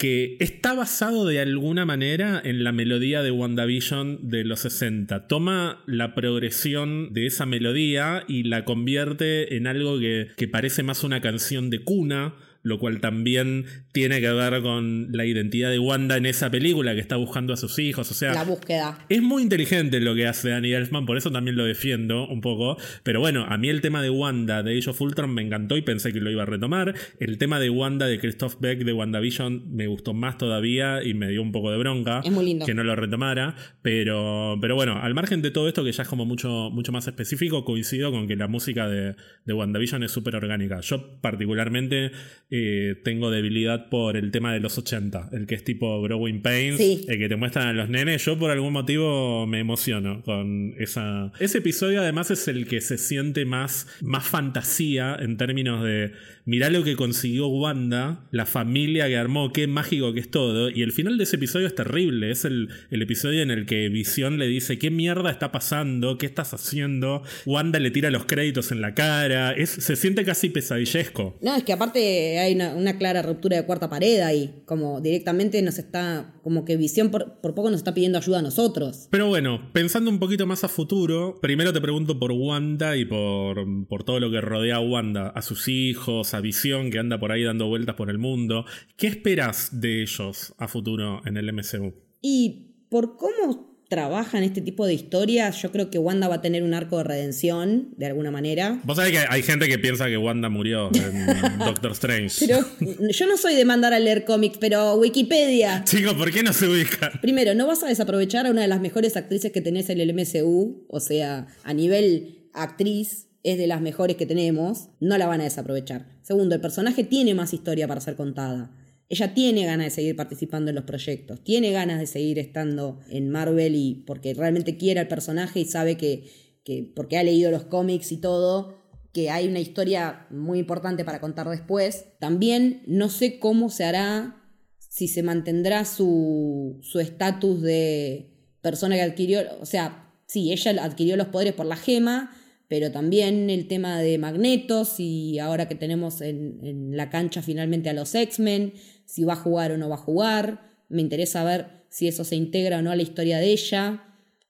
que 0.00 0.38
está 0.40 0.72
basado 0.72 1.26
de 1.26 1.40
alguna 1.40 1.84
manera 1.84 2.40
en 2.42 2.64
la 2.64 2.72
melodía 2.72 3.22
de 3.22 3.30
WandaVision 3.30 4.30
de 4.30 4.44
los 4.44 4.60
60. 4.60 5.28
Toma 5.28 5.82
la 5.84 6.14
progresión 6.14 7.12
de 7.12 7.26
esa 7.26 7.44
melodía 7.44 8.24
y 8.26 8.44
la 8.44 8.64
convierte 8.64 9.58
en 9.58 9.66
algo 9.66 9.98
que, 9.98 10.28
que 10.38 10.48
parece 10.48 10.82
más 10.82 11.04
una 11.04 11.20
canción 11.20 11.68
de 11.68 11.80
cuna 11.80 12.32
lo 12.62 12.78
cual 12.78 13.00
también 13.00 13.64
tiene 13.92 14.20
que 14.20 14.30
ver 14.32 14.62
con 14.62 15.08
la 15.12 15.24
identidad 15.24 15.70
de 15.70 15.78
Wanda 15.78 16.16
en 16.16 16.26
esa 16.26 16.50
película 16.50 16.94
que 16.94 17.00
está 17.00 17.16
buscando 17.16 17.52
a 17.52 17.56
sus 17.56 17.78
hijos, 17.78 18.10
o 18.10 18.14
sea, 18.14 18.34
la 18.34 18.44
búsqueda. 18.44 18.98
Es 19.08 19.22
muy 19.22 19.42
inteligente 19.42 20.00
lo 20.00 20.14
que 20.14 20.26
hace 20.26 20.50
Danny 20.50 20.72
Elfman, 20.72 21.06
por 21.06 21.16
eso 21.16 21.30
también 21.30 21.56
lo 21.56 21.64
defiendo 21.64 22.28
un 22.28 22.40
poco, 22.40 22.76
pero 23.02 23.20
bueno, 23.20 23.46
a 23.48 23.56
mí 23.58 23.68
el 23.68 23.80
tema 23.80 24.02
de 24.02 24.10
Wanda 24.10 24.62
de 24.62 24.78
Age 24.78 24.90
of 24.90 25.00
Ultron 25.00 25.32
me 25.32 25.42
encantó 25.42 25.76
y 25.76 25.82
pensé 25.82 26.12
que 26.12 26.20
lo 26.20 26.30
iba 26.30 26.42
a 26.42 26.46
retomar, 26.46 26.94
el 27.18 27.38
tema 27.38 27.58
de 27.58 27.70
Wanda 27.70 28.06
de 28.06 28.18
Christoph 28.18 28.56
Beck 28.60 28.84
de 28.84 28.92
WandaVision 28.92 29.74
me 29.74 29.86
gustó 29.86 30.14
más 30.14 30.38
todavía 30.38 31.02
y 31.02 31.14
me 31.14 31.28
dio 31.28 31.42
un 31.42 31.52
poco 31.52 31.70
de 31.70 31.78
bronca 31.78 32.22
que 32.22 32.74
no 32.74 32.84
lo 32.84 32.96
retomara, 32.96 33.56
pero, 33.82 34.58
pero 34.60 34.74
bueno, 34.74 35.00
al 35.00 35.14
margen 35.14 35.42
de 35.42 35.50
todo 35.50 35.68
esto 35.68 35.84
que 35.84 35.92
ya 35.92 36.02
es 36.02 36.08
como 36.08 36.24
mucho, 36.24 36.70
mucho 36.70 36.92
más 36.92 37.06
específico, 37.06 37.64
coincido 37.64 38.10
con 38.10 38.28
que 38.28 38.36
la 38.36 38.48
música 38.48 38.88
de, 38.88 39.16
de 39.44 39.52
WandaVision 39.52 40.02
es 40.02 40.12
súper 40.12 40.36
orgánica. 40.36 40.80
Yo 40.80 41.20
particularmente 41.20 42.12
eh, 42.50 42.96
tengo 43.04 43.30
debilidad 43.30 43.88
por 43.88 44.16
el 44.16 44.30
tema 44.32 44.52
de 44.52 44.60
los 44.60 44.76
80, 44.76 45.30
el 45.32 45.46
que 45.46 45.54
es 45.54 45.62
tipo 45.62 46.02
Growing 46.02 46.42
Pains, 46.42 46.80
el 46.80 47.18
que 47.18 47.28
te 47.28 47.36
muestran 47.36 47.68
a 47.68 47.72
los 47.72 47.88
nenes. 47.88 48.24
Yo 48.24 48.38
por 48.38 48.50
algún 48.50 48.72
motivo 48.72 49.46
me 49.46 49.60
emociono 49.60 50.22
con 50.24 50.74
esa. 50.78 51.32
Ese 51.38 51.58
episodio 51.58 52.00
además 52.00 52.30
es 52.30 52.48
el 52.48 52.66
que 52.66 52.80
se 52.80 52.98
siente 52.98 53.44
más, 53.44 53.86
más 54.00 54.26
fantasía 54.26 55.16
en 55.20 55.36
términos 55.36 55.84
de 55.84 56.12
mirá 56.50 56.68
lo 56.68 56.82
que 56.82 56.96
consiguió 56.96 57.46
Wanda, 57.46 58.26
la 58.32 58.44
familia 58.44 59.06
que 59.06 59.16
armó, 59.16 59.52
qué 59.52 59.68
mágico 59.68 60.12
que 60.12 60.18
es 60.18 60.30
todo. 60.32 60.68
Y 60.68 60.82
el 60.82 60.90
final 60.90 61.16
de 61.16 61.22
ese 61.24 61.36
episodio 61.36 61.68
es 61.68 61.76
terrible. 61.76 62.32
Es 62.32 62.44
el, 62.44 62.70
el 62.90 63.02
episodio 63.02 63.42
en 63.42 63.52
el 63.52 63.66
que 63.66 63.88
Visión 63.88 64.38
le 64.38 64.48
dice, 64.48 64.76
¿qué 64.76 64.90
mierda 64.90 65.30
está 65.30 65.52
pasando? 65.52 66.18
¿Qué 66.18 66.26
estás 66.26 66.52
haciendo? 66.52 67.22
Wanda 67.46 67.78
le 67.78 67.92
tira 67.92 68.10
los 68.10 68.24
créditos 68.24 68.72
en 68.72 68.80
la 68.80 68.94
cara. 68.94 69.52
Es, 69.52 69.70
se 69.70 69.94
siente 69.94 70.24
casi 70.24 70.50
pesadillesco. 70.50 71.38
No, 71.40 71.54
es 71.54 71.62
que 71.62 71.72
aparte 71.72 72.39
hay 72.40 72.54
una, 72.54 72.98
clara 72.98 73.22
ruptura 73.22 73.56
de 73.56 73.66
cuarta 73.66 73.88
pared 73.88 74.20
ahí. 74.20 74.62
Como 74.66 75.00
directamente 75.00 75.60
nos 75.62 75.78
está, 75.78 76.34
como 76.42 76.64
que 76.64 76.76
Visión 76.76 77.10
por, 77.10 77.40
poco 77.40 77.70
nos 77.70 77.80
está 77.80 77.94
pidiendo 77.94 78.18
ayuda 78.18 78.40
a 78.40 78.42
nosotros. 78.42 79.08
Pero 79.10 79.28
bueno, 79.28 79.70
pensando 79.72 80.10
un 80.10 80.18
poquito 80.18 80.46
más 80.46 80.64
a 80.64 80.68
futuro, 80.68 81.38
primero 81.40 81.72
te 81.72 81.80
pregunto 81.80 82.18
por 82.18 82.32
Wanda 82.32 82.96
y 82.96 83.04
por, 83.04 83.86
por 83.86 84.04
todo 84.04 84.20
lo 84.20 84.30
que 84.30 84.40
rodea 84.40 84.76
a 84.76 84.80
Wanda, 84.80 85.28
a 85.28 85.42
sus 85.42 85.68
hijos, 85.68 86.34
a 86.34 86.40
Visión 86.40 86.90
que 86.90 86.98
anda 86.98 87.18
por 87.18 87.32
ahí 87.32 87.44
dando 87.44 87.68
vueltas 87.68 87.94
por 87.94 88.10
el 88.10 88.18
mundo. 88.18 88.64
¿Qué 88.96 89.06
esperas 89.06 89.80
de 89.80 90.02
ellos 90.02 90.54
a 90.58 90.68
futuro 90.68 91.20
en 91.24 91.36
el 91.36 91.52
MCU? 91.52 91.94
Y 92.22 92.86
por 92.90 93.16
cómo 93.16 93.69
trabajan 93.90 94.44
este 94.44 94.60
tipo 94.60 94.86
de 94.86 94.94
historias, 94.94 95.60
yo 95.60 95.72
creo 95.72 95.90
que 95.90 95.98
Wanda 95.98 96.28
va 96.28 96.36
a 96.36 96.40
tener 96.40 96.62
un 96.62 96.74
arco 96.74 96.98
de 96.98 97.04
redención, 97.04 97.88
de 97.96 98.06
alguna 98.06 98.30
manera. 98.30 98.80
Vos 98.84 98.96
sabés 98.96 99.10
que 99.10 99.18
hay 99.28 99.42
gente 99.42 99.66
que 99.66 99.80
piensa 99.80 100.06
que 100.06 100.16
Wanda 100.16 100.48
murió 100.48 100.90
en 100.94 101.58
Doctor 101.58 101.90
Strange. 101.90 102.46
Pero 102.46 102.64
yo 103.10 103.26
no 103.26 103.36
soy 103.36 103.56
de 103.56 103.64
mandar 103.64 103.92
a 103.92 103.98
leer 103.98 104.24
cómics, 104.24 104.58
pero 104.58 104.94
Wikipedia. 104.94 105.82
Chicos, 105.84 106.14
¿por 106.14 106.30
qué 106.30 106.44
no 106.44 106.52
se 106.52 106.68
ubica? 106.68 107.10
Primero, 107.20 107.52
no 107.54 107.66
vas 107.66 107.82
a 107.82 107.88
desaprovechar 107.88 108.46
a 108.46 108.50
una 108.52 108.62
de 108.62 108.68
las 108.68 108.80
mejores 108.80 109.16
actrices 109.16 109.50
que 109.50 109.60
tenés 109.60 109.90
en 109.90 109.98
el 109.98 110.14
MCU, 110.14 110.86
o 110.88 111.00
sea, 111.00 111.48
a 111.64 111.74
nivel 111.74 112.48
actriz 112.54 113.26
es 113.42 113.58
de 113.58 113.66
las 113.66 113.80
mejores 113.80 114.14
que 114.14 114.24
tenemos, 114.26 114.90
no 115.00 115.18
la 115.18 115.26
van 115.26 115.40
a 115.40 115.44
desaprovechar. 115.44 116.06
Segundo, 116.22 116.54
el 116.54 116.60
personaje 116.60 117.02
tiene 117.02 117.34
más 117.34 117.52
historia 117.52 117.88
para 117.88 118.00
ser 118.00 118.14
contada 118.14 118.70
ella 119.10 119.34
tiene 119.34 119.66
ganas 119.66 119.86
de 119.86 119.90
seguir 119.90 120.14
participando 120.14 120.70
en 120.70 120.76
los 120.76 120.84
proyectos, 120.84 121.42
tiene 121.42 121.72
ganas 121.72 121.98
de 121.98 122.06
seguir 122.06 122.38
estando 122.38 123.00
en 123.10 123.28
Marvel 123.28 123.74
y 123.74 124.04
porque 124.06 124.32
realmente 124.34 124.76
quiere 124.76 125.00
al 125.00 125.08
personaje 125.08 125.58
y 125.58 125.64
sabe 125.64 125.96
que, 125.96 126.30
que, 126.64 126.92
porque 126.94 127.18
ha 127.18 127.24
leído 127.24 127.50
los 127.50 127.64
cómics 127.64 128.12
y 128.12 128.18
todo, 128.18 128.78
que 129.12 129.28
hay 129.28 129.48
una 129.48 129.58
historia 129.58 130.28
muy 130.30 130.60
importante 130.60 131.04
para 131.04 131.20
contar 131.20 131.48
después. 131.48 132.04
También 132.20 132.84
no 132.86 133.08
sé 133.08 133.40
cómo 133.40 133.68
se 133.68 133.82
hará, 133.82 134.44
si 134.78 135.08
se 135.08 135.24
mantendrá 135.24 135.84
su 135.84 136.80
estatus 136.94 137.62
de 137.62 138.30
persona 138.62 138.94
que 138.94 139.02
adquirió, 139.02 139.40
o 139.60 139.66
sea, 139.66 140.14
sí, 140.26 140.52
ella 140.52 140.84
adquirió 140.84 141.16
los 141.16 141.28
poderes 141.28 141.54
por 141.54 141.66
la 141.66 141.76
gema, 141.76 142.30
pero 142.68 142.92
también 142.92 143.50
el 143.50 143.66
tema 143.66 144.00
de 144.00 144.16
magnetos 144.18 145.00
y 145.00 145.40
ahora 145.40 145.66
que 145.66 145.74
tenemos 145.74 146.20
en, 146.20 146.60
en 146.62 146.96
la 146.96 147.10
cancha 147.10 147.42
finalmente 147.42 147.90
a 147.90 147.94
los 147.94 148.14
X-Men, 148.14 148.74
si 149.10 149.24
va 149.24 149.32
a 149.32 149.36
jugar 149.36 149.72
o 149.72 149.78
no 149.78 149.88
va 149.88 149.96
a 149.96 149.98
jugar. 149.98 150.60
Me 150.88 151.02
interesa 151.02 151.42
ver 151.44 151.84
si 151.88 152.06
eso 152.06 152.24
se 152.24 152.36
integra 152.36 152.78
o 152.78 152.82
no 152.82 152.90
a 152.90 152.96
la 152.96 153.02
historia 153.02 153.38
de 153.38 153.50
ella. 153.50 154.04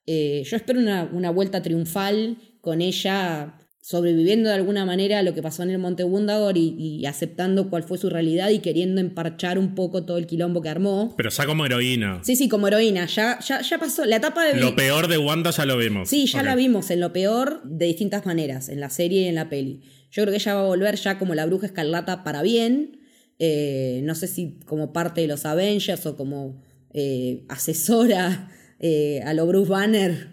Eh, 0.07 0.43
yo 0.45 0.57
espero 0.57 0.81
una, 0.81 1.09
una 1.13 1.31
vuelta 1.31 1.63
triunfal 1.63 2.37
con 2.61 2.83
ella 2.83 3.57
sobreviviendo 3.83 4.51
de 4.51 4.55
alguna 4.55 4.85
manera 4.85 5.21
a 5.21 5.23
lo 5.23 5.35
que 5.35 5.43
pasó 5.43 5.63
en 5.63 5.71
el 5.71 5.79
Monte 5.79 6.05
Wundagore 6.05 6.61
y, 6.61 7.05
aceptando 7.07 7.71
cuál 7.71 7.83
fue 7.83 7.97
su 7.97 8.11
realidad 8.11 8.51
y 8.51 8.59
queriendo 8.59 9.01
emparchar 9.01 9.59
un 9.59 9.75
poco 9.75 10.05
todo 10.05 10.19
el 10.19 10.27
quilombo 10.27 10.61
que 10.61 10.69
armó. 10.69 11.15
Pero 11.17 11.31
ya 11.31 11.47
como 11.47 11.65
heroína. 11.65 12.21
Sí, 12.23 12.37
sí, 12.37 12.49
como 12.49 12.69
heroína. 12.69 13.07
Ya, 13.07 13.39
ya, 13.41 13.63
ya 13.63 13.79
pasó. 13.79 14.05
La 14.05 14.17
etapa 14.17 14.45
de. 14.45 14.61
Lo 14.61 14.77
peor 14.77 15.09
de 15.09 15.17
Wanda 15.19 15.51
ya 15.51 15.65
lo 15.65 15.79
vimos. 15.79 16.09
Sí, 16.09 16.27
ya 16.27 16.43
la 16.43 16.55
vimos 16.55 16.91
en 16.91 17.01
lo 17.01 17.13
peor 17.13 17.63
de 17.65 17.87
distintas 17.87 18.27
maneras, 18.27 18.69
en 18.69 18.81
la 18.81 18.91
serie 18.91 19.23
y 19.23 19.27
en 19.27 19.35
la 19.35 19.49
peli. 19.49 19.81
Yo 20.11 20.23
creo 20.23 20.33
que 20.33 20.37
ella 20.37 20.55
va 20.55 20.61
a 20.61 20.67
volver 20.67 20.97
ya 20.97 21.19
como 21.19 21.35
la 21.35 21.47
bruja 21.47 21.67
escarlata 21.67 22.23
para 22.23 22.43
bien. 22.43 23.00
Eh, 23.43 24.03
no 24.05 24.15
sé 24.15 24.27
si 24.27 24.59
como 24.67 24.93
parte 24.93 25.23
de 25.23 25.27
los 25.27 25.47
Avengers 25.47 26.05
o 26.05 26.15
como 26.15 26.63
eh, 26.93 27.47
asesora 27.49 28.53
eh, 28.79 29.23
a 29.25 29.33
lo 29.33 29.47
Bruce 29.47 29.71
Banner, 29.71 30.29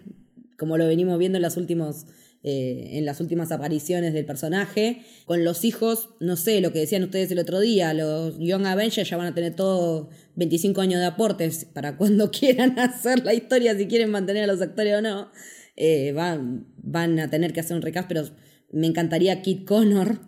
como 0.58 0.76
lo 0.76 0.86
venimos 0.86 1.18
viendo 1.18 1.38
en 1.38 1.42
los 1.42 1.56
últimos 1.56 2.06
en 2.40 3.04
las 3.04 3.20
últimas 3.20 3.52
apariciones 3.52 4.14
del 4.14 4.24
personaje. 4.24 5.02
Con 5.26 5.44
los 5.44 5.64
hijos, 5.66 6.10
no 6.20 6.36
sé, 6.36 6.62
lo 6.62 6.72
que 6.72 6.78
decían 6.78 7.02
ustedes 7.02 7.30
el 7.32 7.40
otro 7.40 7.60
día, 7.60 7.92
los 7.92 8.38
Young 8.38 8.64
Avengers 8.64 9.10
ya 9.10 9.16
van 9.18 9.26
a 9.26 9.34
tener 9.34 9.54
todos 9.54 10.06
25 10.36 10.80
años 10.80 11.00
de 11.00 11.06
aportes 11.06 11.66
para 11.66 11.96
cuando 11.98 12.30
quieran 12.30 12.78
hacer 12.78 13.22
la 13.24 13.34
historia, 13.34 13.76
si 13.76 13.86
quieren 13.86 14.10
mantener 14.10 14.44
a 14.44 14.46
los 14.46 14.62
actores 14.62 14.94
o 14.96 15.02
no. 15.02 15.30
Van, 16.14 16.66
van 16.78 17.18
a 17.18 17.28
tener 17.28 17.52
que 17.52 17.60
hacer 17.60 17.76
un 17.76 17.82
recast, 17.82 18.08
pero 18.08 18.22
me 18.70 18.86
encantaría 18.86 19.42
Kit 19.42 19.66
Connor 19.66 20.20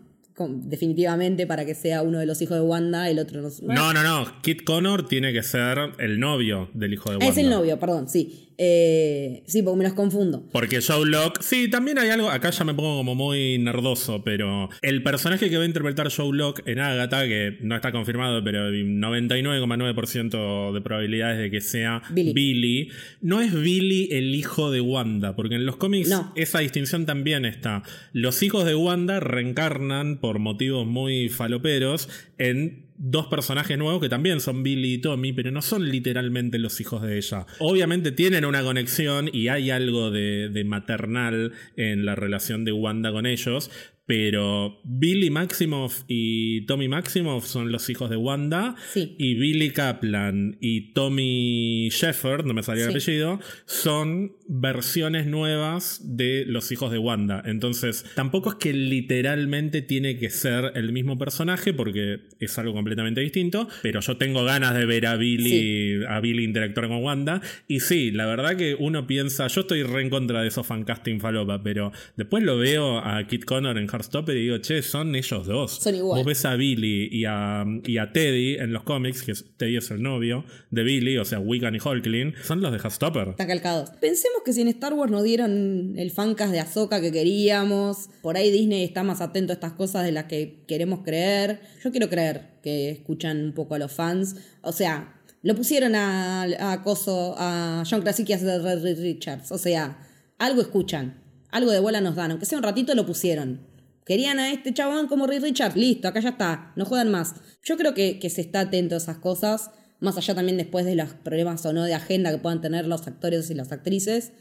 definitivamente 0.49 1.47
para 1.47 1.65
que 1.65 1.75
sea 1.75 2.03
uno 2.03 2.19
de 2.19 2.27
los 2.27 2.41
hijos 2.43 2.57
de 2.57 2.63
Wanda, 2.63 3.09
el 3.09 3.19
otro 3.19 3.43
no. 3.43 3.51
No, 3.63 3.93
no, 3.93 4.03
no. 4.03 4.41
Kit 4.43 4.65
Connor 4.65 5.09
tiene 5.09 5.33
que 5.33 5.43
ser 5.43 5.79
el 5.99 6.21
novio 6.21 6.71
del 6.75 6.95
hijo 6.95 7.11
de 7.11 7.17
Wanda. 7.17 7.27
Es 7.27 7.39
el 7.39 7.51
novio, 7.51 7.79
perdón, 7.79 8.09
sí. 8.09 8.50
Eh, 8.63 9.43
sí, 9.47 9.63
porque 9.63 9.79
me 9.79 9.85
los 9.85 9.95
confundo. 9.95 10.47
Porque 10.53 10.83
Joe 10.83 11.09
Locke, 11.09 11.43
sí, 11.43 11.71
también 11.71 11.99
hay 11.99 12.11
algo, 12.11 12.29
acá 12.29 12.51
ya 12.51 12.63
me 12.63 12.75
pongo 12.75 12.99
como 12.99 13.15
muy 13.15 13.57
nerdoso, 13.57 14.23
pero 14.23 14.69
el 14.83 15.03
personaje 15.03 15.49
que 15.49 15.57
va 15.57 15.63
a 15.63 15.67
interpretar 15.67 16.13
Joe 16.13 16.37
Locke 16.37 16.63
en 16.67 16.79
Agatha, 16.79 17.27
que 17.27 17.57
no 17.63 17.75
está 17.75 17.91
confirmado, 17.91 18.45
pero 18.45 18.71
99,9% 18.71 20.75
de 20.75 20.81
probabilidades 20.83 21.39
de 21.39 21.51
que 21.51 21.63
sea 21.63 22.03
Billy. 22.11 22.91
no 23.23 23.41
es 23.41 23.55
Billy 23.55 24.11
el 24.13 24.35
hijo 24.35 24.71
de 24.71 24.83
Wanda, 24.83 25.35
porque 25.35 25.55
en 25.55 25.65
los 25.65 25.77
cómics 25.77 26.15
esa 26.35 26.59
distinción 26.59 27.07
también 27.07 27.47
está. 27.47 27.83
Los 28.13 28.43
hijos 28.43 28.67
de 28.67 28.75
Wanda 28.75 29.21
reencarnan 29.21 30.19
por 30.19 30.39
motivos 30.39 30.87
muy 30.87 31.31
faloperos 31.31 32.11
en 32.37 32.90
dos 33.03 33.29
personajes 33.29 33.79
nuevos 33.79 34.03
que 34.03 34.11
también 34.11 34.41
son 34.41 34.63
Billy 34.63 34.95
y 34.95 34.99
Tommy, 34.99 35.33
pero 35.33 35.51
no 35.51 35.63
son 35.63 35.89
literalmente 35.89 36.59
los 36.59 36.81
hijos 36.83 37.01
de 37.01 37.17
ella. 37.17 37.47
Obviamente 37.59 38.13
tienen 38.13 38.45
una 38.45 38.63
conexión 38.63 39.31
y 39.33 39.49
hay 39.49 39.71
algo 39.71 40.11
de, 40.11 40.63
maternal 40.67 41.53
en 41.77 42.05
la 42.05 42.15
relación 42.15 42.67
de 42.67 42.73
Wanda 42.73 43.11
con 43.11 43.25
ellos, 43.25 43.71
pero 44.11 44.81
Billy 44.83 45.31
Maximoff 45.31 46.03
y 46.09 46.63
Tommy 46.63 46.89
Maximoff 46.89 47.47
son 47.47 47.71
los 47.71 47.89
hijos 47.91 48.11
de 48.11 48.17
Wanda. 48.17 48.75
Y 48.97 49.35
Billy 49.35 49.71
Kaplan 49.71 50.59
y 50.61 50.93
Tommy 50.95 51.91
Shepard, 51.91 52.45
no 52.45 52.53
me 52.53 52.65
salía 52.65 52.87
el 52.87 52.91
apellido, 52.91 53.39
son 53.67 54.33
versiones 54.49 55.27
nuevas 55.27 56.01
de 56.03 56.45
los 56.45 56.73
hijos 56.73 56.91
de 56.91 56.99
Wanda. 56.99 57.41
Entonces, 57.47 58.05
tampoco 58.17 58.51
es 58.51 58.55
que 58.57 58.73
literalmente 58.73 59.81
tiene 59.81 60.19
que 60.19 60.31
ser 60.31 60.73
el 60.75 60.91
mismo 60.91 61.17
personaje, 61.17 61.73
porque 61.73 62.23
es 62.41 62.59
algo 62.59 62.75
completamente 62.75 63.21
distinto. 63.21 63.69
Pero 63.81 64.01
yo 64.01 64.17
tengo 64.17 64.43
ganas 64.43 64.75
de 64.75 64.87
ver 64.87 65.07
a 65.07 65.15
Billy, 65.15 66.05
a 66.09 66.19
Billy 66.19 66.43
interactuar 66.43 66.89
con 66.89 67.05
Wanda. 67.05 67.43
Y 67.69 67.79
sí, 67.79 68.11
la 68.11 68.27
verdad 68.27 68.57
que 68.57 68.75
uno 68.77 69.07
piensa, 69.07 69.47
yo 69.47 69.61
estoy 69.61 69.85
re 69.85 70.03
en 70.03 70.11
contra 70.11 70.43
de 70.43 70.49
esos 70.49 70.67
fancasting 70.67 71.21
falopa, 71.21 71.63
pero 71.63 71.93
después 72.17 72.43
lo 72.43 72.59
veo 72.59 72.99
a 72.99 73.25
Kit 73.29 73.45
Connor 73.45 73.79
en 73.79 73.87
Heartstopper 74.01 74.37
y 74.37 74.43
digo, 74.43 74.59
che, 74.59 74.83
son 74.83 75.15
ellos 75.15 75.47
dos. 75.47 75.73
Son 75.73 75.95
igual. 75.95 76.19
Vos 76.19 76.27
ves 76.27 76.45
a 76.45 76.57
Billy 76.57 77.09
y 77.11 77.25
a, 77.27 77.65
y 77.85 77.99
a 77.99 78.13
Teddy 78.13 78.55
en 78.55 78.73
los 78.73 78.83
cómics, 78.83 79.23
que 79.23 79.35
Teddy 79.57 79.77
es 79.77 79.91
el 79.91 80.03
novio 80.03 80.45
de 80.71 80.83
Billy, 80.83 81.19
o 81.19 81.25
sea, 81.25 81.39
Wiccan 81.39 81.75
y 81.75 81.79
Hulkling, 81.79 82.35
son 82.43 82.61
los 82.61 82.73
de 82.73 82.79
Heartstopper. 82.79 83.29
Están 83.29 83.49
calcados. 83.49 83.91
Pensemos 84.01 84.43
que 84.45 84.53
si 84.53 84.63
en 84.63 84.69
Star 84.69 84.95
Wars 84.95 85.11
nos 85.11 85.23
dieron 85.23 85.95
el 85.97 86.11
fancast 86.11 86.53
de 86.53 86.61
Ahsoka 86.61 87.01
que 87.01 87.13
queríamos, 87.13 88.09
por 88.23 88.37
ahí 88.37 88.51
Disney 88.51 88.85
está 88.85 89.03
más 89.03 89.21
atento 89.21 89.53
a 89.53 89.55
estas 89.55 89.73
cosas 89.73 90.05
de 90.05 90.13
las 90.13 90.25
que 90.25 90.65
queremos 90.67 91.01
creer. 91.05 91.61
Yo 91.85 91.91
quiero 91.91 92.09
creer 92.09 92.59
que 92.63 92.91
escuchan 92.91 93.45
un 93.45 93.53
poco 93.53 93.75
a 93.75 93.79
los 93.79 93.93
fans. 93.93 94.37
O 94.63 94.73
sea, 94.73 95.21
lo 95.43 95.55
pusieron 95.55 95.95
a, 95.95 96.73
a 96.73 96.83
Coso, 96.83 97.35
a 97.39 97.85
John 97.89 98.03
Krasinski 98.03 98.33
a 98.35 98.39
Red 98.39 99.01
Richards. 99.01 99.53
O 99.53 99.59
sea, 99.59 99.99
algo 100.39 100.61
escuchan. 100.61 101.23
Algo 101.51 101.73
de 101.73 101.81
bola 101.81 102.01
nos 102.01 102.15
dan. 102.15 102.31
Aunque 102.31 102.47
sea 102.47 102.59
un 102.59 102.65
ratito 102.65 102.95
lo 102.95 103.07
pusieron. 103.07 103.61
Querían 104.05 104.39
a 104.39 104.53
este 104.53 104.73
chabón 104.75 105.07
como 105.07 105.27
Ray 105.27 105.39
Richard, 105.39 105.77
listo, 105.77 106.09
acá 106.09 106.21
ya 106.21 106.31
está, 106.31 106.73
no 106.77 106.85
juegan 106.85 107.11
más. 107.11 107.35
Yo 107.63 107.77
creo 107.77 107.95
que, 107.95 108.19
que, 108.19 108.31
se 108.31 108.41
está 108.41 108.61
atento 108.61 108.95
a 108.95 108.99
esas 108.99 109.19
cosas, 109.19 109.71
más 110.01 110.17
allá 110.17 110.35
también 110.35 110.57
después 110.57 110.85
de 110.85 110.95
los 110.95 111.11
problemas 111.15 111.65
o 111.67 111.73
no 111.73 111.85
de 111.85 111.95
agenda 111.95 112.31
que 112.31 112.39
puedan 112.39 112.61
tener 112.61 112.87
los 112.87 113.07
actores 113.07 113.51
y 113.51 113.55
las 113.55 113.73
actrices, 113.73 114.33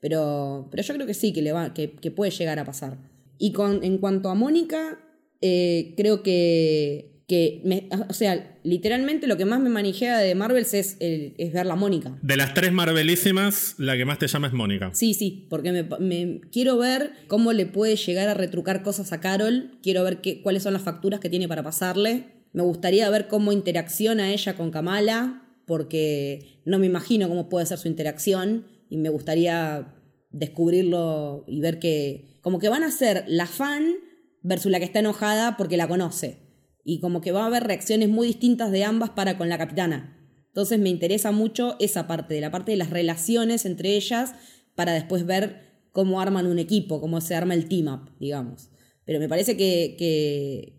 pero, 0.00 0.68
pero 0.70 0.82
yo 0.82 0.94
creo 0.94 1.06
que 1.06 1.14
sí, 1.14 1.32
que, 1.32 1.42
le 1.42 1.52
va, 1.52 1.74
que, 1.74 1.92
que 1.92 2.10
puede 2.10 2.30
llegar 2.30 2.58
a 2.58 2.64
pasar. 2.64 2.98
Y 3.38 3.52
con, 3.52 3.84
en 3.84 3.98
cuanto 3.98 4.30
a 4.30 4.34
Mónica, 4.34 4.98
eh, 5.40 5.94
creo 5.96 6.22
que 6.22 7.17
que, 7.28 7.60
me, 7.62 7.90
o 8.08 8.14
sea, 8.14 8.58
literalmente 8.62 9.26
lo 9.26 9.36
que 9.36 9.44
más 9.44 9.60
me 9.60 9.68
manijea 9.68 10.18
de 10.18 10.34
Marvels 10.34 10.72
es, 10.72 10.96
es 10.98 11.52
ver 11.52 11.66
la 11.66 11.76
Mónica. 11.76 12.18
De 12.22 12.38
las 12.38 12.54
tres 12.54 12.72
Marvelísimas, 12.72 13.74
la 13.76 13.98
que 13.98 14.06
más 14.06 14.18
te 14.18 14.26
llama 14.26 14.46
es 14.46 14.54
Mónica. 14.54 14.90
Sí, 14.94 15.12
sí, 15.12 15.46
porque 15.50 15.86
me, 16.00 16.40
quiero 16.50 16.78
ver 16.78 17.12
cómo 17.26 17.52
le 17.52 17.66
puede 17.66 17.96
llegar 17.96 18.30
a 18.30 18.34
retrucar 18.34 18.82
cosas 18.82 19.12
a 19.12 19.20
Carol, 19.20 19.78
quiero 19.82 20.02
ver 20.04 20.22
qué, 20.22 20.40
cuáles 20.40 20.62
son 20.62 20.72
las 20.72 20.80
facturas 20.80 21.20
que 21.20 21.28
tiene 21.28 21.46
para 21.46 21.62
pasarle, 21.62 22.28
me 22.54 22.62
gustaría 22.62 23.10
ver 23.10 23.28
cómo 23.28 23.52
interacciona 23.52 24.32
ella 24.32 24.56
con 24.56 24.70
Kamala, 24.70 25.42
porque 25.66 26.62
no 26.64 26.78
me 26.78 26.86
imagino 26.86 27.28
cómo 27.28 27.50
puede 27.50 27.66
ser 27.66 27.76
su 27.76 27.88
interacción 27.88 28.66
y 28.88 28.96
me 28.96 29.10
gustaría 29.10 29.94
descubrirlo 30.30 31.44
y 31.46 31.60
ver 31.60 31.78
que 31.78 32.38
como 32.40 32.58
que 32.58 32.70
van 32.70 32.84
a 32.84 32.90
ser 32.90 33.24
la 33.28 33.44
fan 33.44 33.96
versus 34.40 34.72
la 34.72 34.78
que 34.78 34.86
está 34.86 35.00
enojada 35.00 35.58
porque 35.58 35.76
la 35.76 35.88
conoce 35.88 36.47
y 36.88 37.00
como 37.00 37.20
que 37.20 37.32
va 37.32 37.42
a 37.42 37.46
haber 37.48 37.64
reacciones 37.64 38.08
muy 38.08 38.28
distintas 38.28 38.72
de 38.72 38.82
ambas 38.82 39.10
para 39.10 39.36
con 39.36 39.50
la 39.50 39.58
capitana. 39.58 40.16
Entonces 40.46 40.78
me 40.78 40.88
interesa 40.88 41.32
mucho 41.32 41.76
esa 41.80 42.06
parte, 42.06 42.32
de 42.32 42.40
la 42.40 42.50
parte 42.50 42.70
de 42.70 42.78
las 42.78 42.88
relaciones 42.88 43.66
entre 43.66 43.94
ellas, 43.94 44.32
para 44.74 44.94
después 44.94 45.26
ver 45.26 45.68
cómo 45.92 46.18
arman 46.18 46.46
un 46.46 46.58
equipo, 46.58 46.98
cómo 47.02 47.20
se 47.20 47.34
arma 47.34 47.52
el 47.52 47.68
team 47.68 47.88
up, 47.88 48.10
digamos. 48.18 48.70
Pero 49.04 49.20
me 49.20 49.28
parece 49.28 49.54
que, 49.58 49.96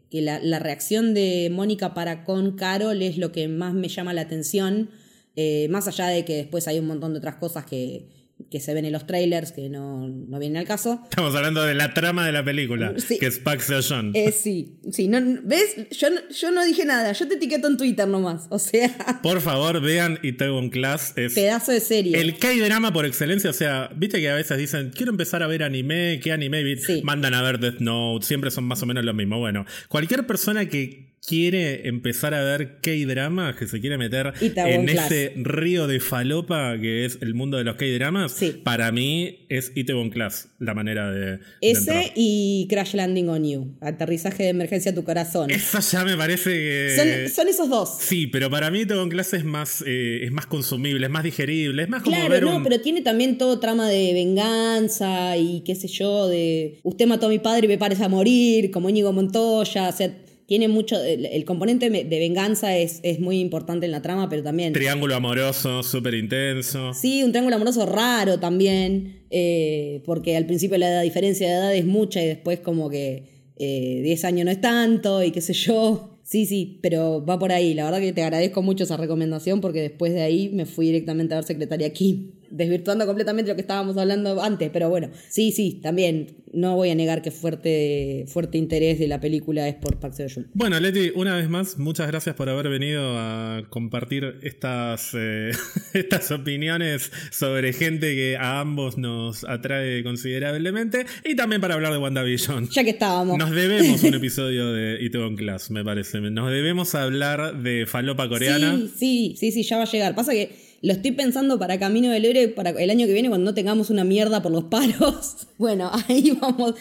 que, 0.09 0.21
la, 0.21 0.39
la, 0.39 0.57
reacción 0.57 1.13
de 1.13 1.51
Mónica 1.51 1.93
para 1.93 2.23
con 2.23 2.55
Carol 2.55 3.03
es 3.03 3.19
lo 3.19 3.31
que 3.31 3.47
más 3.47 3.75
me 3.75 3.87
llama 3.87 4.11
la 4.15 4.21
atención, 4.21 4.89
eh, 5.35 5.67
más 5.69 5.87
allá 5.87 6.07
de 6.07 6.25
que 6.25 6.37
después 6.37 6.67
hay 6.67 6.79
un 6.79 6.87
montón 6.87 7.13
de 7.13 7.19
otras 7.19 7.35
cosas 7.35 7.65
que, 7.65 8.09
que 8.49 8.59
se 8.59 8.73
ven 8.73 8.85
en 8.85 8.93
los 8.93 9.05
trailers, 9.05 9.51
que 9.51 9.69
no, 9.69 10.07
no 10.07 10.39
vienen 10.39 10.57
al 10.57 10.65
caso. 10.65 11.01
Estamos 11.03 11.35
hablando 11.35 11.63
de 11.63 11.75
la 11.75 11.93
trama 11.93 12.25
de 12.25 12.31
la 12.31 12.43
película, 12.43 12.93
que 13.19 13.25
es 13.25 13.39
Pax 13.39 13.71
John. 13.87 14.11
Eh, 14.15 14.31
sí, 14.31 14.79
sí. 14.91 15.07
No, 15.07 15.19
¿Ves? 15.43 15.75
Yo, 15.91 16.07
yo 16.31 16.51
no 16.51 16.63
dije 16.65 16.85
nada, 16.85 17.11
yo 17.11 17.27
te 17.27 17.35
etiqueto 17.35 17.67
en 17.67 17.77
Twitter 17.77 18.07
nomás, 18.07 18.47
o 18.49 18.59
sea... 18.59 19.19
Por 19.21 19.41
favor, 19.41 19.81
vean 19.81 20.19
Itaewon 20.23 20.69
Class. 20.69 21.13
Es 21.15 21.33
Pedazo 21.33 21.71
de 21.71 21.79
serie. 21.79 22.19
El 22.19 22.37
K-drama 22.37 22.93
por 22.93 23.05
excelencia, 23.05 23.49
o 23.49 23.53
sea, 23.53 23.89
viste 23.95 24.19
que 24.19 24.29
a 24.29 24.35
veces 24.35 24.57
dicen, 24.57 24.91
quiero 24.95 25.11
empezar 25.11 25.43
a 25.43 25.47
ver 25.47 25.63
anime, 25.63 26.19
¿qué 26.23 26.31
anime? 26.31 26.63
Mandan 27.03 27.33
a 27.33 27.41
ver 27.41 27.59
Death 27.59 27.79
Note, 27.79 28.25
siempre 28.25 28.51
son 28.51 28.63
más 28.63 28.81
o 28.81 28.85
menos 28.85 29.03
lo 29.05 29.13
mismo. 29.13 29.39
Bueno, 29.39 29.65
cualquier 29.87 30.25
persona 30.25 30.67
que 30.67 31.08
quiere 31.25 31.87
empezar 31.87 32.33
a 32.33 32.43
ver 32.43 32.79
K-dramas, 32.81 33.55
que 33.55 33.67
se 33.67 33.79
quiere 33.79 33.97
meter 33.97 34.33
en 34.41 34.89
ese 34.89 35.33
río 35.37 35.87
de 35.87 35.99
falopa 35.99 36.77
que 36.79 37.05
es 37.05 37.19
el 37.21 37.33
mundo 37.33 37.57
de 37.57 37.63
los 37.63 37.75
K-dramas, 37.75 38.35
para 38.63 38.91
mí 38.91 39.45
es 39.49 39.71
Itaewon 39.75 40.09
Class 40.09 40.49
la 40.59 40.73
manera 40.73 41.11
de. 41.11 41.39
Ese 41.61 42.11
y 42.15 42.67
Crash 42.69 42.95
Landing 42.95 43.29
on 43.29 43.43
You, 43.45 43.77
aterrizaje 43.81 44.43
de 44.43 44.49
emergencia 44.49 44.91
a 44.91 44.95
tu 44.95 45.03
corazón. 45.03 45.49
Eso 45.49 45.79
ya 45.79 46.03
me 46.03 46.15
parece 46.15 46.51
que. 46.51 47.29
Son, 47.33 47.47
esos 47.47 47.69
dos. 47.69 47.97
Sí, 47.99 48.27
pero 48.27 48.49
para 48.49 48.69
mí 48.71 48.81
Itaewon 48.81 49.09
Class 49.09 49.33
es 49.33 49.43
más, 49.43 49.83
eh, 49.85 50.21
es 50.23 50.31
más 50.31 50.45
consumible, 50.45 51.05
es 51.05 51.11
más 51.11 51.23
digerible, 51.23 51.83
es 51.83 51.89
más 51.89 52.03
como. 52.03 52.15
Claro, 52.15 52.39
no, 52.41 52.63
pero 52.63 52.81
tiene 52.81 53.01
también 53.01 53.37
todo 53.37 53.59
trama 53.59 53.87
de 53.87 54.13
venganza 54.13 55.37
y 55.37 55.61
qué 55.61 55.75
sé 55.75 55.87
yo, 55.87 56.27
de. 56.27 56.79
Usted 56.83 57.07
mató 57.07 57.27
a 57.27 57.29
mi 57.29 57.39
padre 57.39 57.65
y 57.65 57.69
me 57.69 57.77
parece 57.77 58.03
a 58.03 58.09
morir, 58.09 58.71
como 58.71 58.89
Íñigo 58.89 59.13
Montoya, 59.13 59.89
o 59.89 59.91
sea 59.91 60.13
tiene 60.49 60.67
mucho, 60.67 60.99
el, 61.03 61.45
componente 61.45 61.91
de 61.91 62.19
venganza 62.19 62.75
es, 62.75 63.01
es, 63.03 63.19
muy 63.19 63.39
importante 63.39 63.85
en 63.85 63.91
la 63.91 64.01
trama, 64.01 64.29
pero 64.29 64.41
también... 64.41 64.73
Triángulo 64.73 65.13
amoroso, 65.15 65.83
súper 65.83 66.15
intenso. 66.15 66.91
Sí, 66.95 67.21
un 67.21 67.29
triángulo 67.29 67.57
amoroso 67.57 67.85
raro 67.85 68.39
también, 68.39 69.21
eh, 69.29 70.01
porque 70.07 70.35
al 70.35 70.47
principio 70.47 70.79
la 70.79 71.01
diferencia 71.01 71.47
de 71.47 71.53
edad 71.53 71.75
es 71.75 71.85
mucha 71.85 72.23
y 72.23 72.25
después 72.25 72.61
como 72.61 72.89
que 72.89 73.25
10 73.59 74.23
eh, 74.23 74.27
años 74.27 74.45
no 74.45 74.49
es 74.49 74.59
tanto 74.59 75.23
y 75.23 75.29
qué 75.29 75.41
sé 75.41 75.53
yo. 75.53 76.17
Sí, 76.23 76.47
sí, 76.47 76.79
pero 76.81 77.23
va 77.23 77.37
por 77.37 77.51
ahí. 77.51 77.75
La 77.75 77.85
verdad 77.85 77.99
que 77.99 78.11
te 78.11 78.23
agradezco 78.23 78.63
mucho 78.63 78.85
esa 78.85 78.97
recomendación 78.97 79.61
porque 79.61 79.83
después 79.83 80.13
de 80.13 80.23
ahí 80.23 80.49
me 80.49 80.65
fui 80.65 80.87
directamente 80.87 81.35
a 81.35 81.37
ver 81.37 81.43
Secretaria 81.43 81.93
Kim 81.93 82.31
desvirtuando 82.51 83.05
completamente 83.05 83.49
lo 83.49 83.55
que 83.55 83.61
estábamos 83.61 83.97
hablando 83.97 84.41
antes, 84.41 84.69
pero 84.71 84.89
bueno, 84.89 85.09
sí, 85.29 85.51
sí, 85.51 85.79
también 85.81 86.37
no 86.53 86.75
voy 86.75 86.89
a 86.89 86.95
negar 86.95 87.21
que 87.21 87.31
fuerte, 87.31 88.25
fuerte 88.27 88.57
interés 88.57 88.99
de 88.99 89.07
la 89.07 89.19
película 89.19 89.67
es 89.67 89.75
por 89.75 89.99
Park 89.99 90.13
Seo-joon. 90.13 90.47
Bueno, 90.53 90.79
Leti, 90.79 91.11
una 91.15 91.35
vez 91.35 91.49
más, 91.49 91.77
muchas 91.77 92.07
gracias 92.07 92.35
por 92.35 92.49
haber 92.49 92.69
venido 92.69 93.17
a 93.17 93.63
compartir 93.69 94.39
estas, 94.41 95.11
eh, 95.13 95.51
estas 95.93 96.31
opiniones 96.31 97.11
sobre 97.31 97.73
gente 97.73 98.15
que 98.15 98.37
a 98.37 98.59
ambos 98.59 98.97
nos 98.97 99.43
atrae 99.43 100.03
considerablemente 100.03 101.05
y 101.23 101.35
también 101.35 101.61
para 101.61 101.75
hablar 101.75 101.91
de 101.91 101.99
WandaVision. 101.99 102.69
Ya 102.69 102.83
que 102.83 102.91
estábamos. 102.91 103.37
Nos 103.37 103.51
debemos 103.51 104.03
un 104.03 104.13
episodio 104.15 104.71
de 104.71 105.03
Itaewon 105.03 105.35
Class, 105.35 105.71
me 105.71 105.83
parece. 105.83 106.19
Nos 106.19 106.51
debemos 106.51 106.95
hablar 106.95 107.61
de 107.61 107.85
falopa 107.85 108.27
coreana. 108.27 108.77
Sí, 108.77 108.91
sí, 108.97 109.35
sí, 109.37 109.51
sí, 109.51 109.63
ya 109.63 109.77
va 109.77 109.83
a 109.83 109.91
llegar. 109.91 110.15
Pasa 110.15 110.31
que 110.31 110.68
lo 110.81 110.93
estoy 110.93 111.11
pensando 111.11 111.59
para 111.59 111.79
Camino 111.79 112.09
del 112.09 112.25
Héroe 112.25 112.47
para 112.47 112.69
el 112.71 112.89
año 112.89 113.05
que 113.05 113.13
viene 113.13 113.29
cuando 113.29 113.51
no 113.51 113.53
tengamos 113.53 113.89
una 113.89 114.03
mierda 114.03 114.41
por 114.41 114.51
los 114.51 114.65
paros. 114.65 115.47
Bueno, 115.57 115.91
ahí 116.07 116.31
vamos 116.39 116.75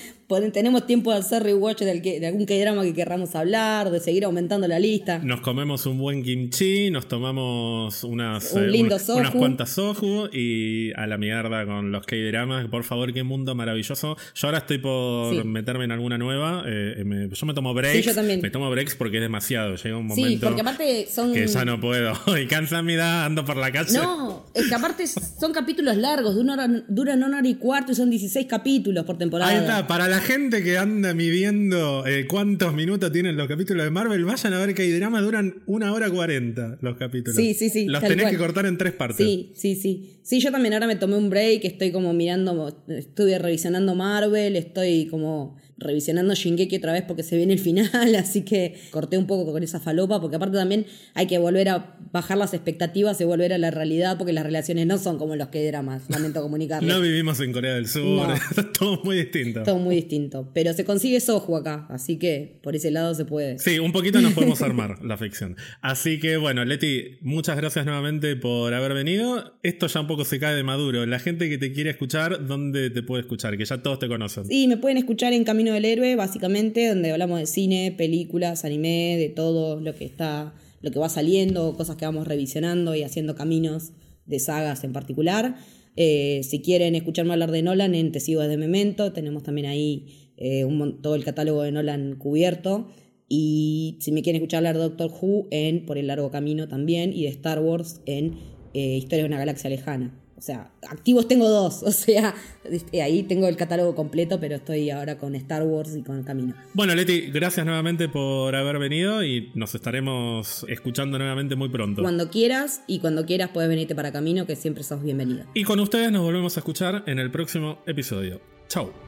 tenemos 0.52 0.86
tiempo 0.86 1.10
de 1.10 1.18
hacer 1.18 1.42
rewatch 1.42 1.80
de 1.80 2.26
algún 2.26 2.44
K-drama 2.44 2.82
que 2.82 2.92
querramos 2.92 3.34
hablar, 3.34 3.90
de 3.90 3.98
seguir 3.98 4.26
aumentando 4.26 4.68
la 4.68 4.78
lista. 4.78 5.20
Nos 5.20 5.40
comemos 5.40 5.86
un 5.86 5.98
buen 5.98 6.22
kimchi, 6.22 6.90
nos 6.90 7.08
tomamos 7.08 8.04
unas, 8.04 8.52
un 8.52 8.74
eh, 8.74 8.82
unas, 8.82 9.30
cuantas 9.32 9.70
soju 9.70 10.28
y 10.30 10.92
a 10.96 11.06
la 11.06 11.16
mierda 11.16 11.64
con 11.64 11.92
los 11.92 12.04
K-dramas. 12.04 12.68
Por 12.68 12.84
favor, 12.84 13.12
qué 13.14 13.22
mundo 13.22 13.54
maravilloso. 13.54 14.16
Yo 14.34 14.48
ahora 14.48 14.58
estoy 14.58 14.78
por 14.78 15.44
meterme 15.46 15.84
en 15.84 15.92
alguna 15.92 16.18
nueva. 16.18 16.62
Eh, 16.66 17.30
yo 17.32 17.46
me 17.46 17.54
tomo 17.54 17.72
breaks. 17.72 18.04
yo 18.04 18.14
también. 18.14 18.42
Me 18.42 18.50
tomo 18.50 18.70
breaks 18.70 18.96
porque 18.96 19.16
es 19.16 19.22
demasiado. 19.22 19.76
Llega 19.76 19.96
un 19.96 20.08
momento. 20.08 20.28
Sí, 20.28 20.36
porque 20.36 20.60
aparte 20.60 21.08
son. 21.10 21.32
Que 21.32 21.46
ya 21.46 21.64
no 21.64 21.80
puedo. 21.80 22.12
y 22.42 22.46
cansa 22.46 22.82
mi 22.82 22.94
edad, 22.94 23.24
ando 23.24 23.46
por 23.46 23.56
la 23.56 23.72
calle. 23.72 23.94
No, 23.94 24.44
es 24.52 24.68
que 24.68 24.74
aparte 24.74 25.06
son 25.06 25.52
capítulos 25.52 25.96
largos, 25.96 26.34
duran 26.34 26.84
una 27.22 27.38
hora 27.38 27.48
y 27.48 27.54
cuarto 27.54 27.92
y 27.92 27.94
son 27.94 28.10
16 28.10 28.46
capítulos 28.46 29.06
por 29.06 29.16
temporada. 29.16 29.50
Ahí 29.50 29.58
está, 29.58 29.86
para 29.86 30.06
la 30.06 30.17
gente 30.20 30.62
que 30.62 30.78
anda 30.78 31.14
midiendo 31.14 32.06
eh, 32.06 32.26
cuántos 32.26 32.74
minutos 32.74 33.12
tienen 33.12 33.36
los 33.36 33.48
capítulos 33.48 33.84
de 33.84 33.90
Marvel, 33.90 34.24
vayan 34.24 34.52
a 34.52 34.58
ver 34.58 34.74
que 34.74 34.82
hay 34.82 34.92
drama, 34.92 35.20
duran 35.20 35.62
una 35.66 35.92
hora 35.92 36.10
cuarenta 36.10 36.78
los 36.80 36.96
capítulos. 36.96 37.36
Sí, 37.36 37.54
sí, 37.54 37.70
sí. 37.70 37.86
Los 37.86 38.02
tenés 38.02 38.30
que 38.30 38.36
cortar 38.36 38.66
en 38.66 38.78
tres 38.78 38.92
partes. 38.92 39.16
Sí, 39.16 39.52
sí, 39.54 39.74
sí. 39.74 40.20
Sí, 40.22 40.40
yo 40.40 40.50
también 40.50 40.74
ahora 40.74 40.86
me 40.86 40.96
tomé 40.96 41.16
un 41.16 41.30
break, 41.30 41.64
estoy 41.64 41.90
como 41.90 42.12
mirando, 42.12 42.84
estuve 42.88 43.38
revisionando 43.38 43.94
Marvel, 43.94 44.56
estoy 44.56 45.06
como 45.06 45.56
revisionando 45.78 46.34
Shingeki 46.34 46.76
otra 46.76 46.92
vez 46.92 47.04
porque 47.06 47.22
se 47.22 47.36
viene 47.36 47.52
el 47.52 47.58
final, 47.58 47.88
así 48.18 48.42
que 48.42 48.74
corté 48.90 49.18
un 49.18 49.26
poco 49.26 49.52
con 49.52 49.62
esa 49.62 49.80
falopa, 49.80 50.20
porque 50.20 50.36
aparte 50.36 50.56
también 50.56 50.86
hay 51.14 51.26
que 51.26 51.38
volver 51.38 51.68
a 51.68 51.96
bajar 52.12 52.38
las 52.38 52.54
expectativas 52.54 53.20
y 53.20 53.24
volver 53.24 53.52
a 53.52 53.58
la 53.58 53.70
realidad, 53.70 54.18
porque 54.18 54.32
las 54.32 54.44
relaciones 54.44 54.86
no 54.86 54.98
son 54.98 55.18
como 55.18 55.36
los 55.36 55.48
que 55.48 55.66
dramas, 55.66 56.02
lamento 56.08 56.42
comunicarlo. 56.42 56.92
no 56.92 57.00
vivimos 57.00 57.40
en 57.40 57.52
Corea 57.52 57.74
del 57.74 57.86
Sur, 57.86 58.28
todo 58.78 59.02
muy 59.04 59.16
distinto. 59.16 59.62
Todo 59.62 59.78
muy 59.78 59.96
distinto, 59.96 60.50
pero 60.52 60.72
se 60.72 60.84
consigue 60.84 61.20
Soju 61.20 61.56
acá, 61.56 61.86
así 61.90 62.18
que 62.18 62.58
por 62.62 62.74
ese 62.76 62.90
lado 62.90 63.14
se 63.14 63.24
puede. 63.24 63.58
Sí, 63.58 63.78
un 63.78 63.92
poquito 63.92 64.20
nos 64.20 64.32
podemos 64.32 64.60
armar 64.62 65.04
la 65.04 65.16
ficción. 65.16 65.56
Así 65.80 66.18
que 66.18 66.36
bueno, 66.36 66.64
Leti, 66.64 67.18
muchas 67.20 67.56
gracias 67.56 67.84
nuevamente 67.84 68.36
por 68.36 68.74
haber 68.74 68.94
venido. 68.94 69.58
Esto 69.62 69.86
ya 69.86 70.00
un 70.00 70.06
poco 70.06 70.24
se 70.24 70.38
cae 70.38 70.54
de 70.54 70.62
maduro. 70.62 71.04
La 71.06 71.18
gente 71.18 71.48
que 71.48 71.58
te 71.58 71.72
quiere 71.72 71.90
escuchar, 71.90 72.46
¿dónde 72.46 72.90
te 72.90 73.02
puede 73.02 73.22
escuchar? 73.22 73.56
Que 73.56 73.64
ya 73.64 73.82
todos 73.82 73.98
te 73.98 74.08
conocen. 74.08 74.46
Sí, 74.46 74.66
me 74.66 74.76
pueden 74.76 74.98
escuchar 74.98 75.32
en 75.32 75.44
Camino 75.44 75.67
del 75.74 75.84
Héroe, 75.84 76.16
básicamente, 76.16 76.88
donde 76.88 77.10
hablamos 77.10 77.38
de 77.38 77.46
cine, 77.46 77.94
películas, 77.96 78.64
anime, 78.64 79.16
de 79.16 79.28
todo 79.28 79.80
lo 79.80 79.94
que 79.94 80.04
está, 80.04 80.54
lo 80.80 80.90
que 80.90 80.98
va 80.98 81.08
saliendo, 81.08 81.76
cosas 81.76 81.96
que 81.96 82.04
vamos 82.04 82.26
revisionando 82.26 82.94
y 82.94 83.02
haciendo 83.02 83.34
caminos 83.34 83.92
de 84.26 84.38
sagas 84.38 84.84
en 84.84 84.92
particular. 84.92 85.56
Eh, 85.96 86.42
si 86.44 86.60
quieren 86.60 86.94
escucharme 86.94 87.32
hablar 87.32 87.50
de 87.50 87.62
Nolan 87.62 87.94
en 87.94 88.12
Te 88.12 88.20
de 88.20 88.56
Memento, 88.56 89.12
tenemos 89.12 89.42
también 89.42 89.66
ahí 89.66 90.32
eh, 90.36 90.64
todo 91.02 91.14
el 91.14 91.24
catálogo 91.24 91.62
de 91.62 91.72
Nolan 91.72 92.16
cubierto. 92.16 92.88
Y 93.28 93.98
si 94.00 94.12
me 94.12 94.22
quieren 94.22 94.40
escuchar 94.40 94.58
hablar 94.58 94.76
de 94.76 94.82
Doctor 94.82 95.10
Who 95.10 95.48
en 95.50 95.84
Por 95.84 95.98
el 95.98 96.06
Largo 96.06 96.30
Camino 96.30 96.68
también, 96.68 97.12
y 97.12 97.24
de 97.24 97.28
Star 97.28 97.60
Wars 97.60 98.00
en 98.06 98.36
eh, 98.74 98.96
Historia 98.96 99.24
de 99.24 99.28
una 99.28 99.38
Galaxia 99.38 99.68
Lejana. 99.68 100.18
O 100.38 100.40
sea, 100.40 100.70
activos 100.88 101.26
tengo 101.28 101.48
dos. 101.48 101.82
O 101.88 101.90
sea, 101.90 102.34
este, 102.64 103.02
ahí 103.02 103.24
tengo 103.24 103.48
el 103.48 103.56
catálogo 103.56 103.94
completo, 103.94 104.38
pero 104.38 104.56
estoy 104.56 104.88
ahora 104.90 105.18
con 105.18 105.34
Star 105.34 105.64
Wars 105.64 105.96
y 105.96 106.02
con 106.02 106.18
el 106.18 106.24
camino. 106.24 106.54
Bueno, 106.74 106.94
Leti, 106.94 107.22
gracias 107.32 107.66
nuevamente 107.66 108.08
por 108.08 108.54
haber 108.54 108.78
venido 108.78 109.24
y 109.24 109.50
nos 109.54 109.74
estaremos 109.74 110.64
escuchando 110.68 111.18
nuevamente 111.18 111.56
muy 111.56 111.70
pronto. 111.70 112.02
Cuando 112.02 112.30
quieras 112.30 112.82
y 112.86 113.00
cuando 113.00 113.26
quieras 113.26 113.50
puedes 113.52 113.68
venirte 113.68 113.94
para 113.94 114.12
camino, 114.12 114.46
que 114.46 114.54
siempre 114.54 114.84
sos 114.84 115.02
bienvenida. 115.02 115.46
Y 115.54 115.64
con 115.64 115.80
ustedes 115.80 116.12
nos 116.12 116.22
volvemos 116.22 116.56
a 116.56 116.60
escuchar 116.60 117.02
en 117.06 117.18
el 117.18 117.30
próximo 117.30 117.78
episodio. 117.86 118.40
Chau. 118.68 119.07